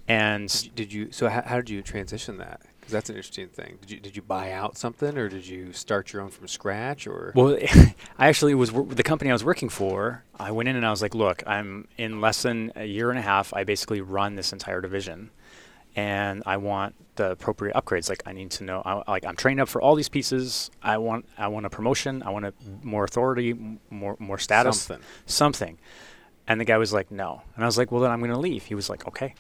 And 0.09 0.49
did 0.49 0.65
you, 0.65 0.71
did 0.75 0.93
you 0.93 1.13
so 1.13 1.29
how, 1.29 1.43
how 1.43 1.57
did 1.57 1.71
you 1.71 1.81
transition 1.83 2.39
that? 2.39 2.61
Because 2.83 2.93
that's 2.93 3.11
an 3.11 3.17
interesting 3.17 3.49
thing. 3.49 3.79
Did 3.81 3.91
you 3.93 4.01
did 4.01 4.17
you 4.17 4.23
buy 4.23 4.51
out 4.53 4.77
something 4.77 5.17
or 5.17 5.29
did 5.29 5.47
you 5.47 5.73
start 5.73 6.13
your 6.13 6.21
own 6.21 6.31
from 6.31 6.49
scratch 6.49 7.07
or? 7.07 7.33
well, 7.37 7.57
I 8.19 8.29
actually 8.29 8.55
was 8.55 8.71
wor- 8.73 8.85
the 8.85 9.05
company 9.05 9.31
I 9.31 9.33
was 9.33 9.45
working 9.45 9.69
for. 9.69 10.25
I 10.39 10.51
went 10.51 10.69
in 10.69 10.75
and 10.77 10.85
I 10.85 10.91
was 10.91 11.01
like, 11.01 11.15
look, 11.15 11.43
I'm 11.47 11.87
in 11.97 12.21
less 12.21 12.43
than 12.43 12.73
a 12.77 12.85
year 12.85 13.09
and 13.11 13.19
a 13.19 13.23
half. 13.23 13.55
I 13.55 13.63
basically 13.65 14.01
run 14.01 14.35
this 14.35 14.53
entire 14.53 14.81
division, 14.81 15.31
and 15.95 16.43
I 16.45 16.57
want 16.57 16.97
the 17.15 17.31
appropriate 17.31 17.77
upgrades. 17.77 18.09
Like 18.09 18.25
I 18.27 18.33
need 18.33 18.51
to 18.53 18.65
know. 18.65 18.83
I, 18.85 19.09
like 19.11 19.25
I'm 19.25 19.37
trained 19.37 19.61
up 19.61 19.69
for 19.69 19.81
all 19.81 19.95
these 19.95 20.09
pieces. 20.09 20.71
I 20.83 20.99
want 20.99 21.27
I 21.39 21.47
want 21.49 21.67
a 21.67 21.71
promotion. 21.71 22.23
I 22.25 22.31
want 22.31 22.47
a, 22.47 22.55
more 22.83 23.05
authority, 23.05 23.51
m- 23.51 23.79
more 23.91 24.17
more 24.19 24.39
status, 24.39 24.81
Something. 24.83 25.07
something. 25.27 25.79
And 26.49 26.61
the 26.61 26.65
guy 26.65 26.77
was 26.79 26.93
like, 26.93 27.13
no. 27.13 27.43
And 27.55 27.65
I 27.65 27.67
was 27.69 27.79
like, 27.79 27.93
well, 27.93 28.01
then 28.03 28.11
I'm 28.11 28.19
going 28.19 28.33
to 28.33 28.39
leave. 28.39 28.65
He 28.65 28.75
was 28.75 28.91
like, 28.91 29.07
okay. 29.07 29.35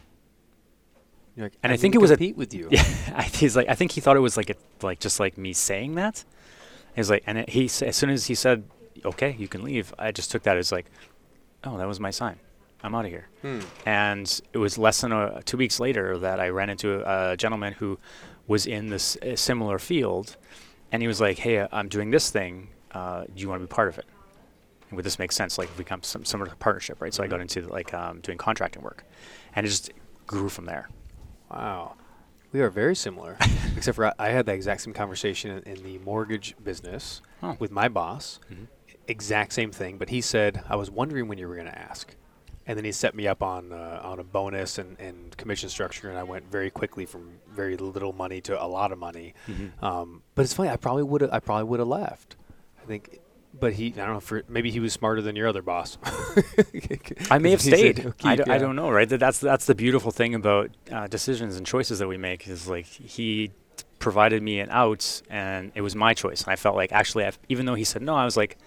You're 1.37 1.47
like, 1.47 1.55
And 1.63 1.71
I 1.73 1.75
need 1.77 1.81
think 1.81 1.95
it 1.95 1.99
was 2.01 2.11
a- 2.11 2.17
compete 2.17 2.37
with 2.37 2.53
you. 2.55 2.69
Yeah, 2.71 2.83
I, 3.15 3.23
he's 3.23 3.57
like, 3.57 3.69
I 3.69 3.75
think 3.75 3.93
he 3.93 4.01
thought 4.01 4.17
it 4.17 4.21
was 4.21 4.37
like 4.37 4.51
a, 4.51 4.55
like 4.83 5.01
just 5.01 5.19
like 5.21 5.39
me 5.39 5.53
saying 5.53 5.95
that. 5.95 6.25
He's 6.95 7.09
like, 7.11 7.23
and 7.27 7.39
it, 7.39 7.49
he 7.51 7.65
as 7.65 7.97
soon 7.97 8.11
as 8.11 8.27
he 8.27 8.35
said, 8.35 8.65
"Okay, 9.05 9.35
you 9.39 9.49
can 9.49 9.63
leave," 9.63 9.95
I 9.99 10.13
just 10.13 10.31
took 10.31 10.43
that 10.43 10.59
as 10.59 10.71
like, 10.71 10.87
"Oh, 11.65 11.79
that 11.79 11.89
was 11.89 11.99
my 12.01 12.11
sign. 12.11 12.39
I'm 12.83 12.95
out 12.95 13.07
of 13.07 13.11
here." 13.11 13.29
Hmm. 13.41 13.61
And 13.87 14.41
it 14.53 14.59
was 14.59 14.77
less 14.77 15.01
than 15.01 15.11
a, 15.13 15.41
two 15.43 15.57
weeks 15.57 15.81
later 15.81 16.19
that 16.19 16.39
I 16.39 16.49
ran 16.51 16.69
into 16.69 17.01
a, 17.09 17.33
a 17.33 17.37
gentleman 17.39 17.73
who 17.73 17.99
was 18.47 18.67
in 18.67 18.89
this 18.91 19.17
a 19.23 19.37
similar 19.37 19.79
field, 19.79 20.37
and 20.91 21.01
he 21.01 21.09
was 21.09 21.19
like, 21.19 21.39
"Hey, 21.39 21.67
I'm 21.73 21.89
doing 21.89 22.11
this 22.11 22.31
thing. 22.31 22.69
Uh, 22.91 23.25
do 23.25 23.41
you 23.41 23.49
want 23.49 23.63
to 23.63 23.67
be 23.67 23.71
part 23.71 23.89
of 23.89 23.97
it?" 23.99 24.05
And 24.91 24.97
would 24.97 25.07
this 25.07 25.19
make 25.19 25.33
sense? 25.33 25.57
Like, 25.57 25.71
if 25.71 25.79
we 25.79 25.85
come 25.85 26.03
some 26.03 26.27
similar 26.27 26.55
partnership, 26.57 27.01
right? 27.01 27.15
So 27.15 27.25
I 27.25 27.27
got 27.27 27.41
into 27.41 27.63
like 27.69 27.95
um, 27.95 28.21
doing 28.21 28.37
contracting 28.37 28.83
work, 28.83 29.05
and 29.57 29.65
it 29.65 29.71
just 29.71 29.91
grew 30.27 30.51
from 30.51 30.67
there. 30.67 30.91
Wow. 31.53 31.95
We 32.53 32.61
are 32.61 32.71
very 32.71 32.95
similar, 32.97 33.37
except 33.77 33.97
for 33.97 34.07
I, 34.07 34.13
I 34.19 34.29
had 34.31 34.47
that 34.47 34.55
exact 34.55 34.83
same 34.83 34.93
conversation 34.93 35.51
in, 35.51 35.63
in 35.79 35.83
the 35.83 35.99
mortgage 35.99 36.55
business 36.63 37.23
Oh. 37.43 37.57
with 37.59 37.71
my 37.71 37.89
boss. 37.89 38.39
Mhm. 38.53 38.67
Exact 39.09 39.53
same 39.53 39.73
thing, 39.73 39.99
but 39.99 40.11
he 40.11 40.21
said, 40.21 40.63
"I 40.69 40.77
was 40.77 40.91
wondering 40.91 41.27
when 41.29 41.37
you 41.39 41.49
were 41.49 41.57
going 41.57 41.67
to 41.67 41.79
ask," 41.79 42.15
and 42.67 42.77
then 42.79 42.85
he 42.85 42.93
set 42.93 43.15
me 43.17 43.27
up 43.27 43.43
on 43.43 43.73
uh, 43.73 44.01
on 44.05 44.21
a 44.21 44.25
bonus 44.25 44.79
and, 44.79 44.99
and 45.01 45.37
commission 45.37 45.69
structure, 45.69 46.09
and 46.09 46.17
I 46.19 46.23
went 46.23 46.51
very 46.53 46.71
quickly 46.71 47.05
from 47.05 47.33
very 47.51 47.77
little 47.77 48.13
money 48.13 48.41
to 48.43 48.63
a 48.63 48.67
lot 48.67 48.93
of 48.93 48.99
money. 48.99 49.35
Mhm. 49.49 49.83
Um, 49.83 50.23
but 50.37 50.43
it's 50.43 50.55
funny. 50.55 50.69
I 50.71 50.77
probably 50.77 51.03
would 51.03 51.21
have. 51.23 51.33
I 51.33 51.41
probably 51.41 51.65
would 51.65 51.81
have 51.81 51.89
left. 51.89 52.37
I 52.81 52.87
think, 52.87 53.19
but 53.59 53.73
he. 53.75 53.89
I 53.89 54.05
don't 54.07 54.15
know. 54.15 54.21
For 54.21 54.43
maybe 54.49 54.71
he 54.71 54.81
was 54.81 54.93
smarter 54.93 55.23
than 55.23 55.37
your 55.37 55.47
other 55.49 55.63
boss. 55.63 55.99
I 57.31 57.39
may 57.39 57.51
have 57.51 57.61
said, 57.63 57.75
stayed. 57.79 57.99
"He'll 57.99 58.15
I, 58.25 58.37
do, 58.37 58.45
I 58.47 58.55
ya." 58.55 58.59
don't 58.59 58.77
know, 58.77 58.91
right? 58.91 59.09
That- 59.09 59.21
That's 59.21 59.39
that's 59.41 59.67
the 59.67 59.75
beautiful 59.75 60.11
thing 60.11 60.35
about 60.35 60.71
uh, 60.91 61.07
decisions 61.07 61.57
and 61.57 61.67
choices 61.67 61.99
that 62.01 62.09
we 62.09 62.17
make 62.17 62.49
is 62.49 62.69
like 62.69 62.87
he 62.87 63.53
provided 63.99 64.43
me 64.43 64.59
an 64.61 64.69
out, 64.71 65.23
and 65.31 65.71
it 65.75 65.81
was 65.83 65.95
my 65.95 66.13
choice. 66.15 66.43
And 66.43 66.53
I 66.53 66.57
felt 66.57 66.77
like 66.77 66.93
actually, 66.93 67.25
I've, 67.25 67.39
even 67.49 67.67
though 67.67 67.75
he 67.75 67.85
said 67.85 68.03
no, 68.03 68.15
I 68.17 68.25
was 68.25 68.37
like, 68.37 68.59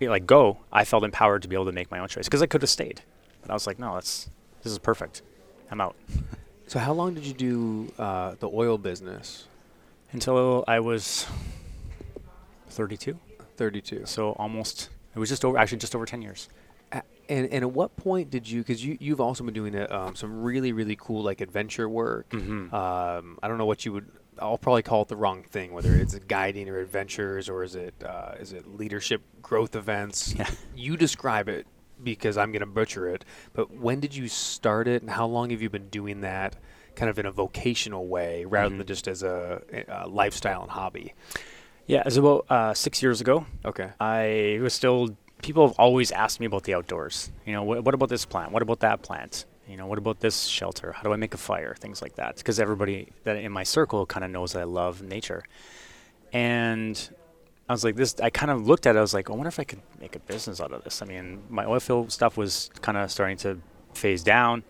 like 0.00 0.26
go. 0.26 0.58
I 0.72 0.84
felt 0.84 1.04
empowered 1.04 1.42
to 1.42 1.48
be 1.48 1.54
able 1.56 1.66
to 1.66 1.72
make 1.72 1.90
my 1.90 1.98
own 2.00 2.08
choice 2.08 2.24
because 2.26 2.42
I 2.42 2.46
could 2.46 2.62
have 2.62 2.70
stayed, 2.70 3.00
but 3.42 3.50
I 3.50 3.54
was 3.54 3.66
like, 3.66 3.78
no, 3.78 3.94
that's 3.94 4.28
this 4.62 4.72
is 4.72 4.78
perfect. 4.78 5.22
I'm 5.70 5.80
out 5.80 5.94
So 6.66 6.78
how 6.78 6.92
long 6.92 7.12
did 7.14 7.24
you 7.26 7.34
do 7.34 7.92
uh, 7.98 8.34
the 8.40 8.48
oil 8.48 8.78
business? 8.78 9.46
until 10.12 10.62
I 10.68 10.80
was 10.80 11.26
32. 12.68 13.18
Thirty-two. 13.66 14.02
So 14.06 14.30
almost. 14.32 14.88
It 15.14 15.18
was 15.20 15.28
just 15.28 15.44
over. 15.44 15.56
Actually, 15.56 15.78
just 15.78 15.94
over 15.94 16.04
10 16.04 16.20
years. 16.22 16.48
A- 16.90 17.02
And 17.28 17.46
and 17.52 17.62
at 17.62 17.70
what 17.70 17.94
point 17.96 18.28
did 18.30 18.48
you? 18.50 18.60
Because 18.60 18.84
you 18.84 18.96
you've 19.00 19.20
also 19.20 19.44
been 19.44 19.54
doing 19.54 19.76
uh, 19.76 19.86
um, 19.90 20.16
some 20.16 20.42
really 20.42 20.72
really 20.72 20.96
cool 20.96 21.22
like 21.22 21.40
adventure 21.40 21.88
work. 21.88 22.28
Mhm. 22.30 22.72
Um, 22.72 23.38
I 23.42 23.46
don't 23.48 23.58
know 23.58 23.66
what 23.66 23.84
you 23.84 23.92
would. 23.92 24.10
I'll 24.40 24.58
probably 24.58 24.82
call 24.82 25.02
it 25.02 25.08
the 25.08 25.16
wrong 25.16 25.44
thing, 25.44 25.72
whether 25.74 25.94
it's 25.94 26.18
guiding 26.26 26.68
or 26.68 26.78
adventures 26.80 27.48
or 27.48 27.62
is 27.62 27.76
it 27.76 27.94
uh, 28.04 28.34
is 28.40 28.52
it 28.52 28.66
leadership 28.76 29.22
growth 29.42 29.76
events. 29.76 30.34
Yeah. 30.36 30.50
You 30.74 30.96
describe 30.96 31.48
it 31.48 31.66
because 32.02 32.36
I'm 32.36 32.50
going 32.50 32.60
to 32.60 32.66
butcher 32.80 33.06
it. 33.14 33.24
But 33.52 33.70
when 33.76 34.00
did 34.00 34.16
you 34.16 34.26
start 34.26 34.88
it, 34.88 35.02
and 35.02 35.10
how 35.12 35.26
long 35.26 35.50
have 35.50 35.62
you 35.62 35.70
been 35.70 35.88
doing 35.88 36.22
that? 36.22 36.56
Kind 36.96 37.08
of 37.10 37.18
in 37.18 37.26
a 37.26 37.30
vocational 37.32 38.06
way, 38.08 38.44
rather 38.44 38.74
Mhm. 38.74 38.78
than 38.78 38.86
just 38.88 39.06
as 39.08 39.22
a, 39.22 39.62
a 39.88 40.08
lifestyle 40.08 40.62
and 40.62 40.70
hobby. 40.72 41.14
Yeah, 41.92 41.98
it 41.98 42.06
was 42.06 42.16
about 42.16 42.46
uh, 42.48 42.72
six 42.72 43.02
years 43.02 43.20
ago. 43.20 43.44
Okay. 43.66 43.90
I 44.00 44.58
was 44.62 44.72
still. 44.72 45.14
People 45.42 45.68
have 45.68 45.76
always 45.78 46.10
asked 46.10 46.40
me 46.40 46.46
about 46.46 46.62
the 46.62 46.72
outdoors. 46.72 47.30
You 47.44 47.52
know, 47.52 47.64
what, 47.64 47.84
what 47.84 47.92
about 47.92 48.08
this 48.08 48.24
plant? 48.24 48.50
What 48.50 48.62
about 48.62 48.80
that 48.80 49.02
plant? 49.02 49.44
You 49.68 49.76
know, 49.76 49.84
what 49.84 49.98
about 49.98 50.20
this 50.20 50.44
shelter? 50.44 50.92
How 50.92 51.02
do 51.02 51.12
I 51.12 51.16
make 51.16 51.34
a 51.34 51.36
fire? 51.36 51.74
Things 51.78 52.00
like 52.00 52.14
that. 52.14 52.36
Because 52.36 52.58
everybody 52.58 53.08
that 53.24 53.36
in 53.36 53.52
my 53.52 53.62
circle 53.62 54.06
kind 54.06 54.24
of 54.24 54.30
knows 54.30 54.54
that 54.54 54.60
I 54.60 54.64
love 54.64 55.02
nature. 55.02 55.42
And 56.32 56.96
I 57.68 57.74
was 57.74 57.84
like, 57.84 57.96
this. 57.96 58.18
I 58.22 58.30
kind 58.30 58.50
of 58.50 58.66
looked 58.66 58.86
at 58.86 58.96
it. 58.96 58.98
I 58.98 59.02
was 59.02 59.12
like, 59.12 59.28
I 59.28 59.34
wonder 59.34 59.48
if 59.48 59.60
I 59.60 59.64
could 59.64 59.82
make 60.00 60.16
a 60.16 60.20
business 60.20 60.62
out 60.62 60.72
of 60.72 60.84
this. 60.84 61.02
I 61.02 61.04
mean, 61.04 61.42
my 61.50 61.66
oil 61.66 61.80
field 61.80 62.10
stuff 62.10 62.38
was 62.38 62.70
kind 62.80 62.96
of 62.96 63.10
starting 63.10 63.36
to 63.38 63.58
phase 63.92 64.22
down, 64.22 64.64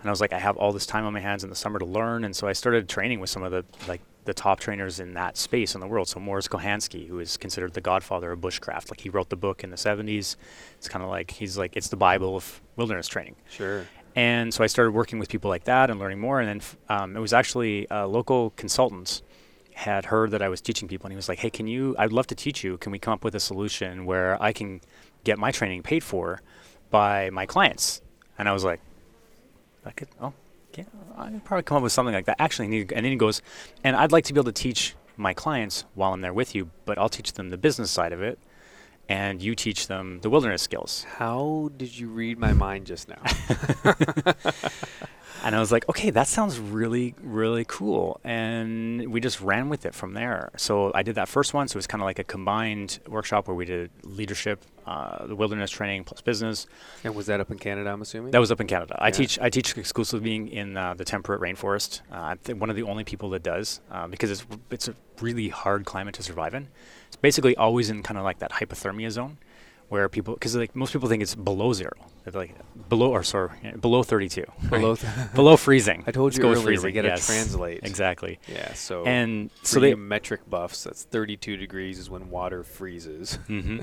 and 0.00 0.08
I 0.08 0.10
was 0.10 0.20
like, 0.20 0.32
I 0.32 0.40
have 0.40 0.56
all 0.56 0.72
this 0.72 0.86
time 0.86 1.04
on 1.04 1.12
my 1.12 1.20
hands 1.20 1.44
in 1.44 1.50
the 1.50 1.56
summer 1.56 1.78
to 1.78 1.84
learn, 1.84 2.24
and 2.24 2.34
so 2.34 2.48
I 2.48 2.52
started 2.52 2.88
training 2.88 3.20
with 3.20 3.30
some 3.30 3.44
of 3.44 3.52
the 3.52 3.64
like 3.86 4.00
the 4.24 4.34
top 4.34 4.60
trainers 4.60 5.00
in 5.00 5.14
that 5.14 5.36
space 5.36 5.74
in 5.74 5.80
the 5.80 5.86
world. 5.86 6.08
So 6.08 6.20
Mors 6.20 6.48
Kochanski, 6.48 7.06
who 7.08 7.18
is 7.18 7.36
considered 7.36 7.74
the 7.74 7.80
godfather 7.80 8.32
of 8.32 8.40
bushcraft, 8.40 8.90
like 8.90 9.00
he 9.00 9.08
wrote 9.08 9.28
the 9.28 9.36
book 9.36 9.64
in 9.64 9.70
the 9.70 9.76
70s. 9.76 10.36
It's 10.78 10.88
kind 10.88 11.02
of 11.02 11.10
like 11.10 11.30
he's 11.30 11.58
like 11.58 11.76
it's 11.76 11.88
the 11.88 11.96
Bible 11.96 12.36
of 12.36 12.60
wilderness 12.76 13.08
training. 13.08 13.36
Sure. 13.48 13.86
And 14.16 14.54
so 14.54 14.62
I 14.62 14.68
started 14.68 14.92
working 14.92 15.18
with 15.18 15.28
people 15.28 15.50
like 15.50 15.64
that 15.64 15.90
and 15.90 15.98
learning 15.98 16.20
more. 16.20 16.40
And 16.40 16.60
then 16.60 16.68
um, 16.88 17.16
it 17.16 17.20
was 17.20 17.32
actually 17.32 17.86
a 17.90 18.06
local 18.06 18.50
consultant 18.50 19.22
had 19.74 20.06
heard 20.06 20.30
that 20.30 20.40
I 20.40 20.48
was 20.48 20.60
teaching 20.60 20.86
people, 20.86 21.06
and 21.06 21.12
he 21.12 21.16
was 21.16 21.28
like, 21.28 21.40
"Hey, 21.40 21.50
can 21.50 21.66
you? 21.66 21.96
I'd 21.98 22.12
love 22.12 22.28
to 22.28 22.34
teach 22.34 22.62
you. 22.62 22.78
Can 22.78 22.92
we 22.92 22.98
come 22.98 23.12
up 23.12 23.24
with 23.24 23.34
a 23.34 23.40
solution 23.40 24.06
where 24.06 24.40
I 24.40 24.52
can 24.52 24.80
get 25.24 25.36
my 25.36 25.50
training 25.50 25.82
paid 25.82 26.04
for 26.04 26.40
by 26.90 27.30
my 27.30 27.44
clients?" 27.44 28.00
And 28.38 28.48
I 28.48 28.52
was 28.52 28.64
like, 28.64 28.80
"I 29.84 29.90
could. 29.90 30.08
Oh, 30.20 30.32
yeah, 30.78 30.84
I 31.16 31.30
could 31.30 31.44
probably 31.44 31.62
come 31.62 31.76
up 31.78 31.82
with 31.82 31.92
something 31.92 32.14
like 32.14 32.26
that." 32.26 32.36
Actually, 32.40 32.66
and 32.66 32.74
he- 32.74 32.80
and 32.94 33.04
then 33.04 33.12
he 33.12 33.16
goes, 33.16 33.42
"And 33.82 33.96
I'd 33.96 34.12
like 34.12 34.24
to 34.24 34.32
be 34.32 34.38
able 34.38 34.52
to 34.52 34.62
teach 34.62 34.94
my 35.16 35.32
clients 35.34 35.84
while 35.94 36.12
I'm 36.12 36.20
there 36.20 36.32
with 36.34 36.54
you, 36.54 36.70
but 36.84 36.98
I'll 36.98 37.08
teach 37.08 37.32
them 37.34 37.50
the 37.50 37.58
business 37.58 37.90
side 37.90 38.12
of 38.12 38.22
it." 38.22 38.38
And 39.08 39.42
you 39.42 39.54
teach 39.54 39.86
them 39.86 40.20
the 40.22 40.30
wilderness 40.30 40.62
skills. 40.62 41.04
How 41.18 41.70
did 41.76 41.98
you 41.98 42.08
read 42.08 42.38
my 42.38 42.52
mind 42.54 42.86
just 42.86 43.06
now? 43.08 43.22
And 45.42 45.54
I 45.54 45.60
was 45.60 45.72
like, 45.72 45.88
okay, 45.88 46.10
that 46.10 46.28
sounds 46.28 46.58
really, 46.58 47.14
really 47.22 47.64
cool. 47.66 48.20
And 48.24 49.08
we 49.10 49.20
just 49.20 49.40
ran 49.40 49.68
with 49.68 49.84
it 49.84 49.94
from 49.94 50.14
there. 50.14 50.50
So 50.56 50.92
I 50.94 51.02
did 51.02 51.16
that 51.16 51.28
first 51.28 51.52
one. 51.52 51.68
So 51.68 51.76
it 51.76 51.78
was 51.78 51.86
kind 51.86 52.00
of 52.02 52.06
like 52.06 52.18
a 52.18 52.24
combined 52.24 53.00
workshop 53.08 53.48
where 53.48 53.54
we 53.54 53.64
did 53.64 53.90
leadership, 54.04 54.62
uh, 54.86 55.26
the 55.26 55.36
wilderness 55.36 55.70
training 55.70 56.04
plus 56.04 56.20
business. 56.20 56.66
and 57.02 57.14
was 57.14 57.26
that 57.26 57.40
up 57.40 57.50
in 57.50 57.58
Canada? 57.58 57.90
I'm 57.90 58.00
assuming. 58.02 58.30
That 58.30 58.38
was 58.38 58.52
up 58.52 58.60
in 58.60 58.66
Canada. 58.66 58.96
I 58.98 59.10
teach 59.10 59.38
I 59.38 59.50
teach 59.50 59.76
exclusively 59.76 60.36
in 60.36 60.76
uh, 60.76 60.94
the 60.94 61.04
temperate 61.04 61.40
rainforest. 61.40 62.00
Uh, 62.10 62.16
I'm 62.16 62.38
th- 62.38 62.58
one 62.58 62.70
of 62.70 62.76
the 62.76 62.84
only 62.84 63.04
people 63.04 63.30
that 63.30 63.42
does 63.42 63.80
uh, 63.90 64.06
because 64.06 64.30
it's 64.30 64.46
it's 64.70 64.88
a 64.88 64.94
really 65.20 65.48
hard 65.48 65.84
climate 65.84 66.14
to 66.14 66.22
survive 66.22 66.54
in. 66.54 66.68
It's 67.08 67.16
basically 67.16 67.56
always 67.56 67.90
in 67.90 68.02
kind 68.02 68.18
of 68.18 68.24
like 68.24 68.38
that 68.38 68.52
hypothermia 68.52 69.10
zone, 69.10 69.38
where 69.88 70.08
people 70.08 70.34
because 70.34 70.56
like 70.56 70.74
most 70.74 70.92
people 70.92 71.08
think 71.08 71.22
it's 71.22 71.34
below 71.34 71.72
zero, 71.72 71.92
They're 72.24 72.32
like 72.40 72.54
below 72.88 73.10
or 73.10 73.22
sorry 73.22 73.50
below 73.80 74.02
32, 74.02 74.44
Below 74.70 74.94
right? 74.94 75.34
below 75.34 75.56
freezing. 75.56 76.04
I 76.06 76.10
told 76.10 76.26
Let's 76.26 76.36
you 76.38 76.42
go 76.42 76.50
earlier, 76.50 76.64
we 76.70 76.76
freezing. 76.76 76.94
gotta 76.94 77.08
yes, 77.08 77.26
translate. 77.26 77.80
exactly. 77.82 78.38
Yeah. 78.48 78.72
So 78.74 79.04
And 79.04 79.50
so 79.62 79.80
they 79.80 79.94
metric 79.94 80.48
buffs. 80.48 80.84
That's 80.84 81.04
32 81.04 81.56
degrees 81.56 81.98
is 81.98 82.08
when 82.10 82.30
water 82.30 82.62
freezes. 82.62 83.36
hmm 83.46 83.80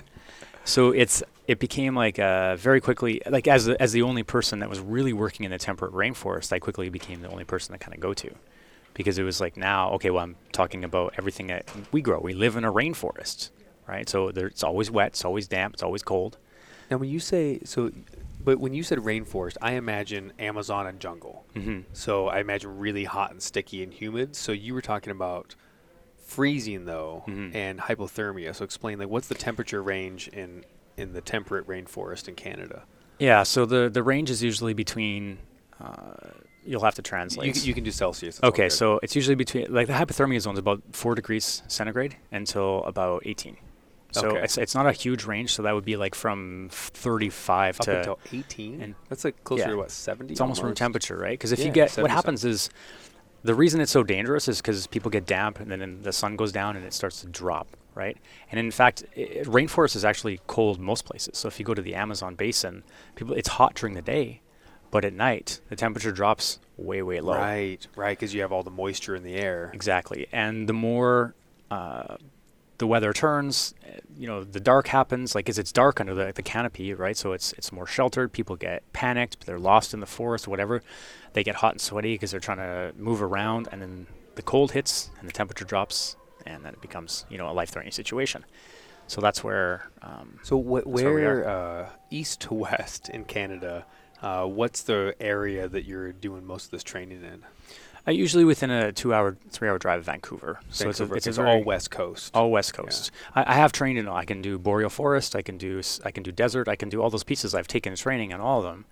So 0.63 0.91
it's 0.91 1.23
it 1.47 1.59
became 1.59 1.95
like 1.95 2.19
uh, 2.19 2.55
very 2.55 2.81
quickly 2.81 3.21
like 3.29 3.47
as 3.47 3.65
the, 3.65 3.81
as 3.81 3.91
the 3.91 4.01
only 4.03 4.23
person 4.23 4.59
that 4.59 4.69
was 4.69 4.79
really 4.79 5.13
working 5.13 5.43
in 5.45 5.51
the 5.51 5.57
temperate 5.57 5.91
rainforest, 5.93 6.51
I 6.53 6.59
quickly 6.59 6.89
became 6.89 7.21
the 7.21 7.29
only 7.29 7.43
person 7.45 7.73
to 7.73 7.79
kind 7.79 7.93
of 7.93 7.99
go 7.99 8.13
to, 8.13 8.29
because 8.93 9.17
it 9.17 9.23
was 9.23 9.39
like 9.41 9.57
now 9.57 9.91
okay, 9.93 10.09
well 10.11 10.23
I'm 10.23 10.35
talking 10.51 10.83
about 10.83 11.13
everything 11.17 11.47
that 11.47 11.65
we 11.91 12.01
grow. 12.01 12.19
We 12.19 12.33
live 12.33 12.55
in 12.55 12.63
a 12.63 12.71
rainforest. 12.71 13.49
Right? 13.87 14.07
So 14.09 14.31
there, 14.31 14.47
it's 14.47 14.63
always 14.63 14.89
wet, 14.91 15.07
it's 15.09 15.25
always 15.25 15.47
damp, 15.47 15.73
it's 15.75 15.83
always 15.83 16.03
cold. 16.03 16.37
Now, 16.89 16.97
when 16.97 17.09
you 17.09 17.19
say 17.19 17.59
so, 17.63 17.91
but 18.43 18.59
when 18.59 18.73
you 18.73 18.83
said 18.83 18.97
rainforest, 18.99 19.55
I 19.61 19.73
imagine 19.73 20.33
Amazon 20.39 20.87
and 20.87 20.99
jungle. 20.99 21.45
Mm-hmm. 21.55 21.81
So 21.93 22.27
I 22.27 22.39
imagine 22.39 22.77
really 22.79 23.03
hot 23.05 23.31
and 23.31 23.41
sticky 23.41 23.83
and 23.83 23.93
humid. 23.93 24.35
So 24.35 24.51
you 24.51 24.73
were 24.73 24.81
talking 24.81 25.11
about 25.11 25.55
freezing 26.17 26.85
though 26.85 27.23
Mhm. 27.27 27.53
and 27.55 27.79
hypothermia. 27.79 28.55
So 28.55 28.63
explain 28.63 28.99
like 28.99 29.09
what's 29.09 29.27
the 29.27 29.35
temperature 29.35 29.81
range 29.81 30.27
in 30.29 30.63
in 30.97 31.13
the 31.13 31.21
temperate 31.21 31.67
rainforest 31.67 32.27
in 32.27 32.35
Canada? 32.35 32.83
Yeah, 33.19 33.43
so 33.43 33.65
the 33.65 33.89
the 33.89 34.03
range 34.03 34.29
is 34.29 34.41
usually 34.43 34.73
between. 34.73 35.37
Uh, 35.79 36.13
you'll 36.63 36.83
have 36.83 36.93
to 36.95 37.01
translate. 37.01 37.55
c- 37.55 37.67
you 37.67 37.73
can 37.73 37.83
do 37.83 37.89
Celsius. 37.91 38.39
okay, 38.43 38.69
so 38.69 38.99
it's 39.01 39.15
usually 39.15 39.33
between 39.35 39.73
like 39.73 39.87
the 39.87 39.93
hypothermia 39.93 40.39
zone 40.39 40.53
is 40.53 40.59
about 40.59 40.81
four 40.91 41.15
degrees 41.15 41.63
centigrade 41.67 42.17
until 42.31 42.83
about 42.83 43.23
18. 43.25 43.57
So 44.12 44.30
Okay. 44.32 44.43
it's 44.43 44.58
it's 44.58 44.76
not 44.76 44.88
a 44.88 44.91
huge 44.91 45.24
range. 45.26 45.54
So 45.54 45.63
that 45.63 45.74
would 45.74 45.86
be 45.86 45.95
like 45.97 46.15
from 46.15 46.69
35 46.71 47.80
up 47.80 47.86
to 47.86 47.97
until 48.00 48.19
18. 48.34 48.82
and- 48.82 48.95
that's 49.10 49.24
like 49.26 49.43
closer 49.43 49.63
yeah. 49.63 49.69
to 49.71 49.78
what 49.78 49.91
70. 49.91 50.32
it's 50.34 50.41
almost 50.41 50.62
room 50.62 50.76
temperature, 50.76 51.17
right? 51.17 51.38
Because 51.38 51.52
if 51.52 51.60
Yeah, 51.60 51.65
you 51.65 51.71
get 51.71 51.91
70 51.91 52.02
what 52.04 52.12
happens 52.12 52.45
is 52.45 52.69
the 53.43 53.56
reason 53.56 53.82
it's 53.82 53.91
so 53.91 54.04
dangerous 54.04 54.47
is 54.47 54.58
because 54.62 54.86
people 54.88 55.10
get 55.10 55.26
damp 55.26 55.60
and 55.60 55.71
then 55.71 56.02
the 56.04 56.13
sun 56.13 56.36
goes 56.36 56.52
down 56.52 56.76
and 56.76 56.86
it 56.86 56.93
starts 56.93 57.21
to 57.21 57.28
drop, 57.28 57.67
right? 57.95 58.17
And 58.52 58.60
in 58.60 58.69
fact, 58.71 59.04
i 59.17 59.21
i- 59.21 59.26
rainforest 59.45 59.95
is 59.95 60.06
actually 60.06 60.39
cold 60.47 60.80
most 60.80 61.06
places. 61.06 61.38
So 61.38 61.47
if 61.47 61.60
you 61.60 61.65
go 61.65 61.74
to 61.74 61.82
the 61.82 61.95
Amazon 61.95 62.36
basin, 62.36 62.84
people 63.15 63.34
it's 63.34 63.50
hot 63.50 63.74
during 63.76 63.95
the 63.95 64.02
day, 64.02 64.41
but 64.91 65.06
at 65.06 65.13
night 65.13 65.62
the 65.69 65.76
temperature 65.76 66.12
drops 66.12 66.60
way 66.78 67.02
way 67.02 67.19
low. 67.21 67.36
Right, 67.36 67.86
right, 67.95 68.17
because 68.17 68.34
you 68.34 68.41
have 68.41 68.52
all 68.52 68.63
the 68.63 68.71
moisture 68.71 69.15
in 69.15 69.24
the 69.24 69.36
air. 69.36 69.71
Exactly. 69.74 70.28
And 70.32 70.67
the 70.69 70.74
more 70.74 71.34
uh, 71.71 72.17
the 72.81 72.87
weather 72.87 73.13
turns, 73.13 73.75
you 74.17 74.27
know, 74.27 74.43
the 74.43 74.59
dark 74.59 74.87
happens. 74.87 75.35
Like, 75.35 75.47
as 75.47 75.59
it's 75.59 75.71
dark 75.71 75.99
under 76.01 76.15
the, 76.15 76.33
the 76.33 76.41
canopy, 76.41 76.93
right? 76.95 77.15
So 77.15 77.31
it's 77.31 77.53
it's 77.53 77.71
more 77.71 77.85
sheltered. 77.85 78.33
People 78.33 78.55
get 78.55 78.81
panicked. 78.91 79.45
They're 79.45 79.59
lost 79.59 79.93
in 79.93 79.99
the 79.99 80.07
forest, 80.07 80.47
whatever. 80.47 80.81
They 81.33 81.43
get 81.43 81.55
hot 81.55 81.73
and 81.73 81.81
sweaty 81.81 82.15
because 82.15 82.31
they're 82.31 82.47
trying 82.49 82.57
to 82.57 82.93
move 82.97 83.21
around, 83.21 83.69
and 83.71 83.81
then 83.81 84.07
the 84.35 84.41
cold 84.41 84.71
hits 84.71 85.11
and 85.19 85.29
the 85.29 85.33
temperature 85.33 85.63
drops, 85.63 86.15
and 86.45 86.65
then 86.65 86.73
it 86.73 86.81
becomes, 86.81 87.25
you 87.29 87.37
know, 87.37 87.47
a 87.51 87.53
life-threatening 87.53 87.91
situation. 87.93 88.43
So 89.07 89.21
that's 89.21 89.43
where. 89.43 89.91
Um, 90.01 90.39
So 90.41 90.57
wh- 90.59 90.87
where 90.87 91.13
we 91.13 91.21
where 91.21 91.47
uh, 91.47 91.89
east 92.09 92.41
to 92.41 92.53
west 92.55 93.09
in 93.09 93.25
Canada? 93.25 93.85
Uh, 94.23 94.45
what's 94.45 94.81
the 94.83 95.15
area 95.19 95.69
that 95.69 95.85
you're 95.85 96.11
doing 96.11 96.45
most 96.45 96.65
of 96.65 96.71
this 96.71 96.83
training 96.83 97.23
in? 97.23 97.43
I 98.07 98.11
usually 98.11 98.43
within 98.45 98.71
a 98.71 98.91
two-hour, 98.91 99.37
three-hour 99.49 99.77
drive 99.77 99.99
of 99.99 100.05
Vancouver. 100.05 100.59
So 100.71 100.89
it's, 100.89 100.99
Vancouver, 100.99 101.17
it's 101.17 101.27
a 101.27 101.29
it's 101.29 101.37
very, 101.37 101.49
all 101.49 101.63
west 101.63 101.91
coast. 101.91 102.31
All 102.35 102.49
West 102.49 102.73
Coast. 102.73 103.11
I, 103.35 103.51
I 103.51 103.53
have 103.55 103.71
trained 103.71 103.99
in. 103.99 104.07
I 104.07 104.25
can 104.25 104.41
do 104.41 104.57
boreal 104.57 104.89
forest. 104.89 105.35
I 105.35 105.41
can 105.43 105.57
do. 105.57 105.81
I 106.03 106.11
can 106.11 106.23
do 106.23 106.31
desert. 106.31 106.67
I 106.67 106.75
can 106.75 106.89
do 106.89 107.01
all 107.01 107.09
those 107.09 107.23
pieces. 107.23 107.53
I've 107.53 107.67
taken 107.67 107.95
training 107.95 108.33
on 108.33 108.41
all 108.41 108.59
of 108.59 108.63
them. 108.65 108.85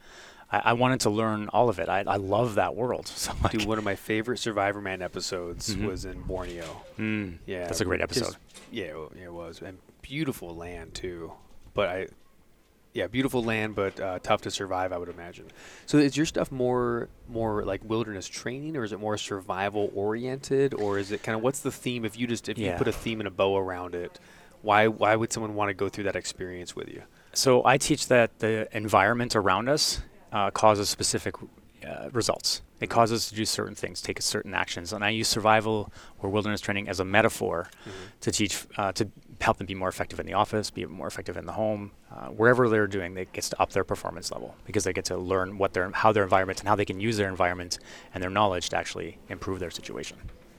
I, 0.51 0.61
I 0.65 0.73
wanted 0.73 0.99
to 1.01 1.09
learn 1.09 1.47
all 1.49 1.69
of 1.69 1.79
it. 1.79 1.89
I, 1.89 2.03
I 2.05 2.17
love 2.17 2.55
that 2.55 2.75
world. 2.75 3.07
So 3.15 3.33
like, 3.43 3.53
Dude, 3.53 3.65
one 3.65 3.77
of 3.79 3.83
my 3.83 3.95
favorite 3.95 4.37
Survivor 4.37 4.79
Man 4.81 5.01
episodes 5.01 5.75
Mhm. 5.75 5.87
was 5.87 6.05
in 6.05 6.21
Borneo. 6.21 6.83
mm, 6.99 7.37
Yeah, 7.47 7.63
that's 7.65 7.81
a 7.81 7.85
great 7.85 8.01
episode. 8.01 8.35
Yeah, 8.71 8.93
wa- 8.95 9.09
yeah, 9.17 9.25
it 9.25 9.33
was, 9.33 9.61
and 9.61 9.79
beautiful 10.03 10.55
land 10.55 10.93
too. 10.93 11.31
But 11.73 11.89
I, 11.89 12.07
yeah, 12.93 13.07
beautiful 13.07 13.43
land, 13.43 13.75
but 13.75 13.99
uh, 13.99 14.19
tough 14.19 14.41
to 14.41 14.51
survive, 14.51 14.91
I 14.91 14.97
would 14.97 15.09
imagine. 15.09 15.45
So 15.85 15.97
is 15.97 16.17
your 16.17 16.25
stuff 16.25 16.51
more 16.51 17.09
more 17.27 17.63
like 17.63 17.81
wilderness 17.83 18.27
training, 18.27 18.75
or 18.75 18.83
is 18.83 18.91
it 18.91 18.99
more 18.99 19.17
survival 19.17 19.91
oriented, 19.93 20.73
or 20.73 20.97
is 20.97 21.11
it 21.11 21.21
kind 21.21 21.35
of 21.35 21.41
what's 21.43 21.59
the 21.59 21.71
theme? 21.71 22.03
If 22.03 22.17
you 22.17 22.27
just 22.27 22.49
if 22.49 22.57
you 22.57 22.71
put 22.77 22.87
a 22.87 22.91
theme 22.91 23.19
and 23.19 23.27
a 23.27 23.31
bow 23.31 23.57
around 23.57 23.93
it, 23.95 24.19
why 24.61 24.87
why 24.87 25.15
would 25.15 25.31
someone 25.31 25.55
want 25.55 25.69
to 25.69 25.73
go 25.73 25.87
through 25.87 26.05
that 26.05 26.15
experience 26.15 26.75
with 26.75 26.89
you? 26.89 27.03
So 27.33 27.63
I 27.63 27.77
teach 27.77 28.07
that 28.07 28.39
the 28.39 28.67
environment 28.75 29.35
around 29.35 29.69
us 29.69 30.01
uh, 30.31 30.49
causes 30.49 30.89
specific 30.89 31.35
uh, 31.87 32.09
results. 32.11 32.61
It 32.81 32.89
causes 32.89 33.23
us 33.23 33.29
to 33.29 33.35
do 33.35 33.45
certain 33.45 33.75
things, 33.75 34.01
take 34.01 34.21
certain 34.21 34.53
actions, 34.53 34.93
and 34.93 35.03
I 35.03 35.09
use 35.09 35.27
survival 35.27 35.91
or 36.19 36.29
wilderness 36.29 36.61
training 36.61 36.89
as 36.89 36.99
a 36.99 37.05
metaphor 37.05 37.69
to 38.21 38.31
teach 38.31 38.65
uh, 38.77 38.93
to 38.93 39.09
help 39.41 39.57
them 39.57 39.67
be 39.67 39.75
more 39.75 39.87
effective 39.89 40.19
in 40.19 40.25
the 40.25 40.33
office, 40.33 40.69
be 40.69 40.85
more 40.85 41.07
effective 41.07 41.37
in 41.37 41.45
the 41.45 41.53
home, 41.53 41.91
uh, 42.11 42.27
wherever 42.27 42.67
they're 42.67 42.87
doing. 42.87 43.13
They 43.13 43.25
gets 43.25 43.49
to 43.49 43.61
up 43.61 43.71
their 43.71 43.83
performance 43.85 44.31
level 44.31 44.55
because 44.65 44.83
they 44.83 44.93
get 44.93 45.05
to 45.05 45.17
learn 45.17 45.57
what 45.57 45.73
their 45.73 45.89
how 45.91 46.11
their 46.11 46.23
environment 46.23 46.59
and 46.59 46.67
how 46.67 46.75
they 46.75 46.85
can 46.85 46.99
use 46.99 47.17
their 47.17 47.29
environment 47.29 47.79
and 48.13 48.21
their 48.21 48.29
knowledge 48.31 48.69
to 48.69 48.77
actually 48.77 49.17
improve 49.29 49.59
their 49.59 49.71
situation. 49.71 50.17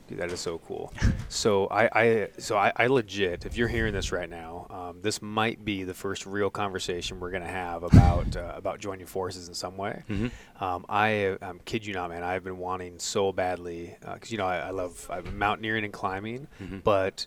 Dude, 0.08 0.18
that 0.18 0.32
is 0.32 0.40
so 0.40 0.58
cool. 0.66 0.92
so 1.28 1.66
I, 1.68 1.88
I 2.02 2.28
so 2.38 2.56
I, 2.56 2.72
I 2.74 2.86
legit, 2.88 3.46
if 3.46 3.56
you're 3.56 3.68
hearing 3.68 3.92
this 3.92 4.10
right 4.10 4.28
now, 4.28 4.66
um, 4.70 5.02
this 5.02 5.22
might 5.22 5.64
be 5.64 5.84
the 5.84 5.94
first 5.94 6.26
real 6.26 6.50
conversation 6.50 7.20
we're 7.20 7.30
gonna 7.30 7.46
have 7.46 7.82
about 7.84 8.34
uh, 8.44 8.52
about 8.56 8.80
joining 8.80 9.06
forces 9.06 9.46
in 9.46 9.54
some 9.54 9.76
way. 9.76 10.02
Mm-hmm. 10.08 10.64
Um, 10.64 10.84
I 10.88 11.36
um, 11.42 11.60
kid 11.64 11.86
you 11.86 11.92
not, 11.94 12.08
man. 12.10 12.24
I've 12.24 12.42
been 12.42 12.58
wanting 12.58 12.98
so 12.98 13.30
badly 13.30 13.94
because 14.14 14.32
you 14.32 14.38
know 14.38 14.46
I, 14.46 14.56
I 14.58 14.70
love 14.70 15.06
I'm 15.12 15.38
mountaineering 15.38 15.84
and 15.84 15.92
climbing, 15.92 16.48
Mhm. 16.60 16.82
but 16.82 17.26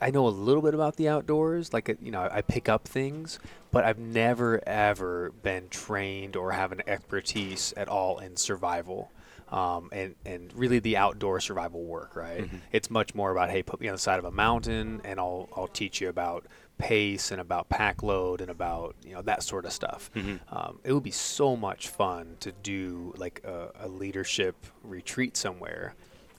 I 0.00 0.10
know 0.10 0.26
a 0.26 0.30
little 0.30 0.62
bit 0.62 0.74
about 0.74 0.96
the 0.96 1.08
outdoors. 1.08 1.72
Like 1.72 1.88
uh, 1.88 1.94
you 2.00 2.10
know, 2.10 2.28
I 2.30 2.42
pick 2.42 2.68
up 2.68 2.86
things, 2.88 3.38
but 3.70 3.84
I've 3.84 3.98
never 3.98 4.60
ever 4.66 5.30
been 5.42 5.68
trained 5.68 6.36
or 6.36 6.52
have 6.52 6.72
an 6.72 6.82
expertise 6.86 7.72
at 7.76 7.88
all 7.88 8.18
in 8.18 8.36
survival. 8.36 9.10
Um, 9.50 9.88
and, 9.90 10.14
and 10.24 10.52
really 10.54 10.78
the 10.78 10.96
outdoor 10.96 11.40
survival 11.40 11.82
work, 11.82 12.14
right? 12.14 12.42
Mhm. 12.48 12.60
It's 12.70 12.88
much 12.88 13.16
more 13.16 13.32
about, 13.32 13.50
hey, 13.50 13.64
put 13.64 13.80
me 13.80 13.88
on 13.88 13.94
the 13.94 13.98
side 13.98 14.20
of 14.20 14.24
a 14.24 14.30
mountain 14.30 15.00
and 15.02 15.18
I'll, 15.18 15.48
I'll 15.56 15.66
teach 15.66 16.00
you 16.00 16.08
about 16.08 16.46
pace 16.78 17.32
and 17.32 17.40
about 17.40 17.68
pack 17.68 18.04
load 18.04 18.40
and 18.40 18.48
about, 18.48 18.94
you 19.04 19.12
know, 19.12 19.22
that 19.22 19.42
sort 19.42 19.64
of 19.64 19.72
stuff. 19.72 20.08
Mhm. 20.14 20.38
Um, 20.52 20.78
it 20.84 20.92
would 20.92 21.02
be 21.02 21.10
so 21.10 21.56
much 21.56 21.88
fun 21.88 22.36
to 22.38 22.52
do 22.52 23.12
like 23.16 23.42
a, 23.44 23.70
a 23.80 23.88
leadership 23.88 24.54
retreat 24.84 25.36
somewhere. 25.36 25.94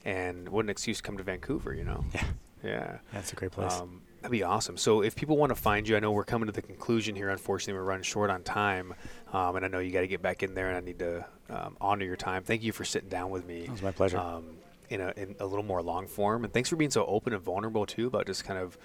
And 0.06 0.48
what 0.48 0.64
an 0.64 0.70
excuse 0.70 0.96
to 0.96 1.02
come 1.02 1.18
to 1.18 1.22
Vancouver, 1.22 1.74
you 1.74 1.84
know? 1.84 2.06
Yeah, 2.14 2.24
Yeah. 2.62 2.98
that's 3.12 3.32
a 3.32 3.36
great 3.36 3.52
place. 3.52 3.72
Um, 3.72 4.02
that'd 4.20 4.30
be 4.30 4.42
awesome. 4.42 4.76
So 4.76 5.02
if 5.02 5.14
people 5.16 5.36
want 5.36 5.50
to 5.50 5.56
find 5.56 5.88
you, 5.88 5.96
I 5.96 6.00
know 6.00 6.12
we're 6.12 6.24
coming 6.24 6.46
to 6.46 6.52
the 6.52 6.62
conclusion 6.62 7.14
here. 7.16 7.28
Unfortunately, 7.30 7.74
we're 7.74 7.84
running 7.86 8.04
short 8.04 8.30
on 8.30 8.42
time, 8.42 8.94
um, 9.32 9.56
and 9.56 9.64
I 9.64 9.68
know 9.68 9.78
you 9.78 9.90
got 9.92 10.02
to 10.02 10.06
get 10.06 10.22
back 10.22 10.42
in 10.42 10.54
there, 10.54 10.68
and 10.68 10.76
I 10.76 10.80
need 10.80 10.98
to 11.00 11.24
um, 11.50 11.76
honor 11.80 12.04
your 12.04 12.16
time. 12.16 12.42
Thank 12.44 12.62
you 12.62 12.72
for 12.72 12.84
sitting 12.84 13.08
down 13.08 13.30
with 13.30 13.46
me. 13.46 13.62
it 13.64 13.70
was 13.70 13.82
my 13.82 13.90
pleasure. 13.90 14.18
Um, 14.18 14.44
in 14.90 15.00
a 15.00 15.12
in 15.16 15.34
a 15.40 15.46
little 15.46 15.64
more 15.64 15.82
long 15.82 16.06
form, 16.06 16.44
and 16.44 16.52
thanks 16.52 16.68
for 16.68 16.76
being 16.76 16.90
so 16.90 17.06
open 17.06 17.32
and 17.32 17.42
vulnerable 17.42 17.86
too 17.86 18.06
about 18.08 18.26
just 18.26 18.44
kind 18.44 18.58
of 18.58 18.76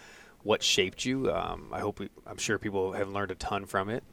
what 0.43 0.63
shaped 0.63 1.03
you. 1.05 1.31
Um, 1.31 1.67
I 1.73 1.79
hope 1.81 1.99
we, 1.99 2.09
I'm 2.25 2.37
sure 2.37 2.57
people 2.57 2.93
have 2.93 3.09
learned 3.09 3.31
a 3.31 3.35
ton 3.35 3.65
from 3.65 3.89
it, 3.89 4.03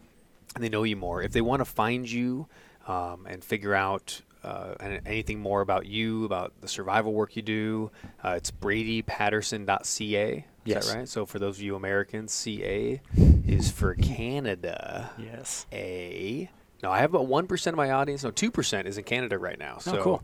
and 0.54 0.64
they 0.64 0.68
know 0.68 0.82
you 0.82 0.96
more. 0.96 1.22
If 1.22 1.32
they 1.32 1.40
want 1.40 1.60
to 1.60 1.64
find 1.64 2.10
you 2.10 2.48
um, 2.88 3.26
and 3.28 3.44
figure 3.44 3.74
out 3.74 4.22
uh, 4.44 4.74
anything 5.06 5.40
more 5.40 5.60
about 5.60 5.86
you, 5.86 6.24
about 6.24 6.52
the 6.60 6.68
survival 6.68 7.12
work 7.12 7.34
you 7.36 7.42
do, 7.42 7.90
uh, 8.22 8.30
it's 8.36 8.50
bradypatterson.ca. 8.50 10.36
Is 10.36 10.42
Yes. 10.64 10.88
that 10.88 10.96
right? 10.98 11.08
So 11.08 11.26
for 11.26 11.38
those 11.38 11.56
of 11.58 11.62
you 11.62 11.76
Americans, 11.76 12.32
CA 12.32 13.00
is 13.46 13.70
for 13.70 13.94
Canada. 13.94 15.10
yes. 15.18 15.66
A. 15.72 16.48
No, 16.82 16.90
I 16.90 16.98
have 17.00 17.10
about 17.14 17.26
one 17.26 17.46
percent 17.46 17.74
of 17.74 17.76
my 17.78 17.90
audience. 17.90 18.24
No, 18.24 18.30
two 18.30 18.50
percent 18.50 18.86
is 18.88 18.96
in 18.98 19.04
Canada 19.04 19.38
right 19.38 19.58
now. 19.58 19.78
So, 19.78 20.02
cool. 20.02 20.22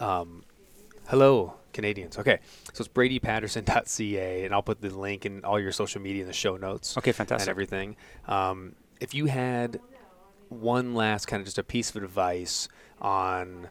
Um, 0.00 0.44
hello, 1.08 1.54
Canadians. 1.72 2.18
Okay, 2.18 2.38
so 2.72 2.82
it's 2.82 2.88
BradyPatterson.ca, 2.88 4.44
and 4.44 4.54
I'll 4.54 4.62
put 4.62 4.80
the 4.80 4.90
link 4.90 5.26
in 5.26 5.44
all 5.44 5.58
your 5.60 5.72
social 5.72 6.00
media 6.00 6.22
in 6.22 6.26
the 6.28 6.32
show 6.32 6.56
notes. 6.56 6.96
Okay, 6.96 7.12
fantastic. 7.12 7.46
and 7.46 7.50
everything. 7.50 7.96
Um, 8.26 8.74
if 9.00 9.14
you 9.14 9.26
had 9.26 9.80
one 10.50 10.94
last 10.94 11.26
kind 11.26 11.40
of 11.40 11.46
just 11.46 11.58
a 11.58 11.62
piece 11.64 11.90
of 11.90 11.96
advice 12.02 12.68
on 13.00 13.68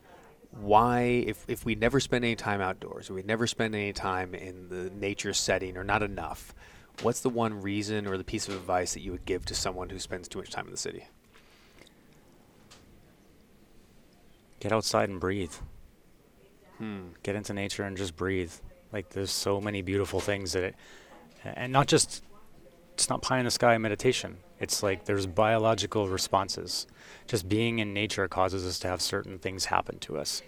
why 0.51 1.01
if, 1.01 1.45
if 1.47 1.65
we 1.65 1.75
never 1.75 1.99
spend 1.99 2.23
any 2.23 2.35
time 2.35 2.61
outdoors 2.61 3.09
or 3.09 3.13
we 3.13 3.23
never 3.23 3.45
spend 3.47 3.75
any 3.75 3.93
time 3.93 4.33
in 4.33 4.69
the 4.69 4.89
nature 4.91 5.33
setting 5.33 5.77
or 5.77 5.83
not 5.83 6.01
enough 6.01 6.53
what's 7.01 7.19
the 7.21 7.29
one 7.29 7.61
reason 7.61 8.07
or 8.07 8.17
the 8.17 8.23
piece 8.23 8.47
of 8.47 8.55
advice 8.55 8.93
that 8.93 9.01
you 9.01 9.11
would 9.11 9.25
give 9.25 9.45
to 9.45 9.53
someone 9.53 9.89
who 9.89 9.99
spends 9.99 10.27
too 10.27 10.39
much 10.39 10.49
time 10.49 10.65
in 10.65 10.71
the 10.71 10.77
city 10.77 11.05
Get 14.59 14.71
outside 14.71 15.09
and 15.09 15.19
breathe. 15.19 15.53
hmm. 16.77 17.09
get 17.21 17.35
into 17.35 17.53
nature 17.53 17.83
and 17.83 17.95
just 17.95 18.15
breathe. 18.15 18.51
Like 18.91 19.09
there's 19.09 19.31
so 19.31 19.61
many 19.61 19.81
beautiful 19.81 20.19
things 20.19 20.53
that 20.53 20.63
it, 20.63 20.75
and 21.43 21.71
not 21.71 21.87
just 21.87 22.23
it's 22.97 23.09
not 23.09 23.21
pie 23.21 23.37
in 23.37 23.45
the 23.45 23.51
sky 23.51 23.77
meditation. 23.77 24.37
It's 24.59 24.81
like 24.81 25.05
there's 25.05 25.27
biological 25.27 26.09
responses. 26.09 26.87
Just 27.27 27.47
being 27.47 27.77
in 27.77 27.93
nature 27.93 28.27
causes 28.27 28.65
us 28.65 28.79
to 28.79 28.87
have 28.87 29.03
certain 29.03 29.37
things 29.37 29.65
happen 29.65 29.99
to 29.99 30.17
us, 30.17 30.41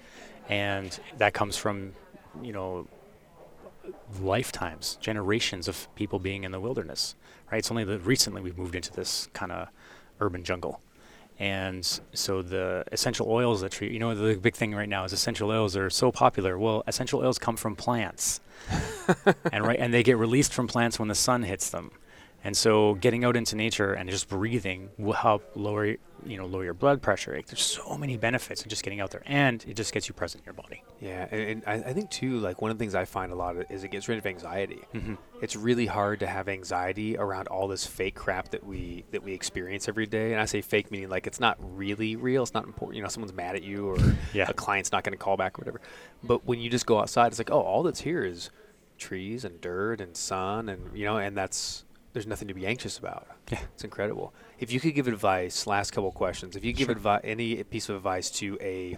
and 0.49 0.99
that 1.19 1.35
comes 1.35 1.57
from, 1.57 1.93
you 2.41 2.51
know, 2.51 2.87
lifetimes, 4.19 4.97
generations 4.99 5.67
of 5.67 5.87
people 5.93 6.17
being 6.17 6.43
in 6.43 6.51
the 6.51 6.59
wilderness. 6.59 7.13
Right? 7.51 7.59
It's 7.59 7.69
only 7.69 7.83
that 7.83 7.99
recently 7.99 8.41
we've 8.41 8.57
moved 8.57 8.73
into 8.73 8.91
this 8.91 9.29
kind 9.33 9.51
of 9.51 9.67
urban 10.19 10.43
jungle. 10.43 10.81
And 11.37 11.85
so 12.13 12.41
the 12.41 12.83
essential 12.91 13.27
oils 13.29 13.61
that 13.61 13.71
treat, 13.71 13.91
you 13.91 13.99
know, 13.99 14.15
the 14.15 14.39
big 14.39 14.55
thing 14.55 14.73
right 14.73 14.89
now 14.89 15.03
is 15.03 15.13
essential 15.13 15.51
oils 15.51 15.77
are 15.77 15.91
so 15.91 16.11
popular. 16.11 16.57
Well, 16.57 16.83
essential 16.87 17.19
oils 17.19 17.37
come 17.37 17.57
from 17.57 17.75
plants, 17.75 18.41
and 19.51 19.63
right, 19.65 19.79
and 19.79 19.93
they 19.93 20.01
get 20.01 20.17
released 20.17 20.51
from 20.51 20.67
plants 20.67 20.97
when 20.97 21.09
the 21.09 21.15
sun 21.15 21.43
hits 21.43 21.69
them. 21.69 21.91
And 22.43 22.55
so 22.55 22.95
getting 22.95 23.23
out 23.25 23.35
into 23.35 23.55
nature 23.55 23.93
and 23.93 24.09
just 24.09 24.29
breathing 24.29 24.89
will 24.97 25.13
help 25.13 25.43
lower 25.55 25.95
you 26.25 26.37
know 26.37 26.45
lower 26.45 26.63
your 26.63 26.73
blood 26.73 27.01
pressure. 27.01 27.35
Like, 27.35 27.47
there's 27.47 27.61
so 27.61 27.97
many 27.97 28.17
benefits 28.17 28.61
in 28.63 28.69
just 28.69 28.83
getting 28.83 28.99
out 28.99 29.11
there, 29.11 29.23
and 29.25 29.63
it 29.67 29.75
just 29.75 29.93
gets 29.93 30.07
you 30.07 30.13
present 30.13 30.43
in 30.43 30.45
your 30.45 30.53
body. 30.53 30.83
Yeah, 30.99 31.27
and, 31.31 31.41
and 31.41 31.63
I, 31.65 31.89
I 31.89 31.93
think 31.93 32.09
too, 32.09 32.39
like 32.39 32.61
one 32.61 32.71
of 32.71 32.77
the 32.77 32.81
things 32.81 32.95
I 32.95 33.05
find 33.05 33.31
a 33.31 33.35
lot 33.35 33.55
of 33.57 33.69
is 33.71 33.83
it 33.83 33.91
gets 33.91 34.07
rid 34.07 34.17
of 34.17 34.25
anxiety. 34.25 34.81
Mm-hmm. 34.93 35.15
It's 35.41 35.55
really 35.55 35.85
hard 35.85 36.19
to 36.19 36.27
have 36.27 36.49
anxiety 36.49 37.17
around 37.17 37.47
all 37.47 37.67
this 37.67 37.85
fake 37.85 38.15
crap 38.15 38.49
that 38.49 38.65
we 38.65 39.05
that 39.11 39.23
we 39.23 39.33
experience 39.33 39.87
every 39.87 40.05
day. 40.05 40.31
And 40.33 40.41
I 40.41 40.45
say 40.45 40.61
fake 40.61 40.91
meaning 40.91 41.09
like 41.09 41.27
it's 41.27 41.39
not 41.39 41.57
really 41.59 42.15
real. 42.15 42.43
It's 42.43 42.53
not 42.53 42.65
important. 42.65 42.97
You 42.97 43.03
know, 43.03 43.09
someone's 43.09 43.33
mad 43.33 43.55
at 43.55 43.63
you 43.63 43.87
or 43.87 43.97
Yeah. 44.33 44.47
a 44.49 44.53
client's 44.53 44.91
not 44.91 45.03
going 45.03 45.13
to 45.13 45.17
call 45.17 45.37
back 45.37 45.57
or 45.57 45.61
whatever. 45.61 45.81
But 46.23 46.45
when 46.45 46.59
you 46.59 46.69
just 46.69 46.85
go 46.85 46.99
outside, 46.99 47.27
it's 47.27 47.39
like, 47.39 47.51
oh, 47.51 47.61
all 47.61 47.83
that's 47.83 48.01
here 48.01 48.23
is 48.25 48.49
trees 48.97 49.45
and 49.45 49.61
dirt 49.61 50.01
and 50.01 50.15
sun 50.17 50.67
and 50.67 50.97
you 50.97 51.05
know, 51.05 51.17
and 51.17 51.37
that's 51.37 51.85
there's 52.13 52.27
nothing 52.27 52.47
to 52.47 52.53
be 52.53 52.65
anxious 52.65 52.97
about. 52.97 53.27
Yeah. 53.51 53.59
It's 53.73 53.83
incredible. 53.83 54.33
If 54.59 54.71
you 54.71 54.79
could 54.79 54.95
give 54.95 55.07
advice, 55.07 55.67
last 55.67 55.91
couple 55.91 56.11
questions. 56.11 56.55
If 56.55 56.63
you 56.65 56.73
give 56.73 56.87
Sure. 56.87 56.95
advi- 56.95 57.21
any 57.23 57.63
piece 57.63 57.87
of 57.89 57.95
advice 57.95 58.29
to 58.31 58.57
a 58.61 58.97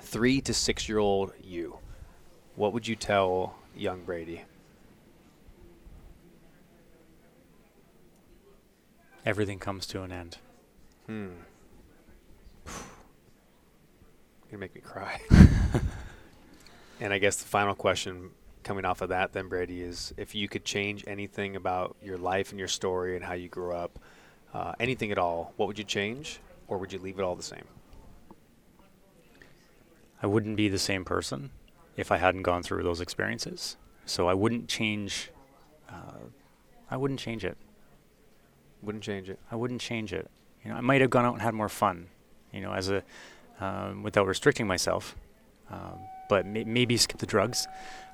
three 0.00 0.40
to 0.42 0.54
six 0.54 0.88
year 0.88 0.98
old 0.98 1.32
you, 1.42 1.78
what 2.56 2.72
would 2.72 2.86
you 2.88 2.96
tell 2.96 3.56
young 3.76 4.02
Brady? 4.04 4.42
Everything 9.24 9.58
comes 9.58 9.86
to 9.88 10.02
an 10.02 10.10
end. 10.12 10.38
Hmm. 11.06 11.28
Gonna 14.50 14.58
make 14.58 14.74
me 14.74 14.80
cry. 14.80 15.20
and 17.00 17.12
I 17.12 17.18
guess 17.18 17.36
the 17.36 17.46
final 17.46 17.74
question 17.74 18.30
coming 18.62 18.84
off 18.84 19.00
of 19.00 19.08
that 19.10 19.32
then 19.32 19.48
Brady 19.48 19.82
is 19.82 20.14
if 20.16 20.34
you 20.34 20.48
could 20.48 20.64
change 20.64 21.04
anything 21.06 21.56
about 21.56 21.96
your 22.02 22.18
life 22.18 22.50
and 22.50 22.58
your 22.58 22.68
story 22.68 23.16
and 23.16 23.24
how 23.24 23.34
you 23.34 23.48
grew 23.48 23.72
up, 23.72 23.98
uh, 24.54 24.72
anything 24.80 25.10
at 25.12 25.18
all, 25.18 25.52
what 25.56 25.66
would 25.66 25.78
you 25.78 25.84
change 25.84 26.40
or 26.68 26.78
would 26.78 26.92
you 26.92 26.98
leave 26.98 27.18
it 27.18 27.22
all 27.22 27.36
the 27.36 27.42
same? 27.42 27.64
I 30.22 30.26
wouldn't 30.26 30.56
be 30.56 30.68
the 30.68 30.78
same 30.78 31.04
person 31.04 31.50
if 31.96 32.12
I 32.12 32.16
hadn't 32.16 32.42
gone 32.42 32.62
through 32.62 32.82
those 32.84 33.00
experiences. 33.00 33.76
So 34.06 34.28
I 34.28 34.34
wouldn't 34.34 34.68
change. 34.68 35.30
Uh, 35.88 36.28
I 36.90 36.96
wouldn't 36.96 37.20
change 37.20 37.44
it. 37.44 37.56
Wouldn't 38.82 39.04
change 39.04 39.28
it. 39.28 39.38
I 39.50 39.56
wouldn't 39.56 39.80
change 39.80 40.12
it. 40.12 40.30
You 40.64 40.70
know, 40.70 40.76
I 40.76 40.80
might 40.80 41.00
have 41.00 41.10
gone 41.10 41.24
out 41.24 41.32
and 41.34 41.42
had 41.42 41.54
more 41.54 41.68
fun. 41.68 42.06
You 42.52 42.60
know, 42.60 42.72
as 42.72 42.88
a 42.88 43.02
um, 43.60 44.02
without 44.02 44.26
restricting 44.26 44.66
myself, 44.66 45.16
um, 45.70 45.98
but 46.28 46.46
may- 46.46 46.64
maybe 46.64 46.96
skip 46.96 47.18
the 47.18 47.26
drugs. 47.26 47.66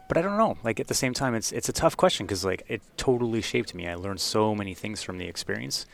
But 0.08 0.16
I 0.16 0.22
don't 0.22 0.38
know. 0.38 0.56
Like 0.64 0.80
at 0.80 0.88
the 0.88 0.94
same 0.94 1.12
time, 1.14 1.34
it's 1.34 1.52
it's 1.52 1.68
a 1.68 1.72
tough 1.72 1.96
question 1.96 2.26
because 2.26 2.44
like 2.44 2.62
it 2.68 2.80
totally 2.96 3.42
shaped 3.42 3.74
me. 3.74 3.86
I 3.86 3.94
learned 3.94 4.20
so 4.20 4.54
many 4.54 4.74
things 4.74 5.02
from 5.02 5.18
the 5.18 5.26
experience. 5.26 5.86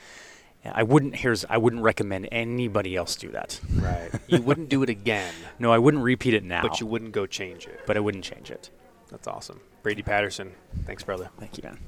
I 0.65 0.83
wouldn't. 0.83 1.17
Here's 1.17 1.45
I 1.51 1.59
wouldn't 1.59 1.83
recommend 1.83 2.29
anybody 2.33 2.97
else 2.97 3.17
do 3.17 3.29
that. 3.33 3.61
Right. 3.75 4.11
you 4.29 4.41
wouldn't 4.41 4.71
do 4.71 4.83
it 4.83 4.89
again, 4.89 5.35
No, 5.59 5.71
I 5.73 5.79
wouldn't 5.79 6.03
repeat 6.03 6.33
it 6.33 6.43
now. 6.45 6.62
but 6.62 6.81
you 6.81 6.87
wouldn't 6.87 7.12
go 7.12 7.27
change 7.27 7.67
it. 7.67 7.81
but 7.87 7.97
I 7.97 8.01
wouldn't 8.01 8.25
change 8.25 8.51
it. 8.51 8.71
That's 9.11 9.27
awesome. 9.27 9.61
Brady 9.83 10.03
Patterson. 10.03 10.53
Thanks, 10.87 11.03
brother. 11.03 11.29
Thank 11.39 11.59
you, 11.59 11.65
man. 11.65 11.79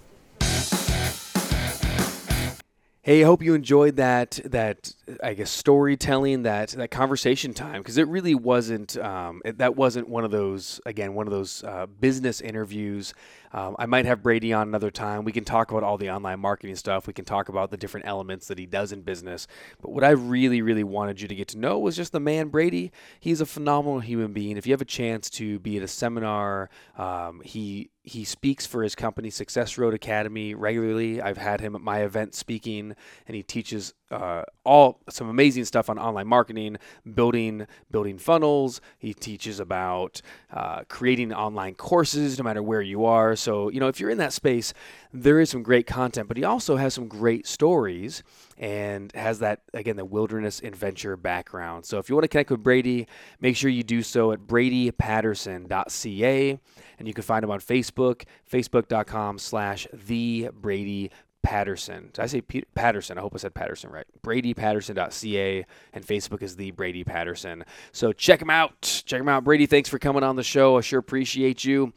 Hey, 3.07 3.23
I 3.23 3.27
hope 3.27 3.41
you 3.41 3.55
enjoyed 3.55 3.95
that 3.99 4.41
that 4.47 4.93
I 5.23 5.35
guess 5.35 5.49
storytelling 5.49 6.43
that 6.43 6.71
that 6.71 6.91
conversation 6.91 7.55
time 7.55 7.81
because 7.81 7.99
it 7.99 8.09
really 8.09 8.35
wasn't 8.35 8.97
um, 8.97 9.43
it, 9.45 9.59
that 9.59 9.77
wasn't 9.77 10.09
one 10.09 10.25
of 10.25 10.33
those 10.33 10.81
again 10.87 11.15
one 11.15 11.29
of 11.29 11.33
those 11.33 11.63
uh, 11.63 11.87
business 11.87 12.41
interviews. 12.41 13.15
Um, 13.53 13.77
I 13.79 13.87
might 13.87 14.07
have 14.07 14.23
Brady 14.23 14.53
on 14.53 14.69
another 14.69 14.91
time. 14.91 15.25
We 15.25 15.33
can 15.33 15.45
talk 15.45 15.71
about 15.71 15.83
all 15.83 15.99
the 15.99 16.11
online 16.11 16.41
marketing 16.41 16.77
stuff. 16.77 17.07
We 17.07 17.13
can 17.13 17.25
talk 17.25 17.49
about 17.49 17.71
the 17.71 17.77
different 17.77 18.07
elements 18.07 18.49
that 18.49 18.59
he 18.59 18.67
does 18.67 18.93
in 18.93 19.03
business. 19.03 19.47
But 19.81 19.93
what 19.93 20.05
I 20.05 20.11
really 20.11 20.63
really 20.63 20.85
wanted 20.85 21.21
you 21.21 21.29
to 21.29 21.35
get 21.35 21.49
to 21.49 21.59
know 21.59 21.79
was 21.79 21.97
just 21.97 22.13
the 22.13 22.21
man 22.21 22.49
Brady. 22.49 22.93
He's 23.21 23.41
a 23.41 23.47
phenomenal 23.47 24.01
human 24.01 24.33
being. 24.33 24.57
If 24.57 24.67
you 24.67 24.73
have 24.73 24.81
a 24.81 24.87
chance 24.87 25.31
to 25.31 25.59
be 25.59 25.77
at 25.77 25.83
a 25.83 25.89
seminar, 25.89 26.71
um, 26.97 27.41
he 27.45 27.91
he 28.07 28.25
speaks 28.25 28.67
for 28.67 28.83
his 28.83 28.95
company 28.95 29.31
Success 29.31 29.77
Road 29.77 29.93
Academy 29.93 30.55
regularly. 30.55 31.21
I've 31.21 31.39
had 31.39 31.61
him 31.61 31.75
at 31.75 31.81
my 31.81 32.03
event 32.03 32.35
speaking, 32.35 32.95
and 33.27 33.35
he 33.35 33.43
teaches 33.43 33.95
uh, 34.11 34.43
all 34.65 35.01
some 35.09 35.29
amazing 35.29 35.65
stuff 35.65 35.89
on 35.91 35.99
online 35.99 36.27
marketing, 36.27 36.79
building 37.15 37.67
building 37.91 38.19
funnels. 38.19 38.81
He 38.99 39.15
teaches 39.15 39.61
about 39.61 40.21
uh, 40.53 40.83
creating 40.89 41.33
online 41.33 41.75
courses, 41.75 42.39
no 42.39 42.45
matter 42.45 42.63
where 42.63 42.83
you 42.83 43.05
are. 43.05 43.37
So 43.37 43.69
you 43.69 43.81
know, 43.81 43.89
if 43.89 44.01
you're 44.01 44.11
in 44.11 44.19
that 44.19 44.33
space, 44.33 44.73
there 45.13 45.41
is 45.41 45.51
some 45.51 45.63
great 45.63 45.87
content, 45.87 46.29
but 46.29 46.37
he 46.37 46.45
also 46.45 46.77
has 46.77 46.95
some 46.95 47.09
great 47.09 47.47
stories 47.47 48.23
and 48.59 49.13
has 49.13 49.39
that 49.41 49.61
again 49.75 49.97
the 49.97 50.05
wilderness 50.05 50.61
adventure 50.63 51.17
background. 51.17 51.85
So 51.85 51.99
if 51.99 52.09
you 52.09 52.15
want 52.15 52.23
to 52.25 52.29
connect 52.29 52.51
with 52.51 52.63
Brady, 52.63 53.09
make 53.41 53.57
sure 53.57 53.71
you 53.71 53.83
do 53.83 54.03
so 54.03 54.31
at 54.33 54.41
bradypatterson.ca 54.41 56.61
and 56.99 57.07
you 57.07 57.15
can 57.15 57.23
find 57.23 57.45
him 57.45 57.51
on 57.51 57.61
Facebook, 57.61 58.25
facebook.com 58.51 59.39
slash 59.39 59.87
the 59.93 60.49
Brady 60.53 61.11
Patterson. 61.47 62.11
Did 62.13 62.21
I 62.21 62.27
say 62.27 62.41
Patterson? 62.41 63.19
I 63.19 63.21
hope 63.21 63.33
I 63.33 63.39
said 63.39 63.55
Patterson 63.55 63.89
right. 63.91 64.05
BradyPatterson.ca 64.21 65.65
and 65.93 66.05
Facebook 66.05 66.43
is 66.43 66.57
the 66.57 66.73
Brady 66.73 67.05
Patterson. 67.05 67.65
So 67.93 68.13
check 68.13 68.43
him 68.43 68.51
out. 68.51 69.03
Check 69.07 69.21
him 69.21 69.29
out. 69.29 69.45
Brady, 69.45 69.67
thanks 69.67 69.89
for 69.89 70.01
coming 70.01 70.25
on 70.25 70.35
the 70.35 70.43
show. 70.43 70.77
I 70.77 70.81
sure 70.81 70.99
appreciate 70.99 71.65
you. 71.65 71.93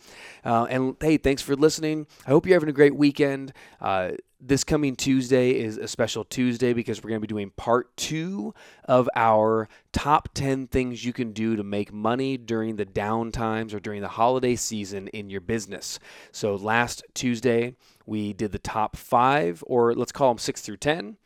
Uh, 0.45 0.67
and 0.69 0.95
hey, 1.01 1.17
thanks 1.17 1.41
for 1.41 1.55
listening. 1.55 2.05
I 2.27 2.29
hope 2.29 2.45
you're 2.45 2.55
having 2.55 2.69
a 2.69 2.73
great 2.73 2.95
weekend. 2.95 3.51
Uh, 3.81 4.11
this 4.41 4.63
coming 4.63 4.95
Tuesday 4.95 5.51
is 5.51 5.77
a 5.77 5.87
special 5.87 6.23
Tuesday 6.23 6.71
because 6.71 7.03
we're 7.03 7.09
going 7.09 7.21
to 7.21 7.27
be 7.27 7.31
doing 7.31 7.51
part 7.57 7.95
two 7.97 8.53
of 8.85 9.09
our 9.15 9.67
top 9.91 10.29
10 10.33 10.67
things 10.67 11.03
you 11.03 11.11
can 11.11 11.33
do 11.33 11.57
to 11.57 11.63
make 11.63 11.91
money 11.91 12.37
during 12.37 12.77
the 12.77 12.85
down 12.85 13.31
times 13.31 13.73
or 13.73 13.79
during 13.79 14.01
the 14.01 14.07
holiday 14.07 14.55
season 14.55 15.09
in 15.09 15.29
your 15.29 15.41
business. 15.41 15.99
So 16.31 16.55
last 16.55 17.03
Tuesday, 17.13 17.75
we 18.05 18.31
did 18.31 18.53
the 18.53 18.59
top 18.59 18.95
five, 18.95 19.61
or 19.67 19.93
let's 19.93 20.13
call 20.13 20.29
them 20.29 20.37
six 20.37 20.61
through 20.61 20.77
10 20.77 21.17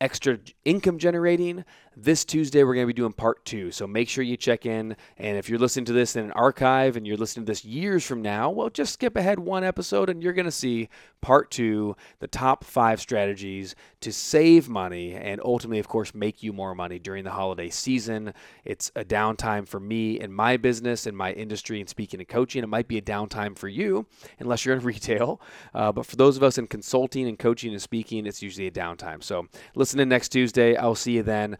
extra 0.00 0.38
income 0.64 0.98
generating. 0.98 1.64
This 2.00 2.24
Tuesday, 2.24 2.62
we're 2.62 2.74
going 2.74 2.86
to 2.86 2.94
be 2.94 2.96
doing 2.96 3.12
part 3.12 3.44
two. 3.44 3.72
So 3.72 3.84
make 3.84 4.08
sure 4.08 4.22
you 4.22 4.36
check 4.36 4.66
in. 4.66 4.96
And 5.16 5.36
if 5.36 5.48
you're 5.48 5.58
listening 5.58 5.86
to 5.86 5.92
this 5.92 6.14
in 6.14 6.26
an 6.26 6.30
archive 6.30 6.96
and 6.96 7.04
you're 7.04 7.16
listening 7.16 7.44
to 7.44 7.50
this 7.50 7.64
years 7.64 8.06
from 8.06 8.22
now, 8.22 8.50
well, 8.50 8.70
just 8.70 8.92
skip 8.92 9.16
ahead 9.16 9.40
one 9.40 9.64
episode 9.64 10.08
and 10.08 10.22
you're 10.22 10.32
going 10.32 10.44
to 10.44 10.52
see 10.52 10.90
part 11.20 11.50
two 11.50 11.96
the 12.20 12.28
top 12.28 12.62
five 12.62 13.00
strategies 13.00 13.74
to 14.00 14.12
save 14.12 14.68
money 14.68 15.14
and 15.14 15.40
ultimately, 15.44 15.80
of 15.80 15.88
course, 15.88 16.14
make 16.14 16.40
you 16.40 16.52
more 16.52 16.72
money 16.72 17.00
during 17.00 17.24
the 17.24 17.32
holiday 17.32 17.68
season. 17.68 18.32
It's 18.64 18.92
a 18.94 19.04
downtime 19.04 19.66
for 19.66 19.80
me 19.80 20.20
and 20.20 20.32
my 20.32 20.56
business 20.56 21.04
and 21.04 21.16
my 21.16 21.32
industry 21.32 21.80
and 21.80 21.88
speaking 21.88 22.20
and 22.20 22.28
coaching. 22.28 22.62
It 22.62 22.68
might 22.68 22.86
be 22.86 22.98
a 22.98 23.02
downtime 23.02 23.58
for 23.58 23.66
you 23.66 24.06
unless 24.38 24.64
you're 24.64 24.76
in 24.76 24.84
retail. 24.84 25.40
Uh, 25.74 25.90
but 25.90 26.06
for 26.06 26.14
those 26.14 26.36
of 26.36 26.44
us 26.44 26.58
in 26.58 26.68
consulting 26.68 27.26
and 27.26 27.36
coaching 27.36 27.72
and 27.72 27.82
speaking, 27.82 28.24
it's 28.24 28.40
usually 28.40 28.68
a 28.68 28.70
downtime. 28.70 29.20
So 29.20 29.48
listen 29.74 29.98
in 29.98 30.08
next 30.08 30.28
Tuesday. 30.28 30.76
I'll 30.76 30.94
see 30.94 31.14
you 31.14 31.24
then. 31.24 31.58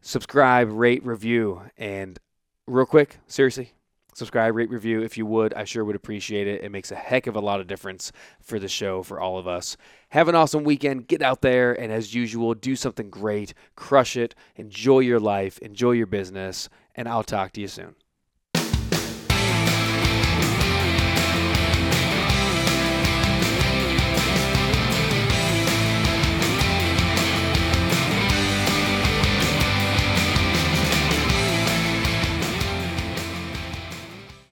Subscribe, 0.00 0.70
rate, 0.72 1.04
review, 1.04 1.62
and 1.76 2.18
real 2.66 2.86
quick, 2.86 3.18
seriously, 3.26 3.72
subscribe, 4.14 4.54
rate, 4.54 4.70
review 4.70 5.02
if 5.02 5.18
you 5.18 5.26
would. 5.26 5.52
I 5.54 5.64
sure 5.64 5.84
would 5.84 5.96
appreciate 5.96 6.46
it. 6.46 6.62
It 6.62 6.72
makes 6.72 6.90
a 6.90 6.96
heck 6.96 7.26
of 7.26 7.36
a 7.36 7.40
lot 7.40 7.60
of 7.60 7.66
difference 7.66 8.12
for 8.40 8.58
the 8.58 8.68
show, 8.68 9.02
for 9.02 9.20
all 9.20 9.38
of 9.38 9.46
us. 9.46 9.76
Have 10.10 10.28
an 10.28 10.34
awesome 10.34 10.64
weekend. 10.64 11.08
Get 11.08 11.22
out 11.22 11.42
there 11.42 11.78
and, 11.78 11.92
as 11.92 12.14
usual, 12.14 12.54
do 12.54 12.76
something 12.76 13.10
great. 13.10 13.54
Crush 13.76 14.16
it. 14.16 14.34
Enjoy 14.56 15.00
your 15.00 15.20
life. 15.20 15.58
Enjoy 15.58 15.92
your 15.92 16.06
business. 16.06 16.68
And 16.94 17.08
I'll 17.08 17.22
talk 17.22 17.52
to 17.52 17.60
you 17.60 17.68
soon. 17.68 17.94